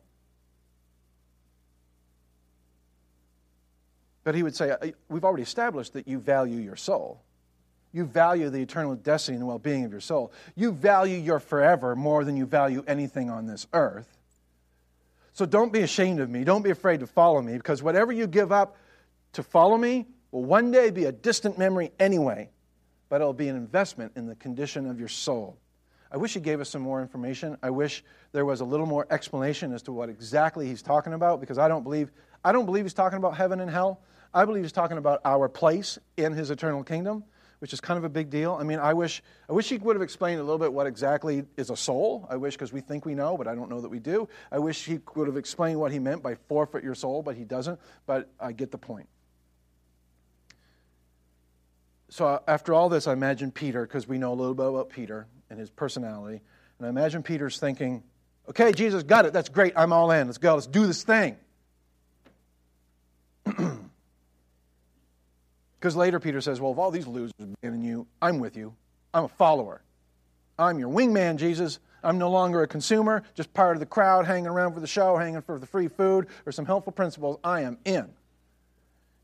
But 4.23 4.35
he 4.35 4.43
would 4.43 4.55
say, 4.55 4.77
We've 5.09 5.25
already 5.25 5.43
established 5.43 5.95
that 5.95 6.07
you 6.07 6.21
value 6.21 6.59
your 6.59 6.77
soul. 6.77 7.23
You 7.93 8.05
value 8.05 8.51
the 8.51 8.61
eternal 8.61 8.95
destiny 8.95 9.39
and 9.39 9.47
well 9.47 9.59
being 9.59 9.85
of 9.85 9.91
your 9.91 10.01
soul. 10.01 10.33
You 10.55 10.73
value 10.73 11.17
your 11.17 11.41
forever 11.41 11.97
more 11.97 12.25
than 12.25 12.37
you 12.37 12.47
value 12.47 12.85
anything 12.87 13.31
on 13.31 13.47
this 13.47 13.67
earth. 13.73 14.17
So 15.33 15.47
don't 15.47 15.73
be 15.73 15.81
ashamed 15.81 16.21
of 16.21 16.29
me. 16.29 16.45
Don't 16.45 16.63
be 16.63 16.71
afraid 16.71 17.01
to 17.01 17.07
follow 17.07 17.41
me 17.41 17.55
because 17.55 17.83
whatever 17.83 18.13
you 18.13 18.27
give 18.27 18.53
up 18.53 18.77
to 19.33 19.43
follow 19.43 19.77
me 19.77 20.07
will 20.31 20.45
one 20.45 20.71
day 20.71 20.91
be 20.91 21.07
a 21.07 21.13
distant 21.13 21.59
memory 21.59 21.93
anyway, 21.99 22.51
but 23.09 23.21
it'll 23.21 23.33
be 23.33 23.49
an 23.49 23.57
investment 23.57 24.13
in 24.17 24.27
the 24.27 24.37
condition 24.37 24.89
of 24.89 24.99
your 24.99 25.09
soul. 25.09 25.57
I 26.13 26.17
wish 26.17 26.35
he 26.35 26.41
gave 26.41 26.61
us 26.61 26.69
some 26.69 26.83
more 26.83 27.01
information. 27.01 27.57
I 27.63 27.71
wish 27.71 28.03
there 28.33 28.45
was 28.45 28.61
a 28.61 28.65
little 28.65 28.87
more 28.87 29.07
explanation 29.11 29.73
as 29.73 29.83
to 29.83 29.93
what 29.93 30.09
exactly 30.09 30.67
he's 30.67 30.83
talking 30.83 31.13
about 31.13 31.41
because 31.41 31.59
I 31.59 31.69
don't 31.69 31.85
believe 31.85 32.11
I 32.45 32.53
don't 32.53 32.65
believe 32.65 32.85
he's 32.85 32.95
talking 32.95 33.19
about 33.19 33.37
heaven 33.37 33.61
and 33.61 33.71
hell. 33.71 34.01
I 34.33 34.45
believe 34.45 34.65
he's 34.65 34.73
talking 34.73 34.99
about 34.99 35.21
our 35.25 35.49
place 35.49 35.99
in 36.17 36.33
his 36.33 36.51
eternal 36.51 36.83
kingdom, 36.83 37.25
which 37.59 37.73
is 37.73 37.81
kind 37.81 37.99
of 37.99 38.05
a 38.05 38.09
big 38.09 38.31
deal. 38.31 38.57
I 38.59 38.65
mean, 38.65 38.79
I 38.79 38.95
wish 38.95 39.23
I 39.49 39.53
wish 39.53 39.69
he 39.69 39.79
would 39.79 39.95
have 39.95 40.03
explained 40.03 40.41
a 40.41 40.43
little 40.43 40.59
bit 40.59 40.73
what 40.73 40.87
exactly 40.87 41.45
is 41.57 41.71
a 41.71 41.77
soul. 41.77 42.27
I 42.29 42.37
wish 42.37 42.55
because 42.55 42.73
we 42.73 42.81
think 42.81 43.05
we 43.05 43.15
know, 43.15 43.37
but 43.37 43.47
I 43.47 43.55
don't 43.55 43.71
know 43.71 43.81
that 43.81 43.89
we 43.89 44.01
do. 44.01 44.29
I 44.51 44.59
wish 44.59 44.85
he 44.85 44.99
would 45.15 45.29
have 45.29 45.37
explained 45.37 45.79
what 45.79 45.93
he 45.93 45.99
meant 46.01 46.23
by 46.23 46.35
forfeit 46.49 46.83
your 46.83 46.95
soul, 46.97 47.23
but 47.23 47.37
he 47.37 47.45
doesn't. 47.45 47.79
But 48.07 48.31
I 48.41 48.53
get 48.53 48.73
the 48.73 48.79
point. 48.79 49.09
So 52.09 52.43
after 52.49 52.75
all 52.75 52.89
this, 52.89 53.07
I 53.07 53.13
imagine 53.13 53.53
Peter, 53.53 53.87
because 53.87 54.09
we 54.09 54.19
know 54.19 54.33
a 54.33 54.35
little 54.35 54.55
bit 54.55 54.67
about 54.67 54.91
Peter, 54.91 55.29
and 55.51 55.59
his 55.59 55.71
personality. 55.71 56.41
And 56.79 56.87
I 56.87 56.91
imagine 56.91 57.23
Peter's 57.23 57.59
thinking, 57.59 58.03
okay, 58.49 58.73
Jesus, 58.73 59.03
got 59.03 59.27
it. 59.27 59.33
That's 59.33 59.49
great. 59.49 59.75
I'm 59.77 59.93
all 59.93 60.11
in. 60.11 60.27
Let's 60.27 60.39
go. 60.39 60.55
Let's 60.55 60.67
do 60.67 60.87
this 60.87 61.03
thing. 61.03 61.37
Because 65.81 65.97
later 65.97 66.21
Peter 66.21 66.43
says, 66.43 66.61
well, 66.61 66.73
if 66.73 66.79
all 66.79 66.91
these 66.91 67.07
losers 67.07 67.33
in 67.63 67.83
you, 67.83 68.07
I'm 68.21 68.39
with 68.39 68.55
you. 68.55 68.75
I'm 69.15 69.25
a 69.25 69.29
follower. 69.29 69.81
I'm 70.59 70.79
your 70.79 70.91
wingman, 70.91 71.37
Jesus. 71.37 71.79
I'm 72.05 72.19
no 72.19 72.31
longer 72.31 72.63
a 72.63 72.67
consumer, 72.67 73.23
just 73.35 73.53
part 73.55 73.77
of 73.77 73.81
the 73.81 73.87
crowd 73.87 74.27
hanging 74.27 74.47
around 74.47 74.75
for 74.75 74.81
the 74.81 74.87
show, 74.87 75.17
hanging 75.17 75.41
for 75.41 75.59
the 75.59 75.67
free 75.67 75.89
food 75.89 76.27
or 76.45 76.53
some 76.53 76.67
helpful 76.67 76.93
principles. 76.93 77.39
I 77.43 77.63
am 77.63 77.79
in. 77.85 78.11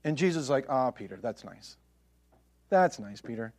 And 0.03 0.17
Jesus 0.17 0.45
is 0.45 0.51
like, 0.51 0.67
ah, 0.69 0.91
Peter, 0.91 1.19
that's 1.21 1.45
nice. 1.45 1.77
That's 2.71 2.99
nice, 2.99 3.21
Peter. 3.21 3.53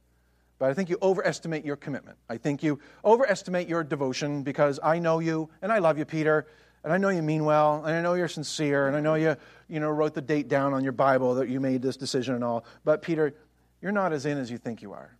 But 0.59 0.69
I 0.69 0.73
think 0.73 0.89
you 0.89 0.97
overestimate 1.01 1.65
your 1.65 1.75
commitment. 1.75 2.17
I 2.29 2.37
think 2.37 2.63
you 2.63 2.79
overestimate 3.05 3.67
your 3.67 3.83
devotion 3.83 4.43
because 4.43 4.79
I 4.81 4.99
know 4.99 5.19
you 5.19 5.49
and 5.61 5.71
I 5.71 5.79
love 5.79 5.97
you, 5.97 6.05
Peter, 6.05 6.47
and 6.83 6.91
I 6.93 6.97
know 6.97 7.09
you 7.09 7.21
mean 7.21 7.45
well, 7.45 7.83
and 7.85 7.95
I 7.95 8.01
know 8.01 8.13
you're 8.13 8.27
sincere, 8.27 8.87
and 8.87 8.95
I 8.95 8.99
know 8.99 9.15
you, 9.15 9.35
you 9.67 9.79
know, 9.79 9.89
wrote 9.89 10.13
the 10.13 10.21
date 10.21 10.47
down 10.47 10.73
on 10.73 10.83
your 10.83 10.93
Bible 10.93 11.35
that 11.35 11.49
you 11.49 11.59
made 11.59 11.81
this 11.81 11.97
decision 11.97 12.35
and 12.35 12.43
all. 12.43 12.65
But 12.85 13.01
Peter, 13.01 13.35
you're 13.81 13.91
not 13.91 14.13
as 14.13 14.25
in 14.25 14.37
as 14.37 14.49
you 14.49 14.57
think 14.57 14.81
you 14.81 14.93
are. 14.93 15.15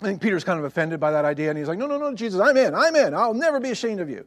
I 0.00 0.04
think 0.04 0.20
Peter's 0.20 0.42
kind 0.42 0.58
of 0.58 0.64
offended 0.64 0.98
by 0.98 1.12
that 1.12 1.24
idea, 1.24 1.50
and 1.50 1.58
he's 1.58 1.68
like, 1.68 1.78
No, 1.78 1.86
no, 1.86 1.96
no, 1.96 2.12
Jesus, 2.14 2.40
I'm 2.40 2.56
in, 2.56 2.74
I'm 2.74 2.96
in. 2.96 3.14
I'll 3.14 3.34
never 3.34 3.60
be 3.60 3.70
ashamed 3.70 4.00
of 4.00 4.10
you. 4.10 4.26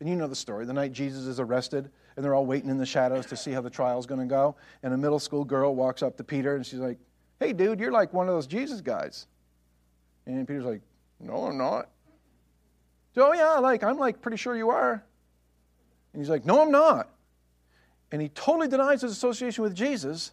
And 0.00 0.08
you 0.08 0.16
know 0.16 0.26
the 0.26 0.34
story. 0.34 0.64
The 0.64 0.72
night 0.72 0.92
Jesus 0.92 1.26
is 1.26 1.38
arrested, 1.38 1.90
and 2.16 2.24
they're 2.24 2.34
all 2.34 2.46
waiting 2.46 2.70
in 2.70 2.78
the 2.78 2.86
shadows 2.86 3.26
to 3.26 3.36
see 3.36 3.52
how 3.52 3.60
the 3.60 3.68
trial's 3.68 4.06
going 4.06 4.20
to 4.20 4.26
go. 4.26 4.56
And 4.82 4.94
a 4.94 4.96
middle 4.96 5.18
school 5.18 5.44
girl 5.44 5.74
walks 5.74 6.02
up 6.02 6.16
to 6.16 6.24
Peter, 6.24 6.56
and 6.56 6.64
she's 6.64 6.78
like, 6.78 6.98
Hey, 7.40 7.54
dude, 7.54 7.80
you're 7.80 7.90
like 7.90 8.12
one 8.12 8.28
of 8.28 8.34
those 8.34 8.46
Jesus 8.46 8.82
guys. 8.82 9.26
And 10.26 10.46
Peter's 10.46 10.64
like, 10.64 10.82
No, 11.18 11.46
I'm 11.46 11.56
not. 11.58 11.88
So, 13.14 13.28
oh, 13.28 13.32
yeah, 13.32 13.54
like, 13.54 13.82
I'm 13.82 13.98
like 13.98 14.20
pretty 14.20 14.36
sure 14.36 14.54
you 14.54 14.70
are. 14.70 15.02
And 16.12 16.22
he's 16.22 16.28
like, 16.28 16.44
No, 16.44 16.62
I'm 16.62 16.70
not. 16.70 17.08
And 18.12 18.20
he 18.20 18.28
totally 18.28 18.68
denies 18.68 19.02
his 19.02 19.12
association 19.12 19.64
with 19.64 19.74
Jesus. 19.74 20.32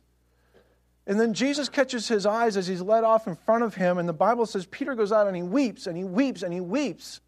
And 1.06 1.18
then 1.18 1.34
Jesus 1.34 1.70
catches 1.70 2.10
his 2.10 2.26
eyes 2.26 2.58
as 2.58 2.68
he's 2.68 2.82
led 2.82 3.06
off 3.06 3.28
in 3.28 3.36
front 3.36 3.64
of 3.64 3.76
him, 3.76 3.98
and 3.98 4.10
the 4.10 4.14
Bible 4.14 4.46
says 4.46 4.66
Peter 4.66 4.94
goes 4.94 5.14
out 5.14 5.26
and 5.26 5.36
he 5.38 5.42
weeps 5.42 5.88
and 5.88 5.96
he 5.96 6.04
weeps 6.04 6.44
and 6.44 6.54
he 6.54 6.60
weeps. 6.60 7.22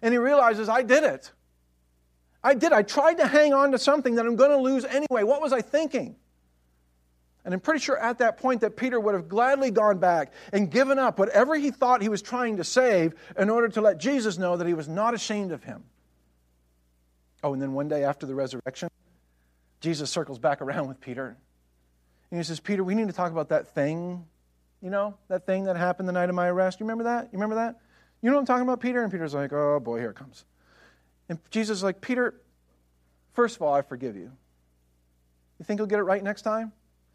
And 0.00 0.14
he 0.14 0.18
realizes, 0.18 0.70
I 0.70 0.82
did 0.82 1.04
it. 1.04 1.30
I 2.42 2.54
did. 2.54 2.72
I 2.72 2.80
tried 2.80 3.18
to 3.18 3.26
hang 3.26 3.52
on 3.52 3.72
to 3.72 3.78
something 3.78 4.14
that 4.14 4.24
I'm 4.24 4.36
going 4.36 4.50
to 4.50 4.56
lose 4.56 4.86
anyway. 4.86 5.24
What 5.24 5.42
was 5.42 5.52
I 5.52 5.60
thinking? 5.60 6.16
And 7.50 7.54
I'm 7.56 7.60
pretty 7.60 7.80
sure 7.80 7.98
at 7.98 8.18
that 8.18 8.36
point 8.36 8.60
that 8.60 8.76
Peter 8.76 9.00
would 9.00 9.12
have 9.12 9.28
gladly 9.28 9.72
gone 9.72 9.98
back 9.98 10.32
and 10.52 10.70
given 10.70 11.00
up 11.00 11.18
whatever 11.18 11.56
he 11.56 11.72
thought 11.72 12.00
he 12.00 12.08
was 12.08 12.22
trying 12.22 12.58
to 12.58 12.62
save 12.62 13.12
in 13.36 13.50
order 13.50 13.66
to 13.70 13.80
let 13.80 13.98
Jesus 13.98 14.38
know 14.38 14.56
that 14.56 14.68
he 14.68 14.72
was 14.72 14.86
not 14.86 15.14
ashamed 15.14 15.50
of 15.50 15.64
him. 15.64 15.82
Oh, 17.42 17.52
and 17.52 17.60
then 17.60 17.72
one 17.72 17.88
day 17.88 18.04
after 18.04 18.24
the 18.24 18.36
resurrection, 18.36 18.88
Jesus 19.80 20.10
circles 20.10 20.38
back 20.38 20.62
around 20.62 20.86
with 20.86 21.00
Peter 21.00 21.36
and 22.30 22.38
he 22.38 22.44
says, 22.44 22.60
Peter, 22.60 22.84
we 22.84 22.94
need 22.94 23.08
to 23.08 23.12
talk 23.12 23.32
about 23.32 23.48
that 23.48 23.74
thing, 23.74 24.24
you 24.80 24.90
know, 24.90 25.16
that 25.26 25.44
thing 25.44 25.64
that 25.64 25.76
happened 25.76 26.08
the 26.08 26.12
night 26.12 26.28
of 26.28 26.36
my 26.36 26.46
arrest. 26.46 26.78
You 26.78 26.84
remember 26.84 27.02
that? 27.02 27.30
You 27.32 27.38
remember 27.40 27.56
that? 27.56 27.80
You 28.22 28.30
know 28.30 28.36
what 28.36 28.42
I'm 28.42 28.46
talking 28.46 28.62
about, 28.62 28.80
Peter? 28.80 29.02
And 29.02 29.10
Peter's 29.10 29.34
like, 29.34 29.52
oh 29.52 29.80
boy, 29.80 29.98
here 29.98 30.10
it 30.10 30.16
comes. 30.16 30.44
And 31.28 31.40
Jesus 31.50 31.78
is 31.78 31.82
like, 31.82 32.00
Peter, 32.00 32.40
first 33.32 33.56
of 33.56 33.62
all, 33.62 33.74
I 33.74 33.82
forgive 33.82 34.14
you. 34.14 34.30
You 35.58 35.64
think 35.64 35.78
you'll 35.78 35.88
get 35.88 35.98
it 35.98 36.04
right 36.04 36.22
next 36.22 36.42
time? 36.42 36.70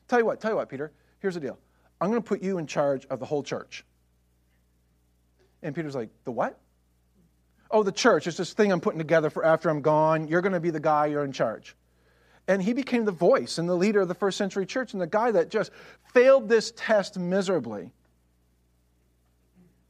Tell 0.07 0.19
you 0.19 0.25
what, 0.25 0.39
tell 0.39 0.51
you 0.51 0.57
what, 0.57 0.69
Peter, 0.69 0.91
here's 1.19 1.33
the 1.33 1.39
deal. 1.39 1.57
I'm 1.99 2.09
going 2.09 2.21
to 2.21 2.27
put 2.27 2.41
you 2.41 2.57
in 2.57 2.67
charge 2.67 3.05
of 3.07 3.19
the 3.19 3.25
whole 3.25 3.43
church. 3.43 3.85
And 5.63 5.73
Peter's 5.73 5.95
like, 5.95 6.09
the 6.25 6.31
what? 6.31 6.59
Oh, 7.71 7.83
the 7.83 7.91
church. 7.91 8.27
It's 8.27 8.37
this 8.37 8.53
thing 8.53 8.71
I'm 8.71 8.81
putting 8.81 8.99
together 8.99 9.29
for 9.29 9.43
after 9.43 9.69
I'm 9.69 9.81
gone. 9.81 10.27
You're 10.27 10.41
going 10.41 10.53
to 10.53 10.59
be 10.59 10.69
the 10.69 10.79
guy, 10.79 11.07
you're 11.07 11.25
in 11.25 11.31
charge. 11.31 11.75
And 12.47 12.61
he 12.61 12.73
became 12.73 13.05
the 13.05 13.11
voice 13.11 13.57
and 13.57 13.67
the 13.67 13.75
leader 13.75 14.01
of 14.01 14.07
the 14.07 14.13
first 14.13 14.37
century 14.37 14.67
church 14.67 14.93
and 14.93 15.01
the 15.01 15.07
guy 15.07 15.31
that 15.31 15.49
just 15.49 15.71
failed 16.13 16.47
this 16.47 16.71
test 16.75 17.17
miserably. 17.17 17.91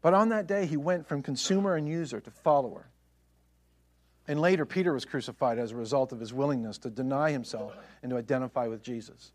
But 0.02 0.14
on 0.14 0.30
that 0.30 0.48
day, 0.48 0.66
he 0.66 0.78
went 0.78 1.08
from 1.08 1.22
consumer 1.22 1.76
and 1.76 1.90
user 1.90 2.22
to 2.22 2.32
follower. 2.32 2.88
And 4.28 4.40
later, 4.40 4.66
Peter 4.66 4.94
was 4.94 5.04
crucified 5.04 5.60
as 5.60 5.72
a 5.72 5.76
result 5.76 6.12
of 6.12 6.20
his 6.20 6.34
willingness 6.34 6.78
to 6.80 6.90
deny 6.90 7.32
himself 7.32 7.76
and 8.02 8.10
to 8.12 8.18
identify 8.18 8.68
with 8.68 8.82
Jesus. 8.82 9.34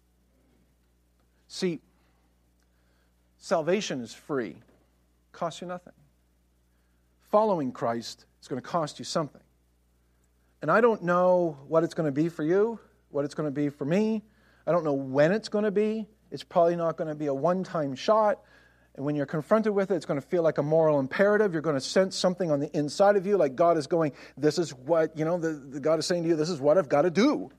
See, 1.52 1.80
salvation 3.38 4.00
is 4.00 4.14
free, 4.14 4.56
costs 5.32 5.60
you 5.60 5.66
nothing. 5.66 5.92
Following 7.30 7.72
Christ 7.72 8.24
is 8.40 8.48
going 8.48 8.62
to 8.62 8.66
cost 8.66 8.98
you 8.98 9.04
something. 9.04 9.42
And 10.62 10.70
I 10.70 10.80
don't 10.80 11.02
know 11.02 11.58
what 11.66 11.84
it's 11.84 11.94
going 11.94 12.06
to 12.06 12.12
be 12.12 12.28
for 12.28 12.44
you 12.44 12.78
what 13.10 13.24
it's 13.24 13.34
going 13.34 13.46
to 13.46 13.54
be 13.54 13.68
for 13.68 13.84
me. 13.84 14.22
I 14.66 14.72
don't 14.72 14.84
know 14.84 14.92
when 14.92 15.32
it's 15.32 15.48
going 15.48 15.64
to 15.64 15.70
be. 15.70 16.06
It's 16.30 16.44
probably 16.44 16.76
not 16.76 16.96
going 16.96 17.08
to 17.08 17.14
be 17.14 17.26
a 17.26 17.34
one 17.34 17.64
time 17.64 17.94
shot. 17.94 18.40
And 18.96 19.04
when 19.04 19.14
you're 19.14 19.26
confronted 19.26 19.72
with 19.72 19.90
it, 19.90 19.96
it's 19.96 20.06
going 20.06 20.20
to 20.20 20.26
feel 20.26 20.42
like 20.42 20.58
a 20.58 20.62
moral 20.62 20.98
imperative. 20.98 21.52
You're 21.52 21.62
going 21.62 21.76
to 21.76 21.80
sense 21.80 22.16
something 22.16 22.50
on 22.50 22.60
the 22.60 22.76
inside 22.76 23.16
of 23.16 23.26
you, 23.26 23.36
like 23.36 23.56
God 23.56 23.76
is 23.76 23.86
going, 23.86 24.12
This 24.36 24.58
is 24.58 24.74
what, 24.74 25.16
you 25.16 25.24
know, 25.24 25.38
the, 25.38 25.52
the 25.52 25.80
God 25.80 25.98
is 25.98 26.06
saying 26.06 26.22
to 26.24 26.28
you, 26.28 26.36
This 26.36 26.50
is 26.50 26.60
what 26.60 26.78
I've 26.78 26.88
got 26.88 27.02
to 27.02 27.10
do. 27.10 27.50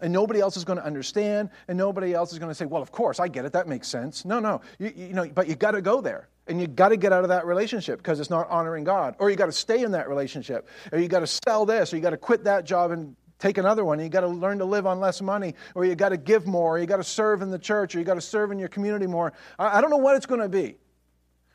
And 0.00 0.12
nobody 0.12 0.40
else 0.40 0.56
is 0.56 0.64
going 0.64 0.78
to 0.78 0.84
understand, 0.84 1.50
and 1.68 1.78
nobody 1.78 2.12
else 2.12 2.32
is 2.32 2.38
going 2.38 2.50
to 2.50 2.54
say, 2.54 2.66
Well, 2.66 2.82
of 2.82 2.92
course, 2.92 3.20
I 3.20 3.28
get 3.28 3.44
it. 3.44 3.52
That 3.52 3.68
makes 3.68 3.88
sense. 3.88 4.24
No, 4.24 4.40
no. 4.40 4.60
You, 4.78 4.92
you 4.94 5.12
know, 5.14 5.26
but 5.28 5.48
you 5.48 5.54
got 5.54 5.72
to 5.72 5.82
go 5.82 6.00
there. 6.00 6.28
And 6.46 6.60
you 6.60 6.66
got 6.66 6.90
to 6.90 6.98
get 6.98 7.10
out 7.12 7.22
of 7.22 7.30
that 7.30 7.46
relationship 7.46 7.98
because 7.98 8.20
it's 8.20 8.28
not 8.28 8.50
honoring 8.50 8.84
God. 8.84 9.16
Or 9.18 9.30
you 9.30 9.36
got 9.36 9.46
to 9.46 9.52
stay 9.52 9.82
in 9.82 9.92
that 9.92 10.10
relationship. 10.10 10.68
Or 10.92 10.98
you 10.98 11.08
got 11.08 11.20
to 11.20 11.26
sell 11.26 11.64
this, 11.64 11.92
or 11.92 11.96
you 11.96 12.02
got 12.02 12.10
to 12.10 12.18
quit 12.18 12.44
that 12.44 12.66
job 12.66 12.90
and 12.90 13.16
take 13.38 13.56
another 13.56 13.84
one. 13.84 13.98
You 13.98 14.08
got 14.08 14.20
to 14.20 14.28
learn 14.28 14.58
to 14.58 14.64
live 14.64 14.86
on 14.86 15.00
less 15.00 15.22
money, 15.22 15.54
or 15.74 15.84
you 15.84 15.94
got 15.94 16.10
to 16.10 16.16
give 16.16 16.46
more, 16.46 16.76
or 16.76 16.78
you 16.78 16.86
got 16.86 16.98
to 16.98 17.04
serve 17.04 17.40
in 17.40 17.50
the 17.50 17.58
church, 17.58 17.94
or 17.94 17.98
you 17.98 18.04
got 18.04 18.14
to 18.14 18.20
serve 18.20 18.50
in 18.52 18.58
your 18.58 18.68
community 18.68 19.06
more. 19.06 19.32
I, 19.58 19.78
I 19.78 19.80
don't 19.80 19.90
know 19.90 19.96
what 19.96 20.16
it's 20.16 20.26
going 20.26 20.40
to 20.40 20.48
be, 20.48 20.76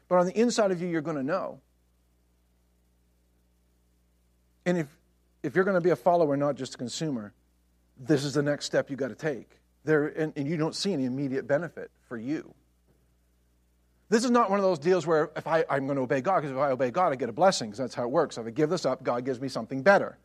but 0.08 0.16
on 0.16 0.26
the 0.26 0.40
inside 0.40 0.72
of 0.72 0.82
you, 0.82 0.88
you're 0.88 1.02
going 1.02 1.18
to 1.18 1.24
know. 1.24 1.60
And 4.66 4.78
if 4.78 4.88
if 5.42 5.56
you're 5.56 5.64
going 5.64 5.76
to 5.76 5.82
be 5.82 5.92
a 5.92 5.96
follower, 5.96 6.36
not 6.36 6.56
just 6.56 6.76
a 6.76 6.78
consumer, 6.78 7.34
this 8.00 8.24
is 8.24 8.34
the 8.34 8.42
next 8.42 8.66
step 8.66 8.90
you 8.90 8.96
got 8.96 9.10
to 9.10 9.16
take. 9.16 9.50
There, 9.84 10.08
and, 10.08 10.34
and 10.36 10.48
you 10.48 10.58
don't 10.58 10.76
see 10.76 10.94
any 10.94 11.06
immediate 11.06 11.48
benefit 11.48 11.92
for 12.08 12.18
you. 12.18 12.54
This 14.10 14.24
is 14.24 14.32
not 14.32 14.50
one 14.50 14.58
of 14.58 14.64
those 14.64 14.80
deals 14.80 15.06
where 15.06 15.30
if 15.36 15.46
I, 15.46 15.66
I'm 15.70 15.86
going 15.86 15.98
to 15.98 16.02
obey 16.02 16.22
God, 16.22 16.38
because 16.38 16.52
if 16.52 16.58
I 16.58 16.72
obey 16.72 16.90
God, 16.90 17.14
I 17.14 17.16
get 17.16 17.30
a 17.30 17.34
blessing, 17.34 17.70
because 17.70 17.80
that's 17.80 17.96
how 17.96 18.04
it 18.04 18.12
works. 18.12 18.38
If 18.38 18.48
I 18.48 18.50
give 18.50 18.70
this 18.70 18.86
up, 18.86 19.04
God 19.04 19.24
gives 19.24 19.40
me 19.40 19.50
something 19.50 19.84
better 19.84 20.18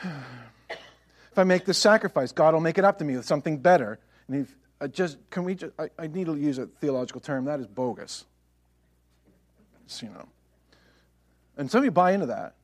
if 0.04 1.38
I 1.38 1.44
make 1.44 1.64
this 1.64 1.78
sacrifice, 1.78 2.32
God 2.32 2.54
will 2.54 2.60
make 2.60 2.78
it 2.78 2.84
up 2.84 2.98
to 2.98 3.04
me 3.04 3.16
with 3.16 3.26
something 3.26 3.58
better. 3.58 3.98
And 4.28 4.42
if 4.42 4.56
I 4.80 4.86
just 4.86 5.18
can 5.30 5.44
we 5.44 5.54
just 5.54 5.72
I, 5.78 5.90
I 5.98 6.06
need 6.06 6.26
to 6.26 6.36
use 6.36 6.58
a 6.58 6.66
theological 6.66 7.20
term 7.20 7.44
that 7.46 7.60
is 7.60 7.66
bogus. 7.66 8.24
It's, 9.84 10.02
you 10.02 10.08
know, 10.08 10.28
and 11.56 11.70
some 11.70 11.78
of 11.78 11.84
you 11.84 11.90
buy 11.90 12.12
into 12.12 12.26
that. 12.26 12.54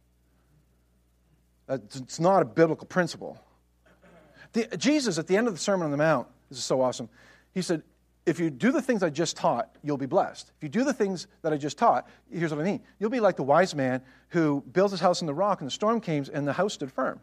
It's 1.68 2.20
not 2.20 2.42
a 2.42 2.44
biblical 2.44 2.86
principle. 2.86 3.38
The, 4.52 4.76
Jesus, 4.76 5.18
at 5.18 5.26
the 5.26 5.36
end 5.36 5.48
of 5.48 5.54
the 5.54 5.60
Sermon 5.60 5.84
on 5.84 5.90
the 5.90 5.96
Mount, 5.96 6.28
this 6.48 6.58
is 6.58 6.64
so 6.64 6.80
awesome. 6.80 7.08
He 7.52 7.62
said, 7.62 7.82
if 8.24 8.40
you 8.40 8.50
do 8.50 8.72
the 8.72 8.82
things 8.82 9.02
I 9.02 9.10
just 9.10 9.36
taught, 9.36 9.76
you'll 9.84 9.96
be 9.96 10.06
blessed. 10.06 10.50
If 10.56 10.62
you 10.62 10.68
do 10.68 10.84
the 10.84 10.92
things 10.92 11.28
that 11.42 11.52
I 11.52 11.56
just 11.56 11.78
taught, 11.78 12.08
here's 12.30 12.50
what 12.50 12.60
I 12.60 12.64
mean. 12.64 12.82
You'll 12.98 13.10
be 13.10 13.20
like 13.20 13.36
the 13.36 13.44
wise 13.44 13.74
man 13.74 14.02
who 14.30 14.64
built 14.72 14.90
his 14.90 15.00
house 15.00 15.20
in 15.20 15.26
the 15.26 15.34
rock 15.34 15.60
and 15.60 15.66
the 15.66 15.72
storm 15.72 16.00
came 16.00 16.24
and 16.32 16.46
the 16.46 16.52
house 16.52 16.74
stood 16.74 16.92
firm. 16.92 17.20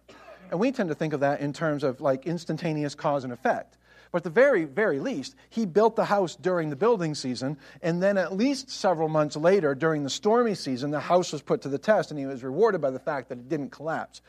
And 0.49 0.59
we 0.59 0.71
tend 0.71 0.89
to 0.89 0.95
think 0.95 1.13
of 1.13 1.19
that 1.19 1.41
in 1.41 1.51
terms 1.51 1.83
of 1.83 1.99
like 1.99 2.25
instantaneous 2.25 2.95
cause 2.95 3.23
and 3.25 3.33
effect. 3.33 3.77
But 4.13 4.19
at 4.19 4.25
the 4.25 4.29
very, 4.29 4.65
very 4.65 4.99
least, 4.99 5.35
he 5.49 5.65
built 5.65 5.95
the 5.95 6.05
house 6.05 6.35
during 6.35 6.69
the 6.69 6.75
building 6.75 7.15
season, 7.15 7.57
and 7.81 8.01
then 8.01 8.15
at 8.19 8.37
least 8.37 8.69
several 8.69 9.09
months 9.09 9.35
later, 9.35 9.73
during 9.73 10.03
the 10.03 10.09
stormy 10.09 10.53
season, 10.53 10.91
the 10.91 10.99
house 10.99 11.33
was 11.33 11.41
put 11.41 11.63
to 11.63 11.69
the 11.69 11.79
test, 11.79 12.11
and 12.11 12.19
he 12.19 12.27
was 12.27 12.43
rewarded 12.43 12.79
by 12.79 12.91
the 12.91 12.99
fact 12.99 13.29
that 13.29 13.39
it 13.39 13.49
didn't 13.49 13.71
collapse. 13.71 14.21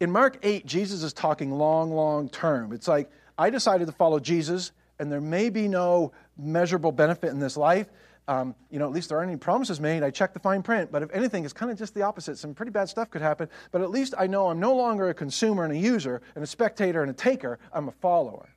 In 0.00 0.10
Mark 0.10 0.40
8, 0.42 0.66
Jesus 0.66 1.04
is 1.04 1.12
talking 1.12 1.52
long, 1.52 1.92
long 1.92 2.28
term. 2.28 2.72
It's 2.72 2.88
like, 2.88 3.08
I 3.38 3.50
decided 3.50 3.86
to 3.86 3.92
follow 3.92 4.18
Jesus, 4.18 4.72
and 4.98 5.10
there 5.10 5.20
may 5.20 5.50
be 5.50 5.68
no 5.68 6.10
measurable 6.36 6.90
benefit 6.90 7.30
in 7.30 7.38
this 7.38 7.56
life. 7.56 7.86
Um, 8.28 8.54
you 8.70 8.78
know, 8.78 8.84
at 8.84 8.92
least 8.92 9.08
there 9.08 9.16
aren't 9.16 9.30
any 9.30 9.38
promises 9.38 9.80
made. 9.80 10.02
I 10.02 10.10
checked 10.10 10.34
the 10.34 10.40
fine 10.40 10.62
print, 10.62 10.92
but 10.92 11.02
if 11.02 11.10
anything, 11.12 11.44
it's 11.44 11.54
kind 11.54 11.72
of 11.72 11.78
just 11.78 11.94
the 11.94 12.02
opposite. 12.02 12.36
Some 12.36 12.54
pretty 12.54 12.70
bad 12.70 12.90
stuff 12.90 13.10
could 13.10 13.22
happen, 13.22 13.48
but 13.72 13.80
at 13.80 13.88
least 13.88 14.12
I 14.18 14.26
know 14.26 14.48
I'm 14.48 14.60
no 14.60 14.76
longer 14.76 15.08
a 15.08 15.14
consumer 15.14 15.64
and 15.64 15.72
a 15.72 15.78
user 15.78 16.20
and 16.34 16.44
a 16.44 16.46
spectator 16.46 17.00
and 17.00 17.10
a 17.10 17.14
taker. 17.14 17.58
I'm 17.72 17.88
a 17.88 17.92
follower. 17.92 18.50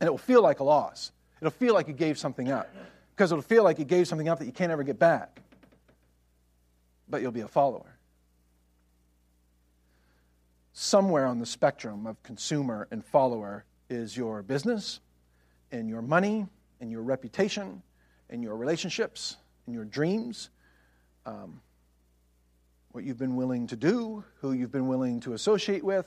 And 0.00 0.08
it 0.08 0.10
will 0.10 0.18
feel 0.18 0.42
like 0.42 0.58
a 0.58 0.64
loss. 0.64 1.12
It'll 1.40 1.52
feel 1.52 1.72
like 1.72 1.86
you 1.86 1.94
gave 1.94 2.18
something 2.18 2.50
up 2.50 2.68
because 3.14 3.30
it'll 3.30 3.42
feel 3.42 3.62
like 3.62 3.78
you 3.78 3.84
gave 3.84 4.08
something 4.08 4.28
up 4.28 4.40
that 4.40 4.46
you 4.46 4.52
can't 4.52 4.72
ever 4.72 4.82
get 4.82 4.98
back. 4.98 5.40
But 7.08 7.22
you'll 7.22 7.30
be 7.30 7.42
a 7.42 7.48
follower. 7.48 7.96
Somewhere 10.72 11.26
on 11.26 11.38
the 11.38 11.46
spectrum 11.46 12.08
of 12.08 12.20
consumer 12.24 12.88
and 12.90 13.04
follower 13.04 13.64
is 13.88 14.16
your 14.16 14.42
business 14.42 14.98
and 15.70 15.88
your 15.88 16.02
money 16.02 16.48
and 16.80 16.90
your 16.90 17.02
reputation 17.02 17.82
in 18.30 18.42
your 18.42 18.56
relationships, 18.56 19.36
in 19.66 19.74
your 19.74 19.84
dreams, 19.84 20.50
um, 21.26 21.60
what 22.92 23.04
you've 23.04 23.18
been 23.18 23.36
willing 23.36 23.66
to 23.68 23.76
do, 23.76 24.24
who 24.40 24.52
you've 24.52 24.72
been 24.72 24.88
willing 24.88 25.20
to 25.20 25.34
associate 25.34 25.84
with. 25.84 26.06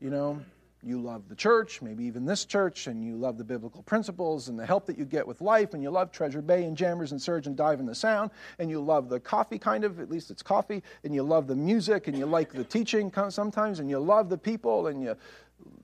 You 0.00 0.10
know, 0.10 0.40
you 0.82 1.00
love 1.00 1.28
the 1.28 1.34
church, 1.34 1.82
maybe 1.82 2.04
even 2.04 2.24
this 2.24 2.44
church, 2.44 2.86
and 2.86 3.04
you 3.04 3.16
love 3.16 3.38
the 3.38 3.44
biblical 3.44 3.82
principles 3.82 4.48
and 4.48 4.58
the 4.58 4.66
help 4.66 4.86
that 4.86 4.98
you 4.98 5.04
get 5.04 5.26
with 5.26 5.40
life, 5.40 5.74
and 5.74 5.82
you 5.82 5.90
love 5.90 6.10
Treasure 6.10 6.42
Bay 6.42 6.64
and 6.64 6.76
Jammers 6.76 7.12
and 7.12 7.20
Surge 7.20 7.46
and 7.46 7.56
Dive 7.56 7.80
in 7.80 7.86
the 7.86 7.94
Sound, 7.94 8.30
and 8.58 8.68
you 8.68 8.80
love 8.80 9.08
the 9.08 9.20
coffee 9.20 9.58
kind 9.58 9.84
of, 9.84 10.00
at 10.00 10.10
least 10.10 10.30
it's 10.30 10.42
coffee, 10.42 10.82
and 11.04 11.14
you 11.14 11.22
love 11.22 11.46
the 11.46 11.54
music, 11.54 12.08
and 12.08 12.18
you 12.18 12.26
like 12.26 12.52
the 12.52 12.64
teaching 12.64 13.12
sometimes, 13.28 13.78
and 13.78 13.88
you 13.88 13.98
love 13.98 14.28
the 14.28 14.38
people, 14.38 14.88
and 14.88 15.02
you 15.02 15.16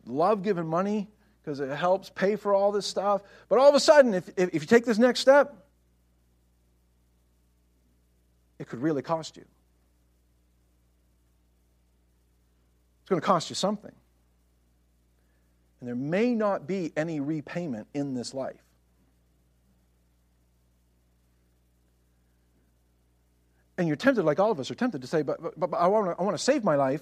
love 0.06 0.42
giving 0.42 0.66
money 0.66 1.08
because 1.42 1.60
it 1.60 1.70
helps 1.74 2.10
pay 2.10 2.36
for 2.36 2.52
all 2.52 2.72
this 2.72 2.86
stuff. 2.86 3.22
But 3.48 3.58
all 3.58 3.68
of 3.68 3.74
a 3.74 3.80
sudden, 3.80 4.14
if, 4.14 4.28
if, 4.36 4.52
if 4.52 4.62
you 4.62 4.66
take 4.66 4.84
this 4.84 4.98
next 4.98 5.20
step, 5.20 5.67
it 8.58 8.68
could 8.68 8.80
really 8.80 9.02
cost 9.02 9.36
you. 9.36 9.44
It's 13.02 13.10
going 13.10 13.20
to 13.20 13.26
cost 13.26 13.48
you 13.48 13.54
something. 13.54 13.92
And 15.80 15.88
there 15.88 15.96
may 15.96 16.34
not 16.34 16.66
be 16.66 16.92
any 16.96 17.20
repayment 17.20 17.86
in 17.94 18.14
this 18.14 18.34
life. 18.34 18.60
And 23.78 23.86
you're 23.86 23.96
tempted, 23.96 24.24
like 24.24 24.40
all 24.40 24.50
of 24.50 24.58
us 24.58 24.70
are 24.72 24.74
tempted, 24.74 25.02
to 25.02 25.06
say, 25.06 25.22
but, 25.22 25.40
but, 25.40 25.70
but 25.70 25.76
I, 25.76 25.86
want 25.86 26.06
to, 26.06 26.20
I 26.20 26.24
want 26.24 26.36
to 26.36 26.42
save 26.42 26.64
my 26.64 26.74
life. 26.74 27.00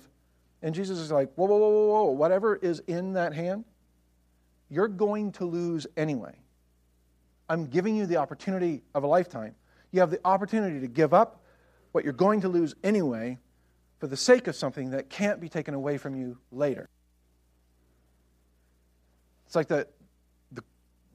And 0.62 0.74
Jesus 0.74 0.98
is 0.98 1.10
like, 1.10 1.32
whoa, 1.34 1.46
whoa, 1.46 1.56
whoa, 1.56 1.70
whoa, 1.70 1.86
whoa, 1.86 2.10
whatever 2.10 2.54
is 2.54 2.82
in 2.86 3.14
that 3.14 3.32
hand, 3.32 3.64
you're 4.68 4.88
going 4.88 5.32
to 5.32 5.46
lose 5.46 5.86
anyway. 5.96 6.34
I'm 7.48 7.66
giving 7.66 7.96
you 7.96 8.04
the 8.04 8.16
opportunity 8.16 8.82
of 8.94 9.04
a 9.04 9.06
lifetime. 9.06 9.54
You 9.90 10.00
have 10.00 10.10
the 10.10 10.20
opportunity 10.24 10.80
to 10.80 10.88
give 10.88 11.14
up 11.14 11.42
what 11.96 12.04
you're 12.04 12.12
going 12.12 12.42
to 12.42 12.48
lose 12.50 12.74
anyway 12.84 13.38
for 14.00 14.06
the 14.06 14.18
sake 14.18 14.48
of 14.48 14.54
something 14.54 14.90
that 14.90 15.08
can't 15.08 15.40
be 15.40 15.48
taken 15.48 15.72
away 15.72 15.96
from 15.96 16.14
you 16.14 16.36
later. 16.52 16.86
It's 19.46 19.56
like 19.56 19.68
the 19.68 19.88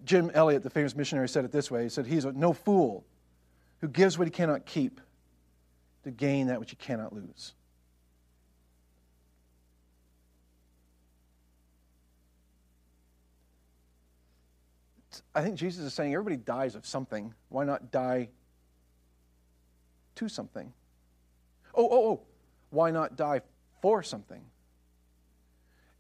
Jim 0.04 0.32
Elliot, 0.34 0.64
the 0.64 0.72
famous 0.72 0.96
missionary, 0.96 1.30
said 1.30 1.46
it 1.46 1.52
this 1.52 1.70
way. 1.70 1.84
He 1.84 1.90
said, 1.90 2.08
He's 2.08 2.26
a, 2.26 2.32
no 2.32 2.52
fool 2.54 3.06
who 3.82 3.90
gives 3.90 4.18
what 4.18 4.26
he 4.26 4.32
cannot 4.32 4.66
keep 4.66 5.00
to 6.04 6.10
gain 6.10 6.48
that 6.48 6.60
which 6.60 6.72
he 6.72 6.76
cannot 6.76 7.14
lose. 7.14 7.54
I 15.36 15.44
think 15.44 15.58
Jesus 15.58 15.86
is 15.86 15.94
saying 15.94 16.12
everybody 16.12 16.38
dies 16.38 16.74
of 16.74 16.88
something. 16.88 17.36
Why 17.50 17.66
not 17.66 17.92
die 17.92 18.30
to 20.22 20.30
something? 20.30 20.72
Oh, 21.74 21.88
oh, 21.90 22.10
oh. 22.10 22.22
Why 22.70 22.92
not 22.92 23.18
die 23.18 23.42
for 23.82 24.02
something? 24.04 24.42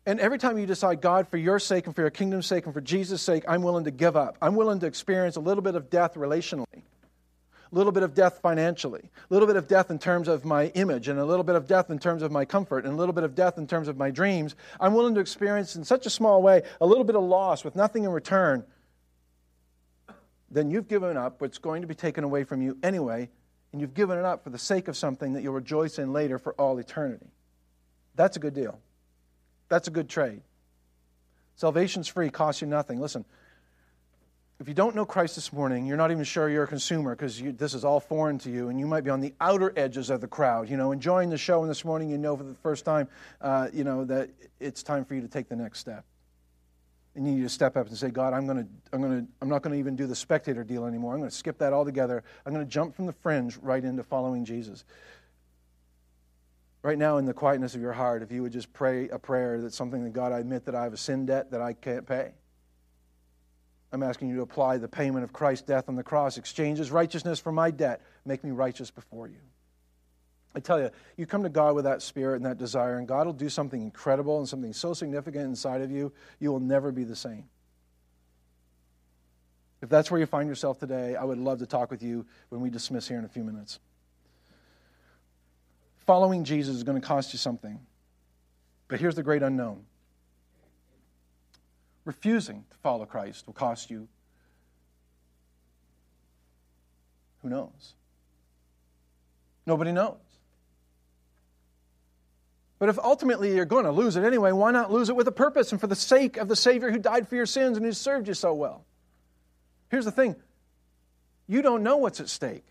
And 0.06 0.20
every 0.20 0.38
time 0.38 0.58
you 0.58 0.66
decide, 0.66 1.02
God, 1.02 1.28
for 1.28 1.38
your 1.38 1.60
sake 1.60 1.86
and 1.86 1.96
for 1.96 2.02
your 2.02 2.12
kingdom's 2.12 2.46
sake 2.46 2.66
and 2.66 2.74
for 2.74 2.82
Jesus' 2.82 3.22
sake, 3.22 3.44
I'm 3.48 3.62
willing 3.62 3.84
to 3.86 3.92
give 3.92 4.16
up. 4.16 4.38
I'm 4.42 4.56
willing 4.56 4.80
to 4.80 4.88
experience 4.88 5.36
a 5.36 5.40
little 5.40 5.62
bit 5.62 5.76
of 5.76 5.90
death 5.90 6.14
relationally, 6.16 6.66
a 6.74 7.76
little 7.76 7.92
bit 7.92 8.04
of 8.04 8.14
death 8.14 8.40
financially, 8.42 9.10
a 9.30 9.34
little 9.34 9.48
bit 9.48 9.58
of 9.58 9.68
death 9.68 9.92
in 9.92 10.00
terms 10.00 10.28
of 10.28 10.46
my 10.46 10.68
image, 10.68 11.08
and 11.08 11.20
a 11.20 11.26
little 11.26 11.44
bit 11.44 11.56
of 11.56 11.68
death 11.68 11.90
in 11.90 12.00
terms 12.00 12.22
of 12.22 12.32
my 12.32 12.46
comfort, 12.46 12.86
and 12.86 12.94
a 12.94 12.98
little 12.98 13.14
bit 13.14 13.24
of 13.24 13.36
death 13.36 13.58
in 13.58 13.68
terms 13.68 13.88
of 13.88 13.98
my 13.98 14.12
dreams. 14.12 14.56
I'm 14.80 14.94
willing 14.94 15.16
to 15.16 15.22
experience 15.22 15.76
in 15.76 15.84
such 15.84 16.06
a 16.06 16.10
small 16.10 16.42
way 16.42 16.64
a 16.80 16.86
little 16.86 17.04
bit 17.04 17.16
of 17.16 17.24
loss 17.24 17.64
with 17.64 17.76
nothing 17.76 18.04
in 18.04 18.12
return. 18.12 18.64
Then 20.50 20.70
you've 20.70 20.88
given 20.88 21.18
up 21.18 21.42
what's 21.42 21.60
going 21.60 21.82
to 21.82 21.88
be 21.88 21.96
taken 21.96 22.24
away 22.24 22.44
from 22.44 22.62
you 22.62 22.78
anyway, 22.84 23.30
and 23.72 23.82
you've 23.82 23.94
given 23.94 24.18
it 24.18 24.26
up 24.26 24.44
for 24.44 24.50
the 24.50 24.58
sake 24.58 24.88
of 24.88 24.98
something 24.98 25.34
that 25.34 25.44
you'll 25.44 25.54
rejoice 25.54 26.00
in 26.00 26.14
later 26.14 26.38
for 26.38 26.54
all 26.54 26.78
eternity. 26.78 27.28
That's 28.16 28.38
a 28.38 28.40
good 28.40 28.54
deal. 28.54 28.80
That's 29.70 29.88
a 29.88 29.92
good 29.92 30.10
trade. 30.10 30.42
Salvation's 31.56 32.08
free, 32.08 32.30
costs 32.30 32.62
you 32.62 32.68
nothing. 32.68 33.00
Listen, 33.00 33.24
if 34.60 34.68
you 34.68 34.74
don't 34.74 34.96
know 34.96 35.06
Christ 35.06 35.36
this 35.36 35.52
morning, 35.52 35.86
you're 35.86 35.98
not 35.98 36.12
even 36.12 36.24
sure 36.24 36.50
you're 36.50 36.66
a 36.66 36.68
consumer 36.68 37.16
because 37.16 37.42
this 37.42 37.74
is 37.74 37.84
all 37.84 38.00
foreign 38.00 38.38
to 38.40 38.52
you, 38.52 38.70
and 38.70 38.80
you 38.80 38.86
might 38.86 39.04
be 39.04 39.10
on 39.10 39.22
the 39.22 39.34
outer 39.42 39.74
edges 39.76 40.10
of 40.10 40.22
the 40.22 40.28
crowd, 40.28 40.70
you 40.70 40.78
know, 40.78 40.92
enjoying 40.92 41.30
the 41.30 41.38
show, 41.38 41.62
and 41.62 41.70
this 41.70 41.84
morning 41.84 42.10
you 42.10 42.18
know 42.18 42.38
for 42.38 42.44
the 42.44 42.54
first 42.56 42.86
time, 42.86 43.08
uh, 43.42 43.70
you 43.74 43.84
know, 43.84 44.06
that 44.06 44.30
it's 44.60 44.84
time 44.84 45.04
for 45.04 45.16
you 45.16 45.22
to 45.22 45.28
take 45.28 45.50
the 45.50 45.56
next 45.56 45.80
step. 45.80 46.06
And 47.16 47.28
you 47.28 47.34
need 47.34 47.42
to 47.42 47.50
step 47.50 47.76
up 47.76 47.88
and 47.88 47.98
say, 47.98 48.10
God, 48.10 48.34
I'm, 48.34 48.48
gonna, 48.48 48.68
I'm, 48.94 49.02
gonna, 49.02 49.26
I'm 49.42 49.50
not 49.50 49.62
going 49.62 49.74
to 49.74 49.80
even 49.80 49.96
do 49.98 50.08
the 50.08 50.16
spectator 50.16 50.64
deal 50.64 50.86
anymore. 50.86 51.14
I'm 51.14 51.20
going 51.20 51.30
to 51.30 51.36
skip 51.36 51.58
that 51.58 51.74
altogether. 51.74 52.24
I'm 52.46 52.54
going 52.54 52.66
to 52.66 52.72
jump 52.72 52.96
from 52.96 53.06
the 53.06 53.14
fringe 53.14 53.58
right 53.58 53.84
into 53.84 54.04
following 54.04 54.46
Jesus 54.46 54.86
right 56.84 56.98
now 56.98 57.18
in 57.18 57.26
the 57.26 57.34
quietness 57.34 57.76
of 57.76 57.82
your 57.82 57.94
heart, 57.94 58.24
if 58.24 58.32
you 58.32 58.42
would 58.42 58.52
just 58.52 58.72
pray 58.74 59.08
a 59.10 59.20
prayer 59.20 59.62
that's 59.62 59.76
something 59.76 60.04
that 60.04 60.14
God, 60.14 60.32
I 60.32 60.40
admit 60.40 60.66
that 60.66 60.76
I 60.76 60.84
have 60.84 60.94
a 60.94 60.98
sin 60.98 61.26
debt 61.26 61.52
that 61.52 61.62
I 61.62 61.74
can't 61.74 62.06
pay. 62.06 62.32
I'm 63.92 64.04
asking 64.04 64.30
you 64.30 64.38
to 64.38 64.42
apply 64.42 64.78
the 64.78 64.88
payment 64.88 65.24
of 65.24 65.34
Christ's 65.34 65.68
death 65.68 65.90
on 65.90 65.96
the 65.96 66.04
cross, 66.04 66.38
exchanges 66.38 66.92
righteousness 66.92 67.40
for 67.40 67.52
my 67.52 67.72
debt, 67.72 68.02
make 68.26 68.44
me 68.44 68.52
righteous 68.52 68.90
before 68.90 69.28
you. 69.28 69.40
I 70.54 70.60
tell 70.60 70.80
you, 70.80 70.90
you 71.16 71.26
come 71.26 71.44
to 71.44 71.50
God 71.50 71.76
with 71.76 71.86
that 71.86 72.02
spirit 72.02 72.38
and 72.38 72.46
that 72.46 72.58
desire, 72.58 72.98
and 72.98 73.08
God 73.08 73.26
will 73.26 73.34
do 73.34 73.50
something 73.50 73.82
incredible 73.82 74.38
and 74.38 74.48
something 74.48 74.74
so 74.74 74.94
significant 74.94 75.46
inside 75.46 75.82
of 75.82 75.92
you, 75.92 76.12
you 76.40 76.52
will 76.52 76.60
never 76.60 76.92
be 76.92 77.04
the 77.04 77.16
same. 77.16 77.46
If 79.82 79.90
that's 79.90 80.12
where 80.12 80.20
you 80.20 80.26
find 80.26 80.48
yourself 80.48 80.78
today, 80.78 81.16
I 81.16 81.24
would 81.24 81.38
love 81.38 81.60
to 81.60 81.66
talk 81.66 81.90
with 81.90 82.04
you 82.04 82.26
when 82.50 82.62
we 82.62 82.70
dismiss 82.70 83.08
here 83.08 83.18
in 83.18 83.26
a 83.26 83.30
few 83.30 83.44
minutes. 83.44 83.80
Following 86.06 86.44
Jesus 86.44 86.76
is 86.76 86.84
going 86.84 87.00
to 87.00 87.08
cost 87.08 87.34
you 87.34 87.40
something. 87.40 87.80
But 88.88 89.00
here's 89.00 89.16
the 89.16 89.24
great 89.24 89.42
unknown 89.42 89.86
refusing 92.04 92.66
to 92.72 92.78
follow 92.78 93.06
Christ 93.06 93.46
will 93.46 93.54
cost 93.54 93.92
you 93.92 94.08
who 97.42 97.50
knows? 97.50 97.96
Nobody 99.66 99.92
knows. 99.92 100.18
But 102.82 102.90
if 102.90 102.98
ultimately 102.98 103.56
you're 103.56 103.66
going 103.66 103.86
to 103.86 103.92
lose 103.92 104.16
it 104.16 104.24
anyway, 104.24 104.52
why 104.52 104.72
not 104.72 104.92
lose 104.92 105.10
it 105.10 105.16
with 105.16 105.28
a 105.28 105.32
purpose 105.32 105.72
and 105.72 105.80
for 105.80 105.86
the 105.86 105.96
sake 105.96 106.38
of 106.38 106.48
the 106.48 106.56
Savior 106.56 106.90
who 106.90 106.98
died 106.98 107.28
for 107.28 107.36
your 107.36 107.46
sins 107.46 107.78
and 107.78 107.86
who 107.86 107.92
served 107.92 108.28
you 108.28 108.34
so 108.34 108.56
well? 108.56 108.86
Here's 109.90 110.06
the 110.06 110.12
thing 110.12 110.36
you 111.48 111.62
don't 111.62 111.84
know 111.84 111.98
what's 111.98 112.20
at 112.20 112.28
stake. 112.28 112.66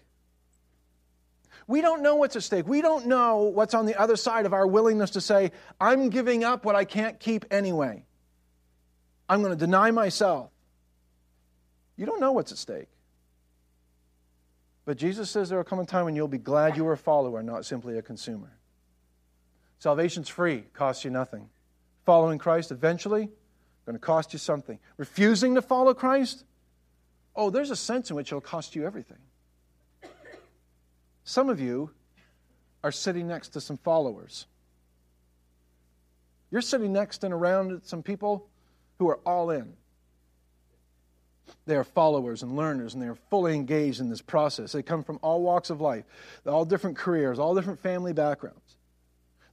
We 1.69 1.81
don't 1.81 2.03
know 2.03 2.17
what's 2.17 2.35
at 2.35 2.43
stake. 2.43 2.67
We 2.67 2.83
don't 2.83 3.07
know 3.07 3.53
what's 3.55 3.73
on 3.73 3.87
the 3.87 3.95
other 4.01 4.17
side 4.17 4.47
of 4.47 4.53
our 4.53 4.67
willingness 4.67 5.11
to 5.11 5.21
say, 5.21 5.53
I'm 5.81 6.11
giving 6.11 6.43
up 6.43 6.65
what 6.65 6.75
I 6.75 6.85
can't 6.85 7.21
keep 7.21 7.45
anyway. 7.49 8.05
I'm 9.29 9.43
going 9.43 9.53
to 9.53 9.65
deny 9.65 9.93
myself. 9.93 10.51
You 11.97 12.05
don't 12.05 12.19
know 12.19 12.33
what's 12.33 12.51
at 12.51 12.59
stake. 12.59 12.89
But 14.85 14.97
Jesus 14.97 15.31
says 15.31 15.51
there 15.51 15.59
will 15.59 15.65
come 15.65 15.79
a 15.79 15.87
time 15.87 16.05
when 16.05 16.17
you'll 16.17 16.27
be 16.27 16.39
glad 16.39 16.77
you 16.77 16.83
were 16.83 16.95
a 16.95 16.99
follower, 16.99 17.45
not 17.45 17.65
simply 17.65 17.97
a 17.97 18.03
consumer. 18.03 18.51
Salvation's 19.81 20.29
free, 20.29 20.65
costs 20.75 21.05
you 21.05 21.11
nothing. 21.11 21.49
Following 22.05 22.39
Christ 22.39 22.71
eventually 22.71 23.31
going 23.87 23.99
to 23.99 23.99
cost 23.99 24.33
you 24.33 24.39
something. 24.39 24.79
Refusing 24.99 25.55
to 25.57 25.63
follow 25.63 25.95
Christ, 25.95 26.45
oh, 27.35 27.51
there's 27.51 27.71
a 27.71 27.77
sense 27.77 28.11
in 28.11 28.17
which 28.17 28.29
it'll 28.29 28.41
cost 28.41 28.77
you 28.77 28.87
everything. 28.87 29.19
Some 31.25 31.49
of 31.49 31.61
you 31.61 31.91
are 32.85 32.93
sitting 32.93 33.27
next 33.27 33.49
to 33.49 33.61
some 33.61 33.79
followers. 33.79 34.47
You're 36.51 36.61
sitting 36.61 36.93
next 36.93 37.25
and 37.25 37.33
around 37.33 37.81
some 37.85 38.03
people 38.03 38.49
who 38.99 39.09
are 39.09 39.21
all 39.25 39.51
in. 39.51 39.73
They 41.67 41.77
are 41.77 41.85
followers 41.85 42.43
and 42.43 42.55
learners, 42.55 42.93
and 42.95 43.03
they 43.03 43.07
are 43.07 43.19
fully 43.31 43.55
engaged 43.55 44.01
in 44.01 44.11
this 44.11 44.23
process. 44.23 44.73
They 44.73 44.83
come 44.83 45.05
from 45.05 45.19
all 45.23 45.41
walks 45.41 45.71
of 45.71 45.81
life, 45.81 46.05
all 46.47 46.65
different 46.65 46.97
careers, 46.97 47.39
all 47.39 47.55
different 47.55 47.81
family 47.81 48.13
backgrounds. 48.13 48.77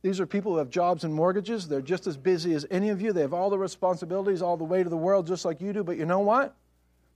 These 0.02 0.20
are 0.20 0.26
people 0.26 0.54
who 0.54 0.58
have 0.60 0.70
jobs 0.70 1.04
and 1.04 1.14
mortgages. 1.14 1.68
They're 1.68 1.82
just 1.82 2.08
as 2.08 2.18
busy 2.18 2.54
as 2.54 2.66
any 2.70 2.90
of 2.90 3.02
you. 3.02 3.14
They 3.14 3.22
have 3.22 3.34
all 3.34 3.50
the 3.50 3.58
responsibilities, 3.58 4.42
all 4.42 4.58
the 4.58 4.64
weight 4.64 4.86
of 4.86 4.92
the 4.92 4.98
world, 4.98 5.28
just 5.28 5.44
like 5.44 5.60
you 5.60 5.74
do. 5.74 5.84
But 5.84 5.98
you 5.98 6.06
know 6.06 6.20
what? 6.20 6.56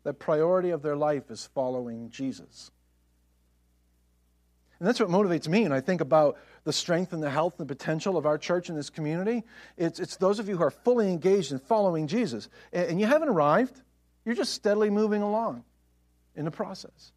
The 0.04 0.14
priority 0.14 0.72
of 0.72 0.82
their 0.82 0.96
life 0.96 1.30
is 1.30 1.48
following 1.54 2.10
Jesus. 2.10 2.72
And 4.80 4.88
that's 4.88 5.00
what 5.00 5.10
motivates 5.10 5.48
me. 5.48 5.64
And 5.64 5.74
I 5.76 5.80
think 5.80 6.02
about 6.02 6.40
the 6.64 6.74
strength 6.74 7.14
and 7.14 7.22
the 7.22 7.30
health 7.30 7.60
and 7.60 7.70
the 7.70 7.76
potential 7.76 8.18
of 8.18 8.26
our 8.26 8.40
church 8.40 8.68
and 8.68 8.78
this 8.78 8.90
community. 8.90 9.44
It's, 9.78 10.00
it's 10.00 10.18
those 10.18 10.40
of 10.40 10.50
you 10.50 10.58
who 10.58 10.64
are 10.64 10.72
fully 10.72 11.12
engaged 11.12 11.52
in 11.52 11.60
following 11.60 12.08
Jesus. 12.08 12.50
And, 12.74 12.90
and 12.90 13.00
you 13.00 13.06
haven't 13.06 13.30
arrived, 13.30 13.80
you're 14.26 14.34
just 14.34 14.56
steadily 14.56 14.90
moving 14.90 15.22
along 15.22 15.64
in 16.36 16.46
the 16.46 16.52
process. 16.52 17.12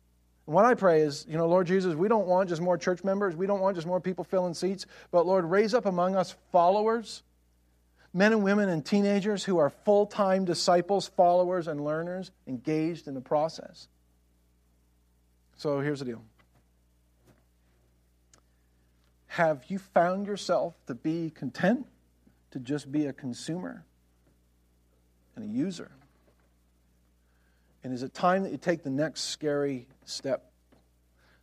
And 0.47 0.55
what 0.55 0.65
I 0.65 0.75
pray 0.75 1.01
is, 1.01 1.25
you 1.29 1.37
know, 1.37 1.47
Lord 1.47 1.67
Jesus, 1.67 1.95
we 1.95 2.09
don't 2.09 2.27
want 2.27 2.49
just 2.49 2.61
more 2.61 2.77
church 2.77 3.03
members. 3.03 3.35
We 3.35 3.47
don't 3.47 3.61
want 3.61 3.77
just 3.77 3.87
more 3.87 4.01
people 4.01 4.25
filling 4.25 4.55
seats. 4.55 4.87
But 5.11 5.27
Lord, 5.27 5.45
raise 5.45 5.73
up 5.73 5.87
among 5.87 6.17
us 6.17 6.35
followers, 6.53 7.23
men 8.13 8.33
and 8.33 8.45
women 8.45 8.69
and 8.69 8.85
teenagers 8.85 9.45
who 9.45 9.59
are 9.59 9.71
full 9.71 10.07
time 10.07 10.45
disciples, 10.45 11.09
followers, 11.09 11.67
and 11.67 11.83
learners 11.83 12.31
engaged 12.47 13.09
in 13.09 13.15
the 13.15 13.21
process. 13.21 13.89
So 15.57 15.81
here's 15.81 16.01
the 16.01 16.05
deal. 16.05 16.23
Have 19.29 19.65
you 19.69 19.79
found 19.79 20.27
yourself 20.27 20.75
to 20.87 20.95
be 20.95 21.31
content 21.35 21.87
to 22.51 22.61
just 22.61 22.93
be 22.93 23.07
a 23.07 23.13
consumer 23.13 23.85
and 25.35 25.45
a 25.45 25.49
user? 25.49 25.91
And 27.85 27.93
is 27.93 28.03
it 28.03 28.15
time 28.15 28.43
that 28.43 28.53
you 28.53 28.59
take 28.59 28.83
the 28.83 28.91
next 28.91 29.25
scary 29.31 29.87
step? 30.07 30.51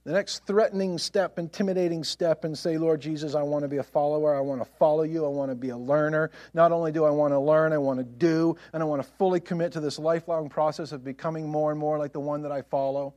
The 0.04 0.14
next 0.14 0.48
threatening 0.48 0.98
step, 0.98 1.38
intimidating 1.38 2.04
step, 2.04 2.44
and 2.44 2.58
say, 2.58 2.80
Lord 2.80 3.00
Jesus, 3.02 3.36
I 3.36 3.44
want 3.44 3.62
to 3.62 3.68
be 3.68 3.78
a 3.78 3.84
follower. 3.84 4.36
I 4.36 4.40
want 4.40 4.64
to 4.64 4.70
follow 4.80 5.04
you. 5.04 5.24
I 5.24 5.28
want 5.28 5.52
to 5.52 5.56
be 5.56 5.70
a 5.70 5.78
learner. 5.78 6.32
Not 6.56 6.72
only 6.72 6.92
do 6.92 7.06
I 7.06 7.12
want 7.12 7.34
to 7.34 7.40
learn, 7.40 7.72
I 7.72 7.78
want 7.78 8.00
to 8.00 8.04
do, 8.04 8.58
and 8.74 8.82
I 8.82 8.86
want 8.88 9.04
to 9.04 9.08
fully 9.20 9.40
commit 9.40 9.74
to 9.74 9.80
this 9.80 10.00
lifelong 10.00 10.50
process 10.50 10.92
of 10.92 11.04
becoming 11.04 11.48
more 11.48 11.70
and 11.70 11.80
more 11.80 12.00
like 12.00 12.14
the 12.14 12.20
one 12.20 12.42
that 12.42 12.52
I 12.52 12.64
follow. 12.64 13.14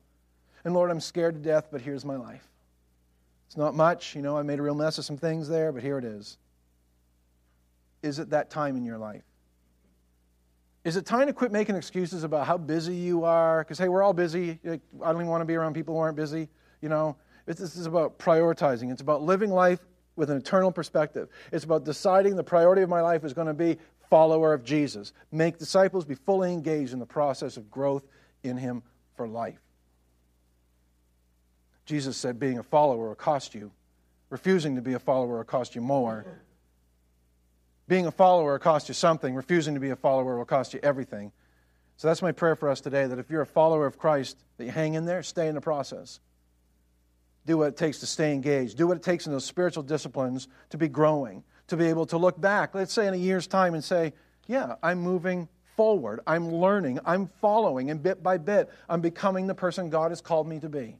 And 0.64 0.74
Lord, 0.74 0.90
I'm 0.90 1.00
scared 1.00 1.36
to 1.36 1.40
death, 1.40 1.68
but 1.72 1.80
here's 1.80 2.04
my 2.04 2.16
life. 2.16 2.46
It's 3.46 3.56
not 3.56 3.74
much. 3.74 4.14
You 4.14 4.20
know, 4.20 4.36
I 4.36 4.42
made 4.42 4.58
a 4.58 4.62
real 4.62 4.74
mess 4.74 4.98
of 4.98 5.06
some 5.06 5.16
things 5.16 5.48
there, 5.48 5.72
but 5.72 5.82
here 5.82 5.96
it 5.96 6.04
is. 6.04 6.36
Is 8.02 8.18
it 8.18 8.30
that 8.30 8.50
time 8.50 8.76
in 8.76 8.84
your 8.84 8.98
life? 8.98 9.24
Is 10.84 10.96
it 10.96 11.06
time 11.06 11.26
to 11.26 11.32
quit 11.32 11.50
making 11.50 11.76
excuses 11.76 12.24
about 12.24 12.46
how 12.46 12.58
busy 12.58 12.94
you 12.94 13.24
are? 13.24 13.64
Because, 13.64 13.78
hey, 13.78 13.88
we're 13.88 14.02
all 14.02 14.12
busy. 14.12 14.58
I 14.64 14.78
don't 15.00 15.16
even 15.16 15.28
want 15.28 15.40
to 15.40 15.46
be 15.46 15.54
around 15.54 15.74
people 15.74 15.94
who 15.94 16.00
aren't 16.00 16.16
busy. 16.16 16.48
You 16.82 16.90
know, 16.90 17.16
it's, 17.46 17.58
this 17.58 17.76
is 17.76 17.86
about 17.86 18.18
prioritizing. 18.18 18.92
It's 18.92 19.00
about 19.00 19.22
living 19.22 19.50
life 19.50 19.80
with 20.16 20.30
an 20.30 20.36
eternal 20.36 20.70
perspective. 20.70 21.28
It's 21.52 21.64
about 21.64 21.84
deciding 21.84 22.36
the 22.36 22.44
priority 22.44 22.82
of 22.82 22.90
my 22.90 23.00
life 23.00 23.24
is 23.24 23.32
going 23.32 23.46
to 23.46 23.54
be 23.54 23.78
follower 24.10 24.52
of 24.52 24.62
Jesus. 24.62 25.12
Make 25.32 25.58
disciples, 25.58 26.04
be 26.04 26.14
fully 26.14 26.52
engaged 26.52 26.92
in 26.92 26.98
the 26.98 27.06
process 27.06 27.56
of 27.56 27.70
growth 27.70 28.04
in 28.42 28.58
Him 28.58 28.82
for 29.16 29.26
life. 29.26 29.58
Jesus 31.86 32.16
said 32.16 32.38
being 32.38 32.58
a 32.58 32.62
follower 32.62 33.08
will 33.08 33.14
cost 33.14 33.54
you. 33.54 33.72
Refusing 34.30 34.76
to 34.76 34.82
be 34.82 34.92
a 34.92 34.98
follower 34.98 35.38
will 35.38 35.44
cost 35.44 35.74
you 35.74 35.80
more. 35.80 36.26
Being 37.86 38.06
a 38.06 38.10
follower 38.10 38.52
will 38.52 38.58
cost 38.58 38.88
you 38.88 38.94
something. 38.94 39.34
Refusing 39.34 39.74
to 39.74 39.80
be 39.80 39.90
a 39.90 39.96
follower 39.96 40.38
will 40.38 40.44
cost 40.44 40.74
you 40.74 40.80
everything. 40.82 41.32
So 41.96 42.08
that's 42.08 42.22
my 42.22 42.32
prayer 42.32 42.56
for 42.56 42.68
us 42.68 42.80
today 42.80 43.06
that 43.06 43.18
if 43.18 43.30
you're 43.30 43.42
a 43.42 43.46
follower 43.46 43.86
of 43.86 43.98
Christ, 43.98 44.36
that 44.56 44.64
you 44.64 44.70
hang 44.70 44.94
in 44.94 45.04
there, 45.04 45.22
stay 45.22 45.48
in 45.48 45.54
the 45.54 45.60
process. 45.60 46.20
Do 47.46 47.58
what 47.58 47.68
it 47.68 47.76
takes 47.76 48.00
to 48.00 48.06
stay 48.06 48.32
engaged. 48.32 48.78
Do 48.78 48.86
what 48.86 48.96
it 48.96 49.02
takes 49.02 49.26
in 49.26 49.32
those 49.32 49.44
spiritual 49.44 49.82
disciplines 49.82 50.48
to 50.70 50.78
be 50.78 50.88
growing, 50.88 51.44
to 51.68 51.76
be 51.76 51.86
able 51.86 52.06
to 52.06 52.18
look 52.18 52.40
back, 52.40 52.74
let's 52.74 52.92
say 52.92 53.06
in 53.06 53.14
a 53.14 53.18
year's 53.18 53.46
time, 53.46 53.74
and 53.74 53.84
say, 53.84 54.14
Yeah, 54.46 54.76
I'm 54.82 54.98
moving 55.00 55.48
forward. 55.76 56.20
I'm 56.26 56.50
learning. 56.50 57.00
I'm 57.04 57.26
following. 57.40 57.90
And 57.90 58.02
bit 58.02 58.22
by 58.22 58.38
bit, 58.38 58.70
I'm 58.88 59.00
becoming 59.00 59.46
the 59.46 59.54
person 59.54 59.90
God 59.90 60.10
has 60.10 60.20
called 60.20 60.48
me 60.48 60.58
to 60.60 60.68
be. 60.68 60.96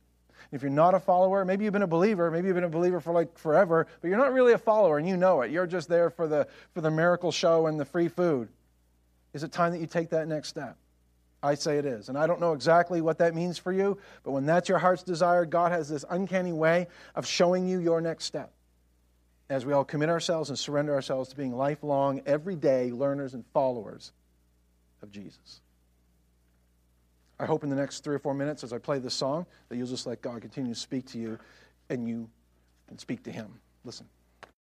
If 0.52 0.62
you're 0.62 0.70
not 0.70 0.94
a 0.94 1.00
follower, 1.00 1.44
maybe 1.44 1.64
you've 1.64 1.72
been 1.72 1.82
a 1.82 1.86
believer, 1.86 2.30
maybe 2.30 2.48
you've 2.48 2.54
been 2.54 2.64
a 2.64 2.68
believer 2.68 3.00
for 3.00 3.12
like 3.12 3.36
forever, 3.38 3.86
but 4.00 4.08
you're 4.08 4.18
not 4.18 4.32
really 4.32 4.52
a 4.52 4.58
follower 4.58 4.98
and 4.98 5.08
you 5.08 5.16
know 5.16 5.42
it. 5.42 5.50
You're 5.50 5.66
just 5.66 5.88
there 5.88 6.10
for 6.10 6.26
the, 6.26 6.46
for 6.72 6.80
the 6.80 6.90
miracle 6.90 7.32
show 7.32 7.66
and 7.66 7.78
the 7.78 7.84
free 7.84 8.08
food. 8.08 8.48
Is 9.32 9.42
it 9.42 9.52
time 9.52 9.72
that 9.72 9.80
you 9.80 9.86
take 9.86 10.10
that 10.10 10.28
next 10.28 10.48
step? 10.48 10.76
I 11.42 11.54
say 11.54 11.76
it 11.78 11.84
is. 11.84 12.08
And 12.08 12.16
I 12.16 12.26
don't 12.26 12.40
know 12.40 12.54
exactly 12.54 13.02
what 13.02 13.18
that 13.18 13.34
means 13.34 13.58
for 13.58 13.72
you, 13.72 13.98
but 14.22 14.32
when 14.32 14.46
that's 14.46 14.68
your 14.68 14.78
heart's 14.78 15.02
desire, 15.02 15.44
God 15.44 15.72
has 15.72 15.88
this 15.88 16.04
uncanny 16.08 16.52
way 16.52 16.86
of 17.14 17.26
showing 17.26 17.68
you 17.68 17.80
your 17.80 18.00
next 18.00 18.24
step 18.24 18.52
as 19.50 19.66
we 19.66 19.72
all 19.72 19.84
commit 19.84 20.08
ourselves 20.08 20.48
and 20.48 20.58
surrender 20.58 20.94
ourselves 20.94 21.28
to 21.30 21.36
being 21.36 21.54
lifelong, 21.54 22.22
everyday 22.24 22.90
learners 22.90 23.34
and 23.34 23.44
followers 23.52 24.12
of 25.02 25.10
Jesus. 25.10 25.60
I 27.38 27.46
hope 27.46 27.64
in 27.64 27.70
the 27.70 27.76
next 27.76 28.04
three 28.04 28.14
or 28.14 28.18
four 28.18 28.34
minutes 28.34 28.62
as 28.62 28.72
I 28.72 28.78
play 28.78 28.98
this 28.98 29.14
song 29.14 29.46
that 29.68 29.76
you'll 29.76 29.86
just 29.86 30.06
let 30.06 30.22
God 30.22 30.40
continue 30.40 30.72
to 30.72 30.78
speak 30.78 31.06
to 31.06 31.18
you 31.18 31.38
and 31.90 32.08
you 32.08 32.28
can 32.88 32.98
speak 32.98 33.22
to 33.24 33.32
Him. 33.32 33.60
Listen. 33.84 34.06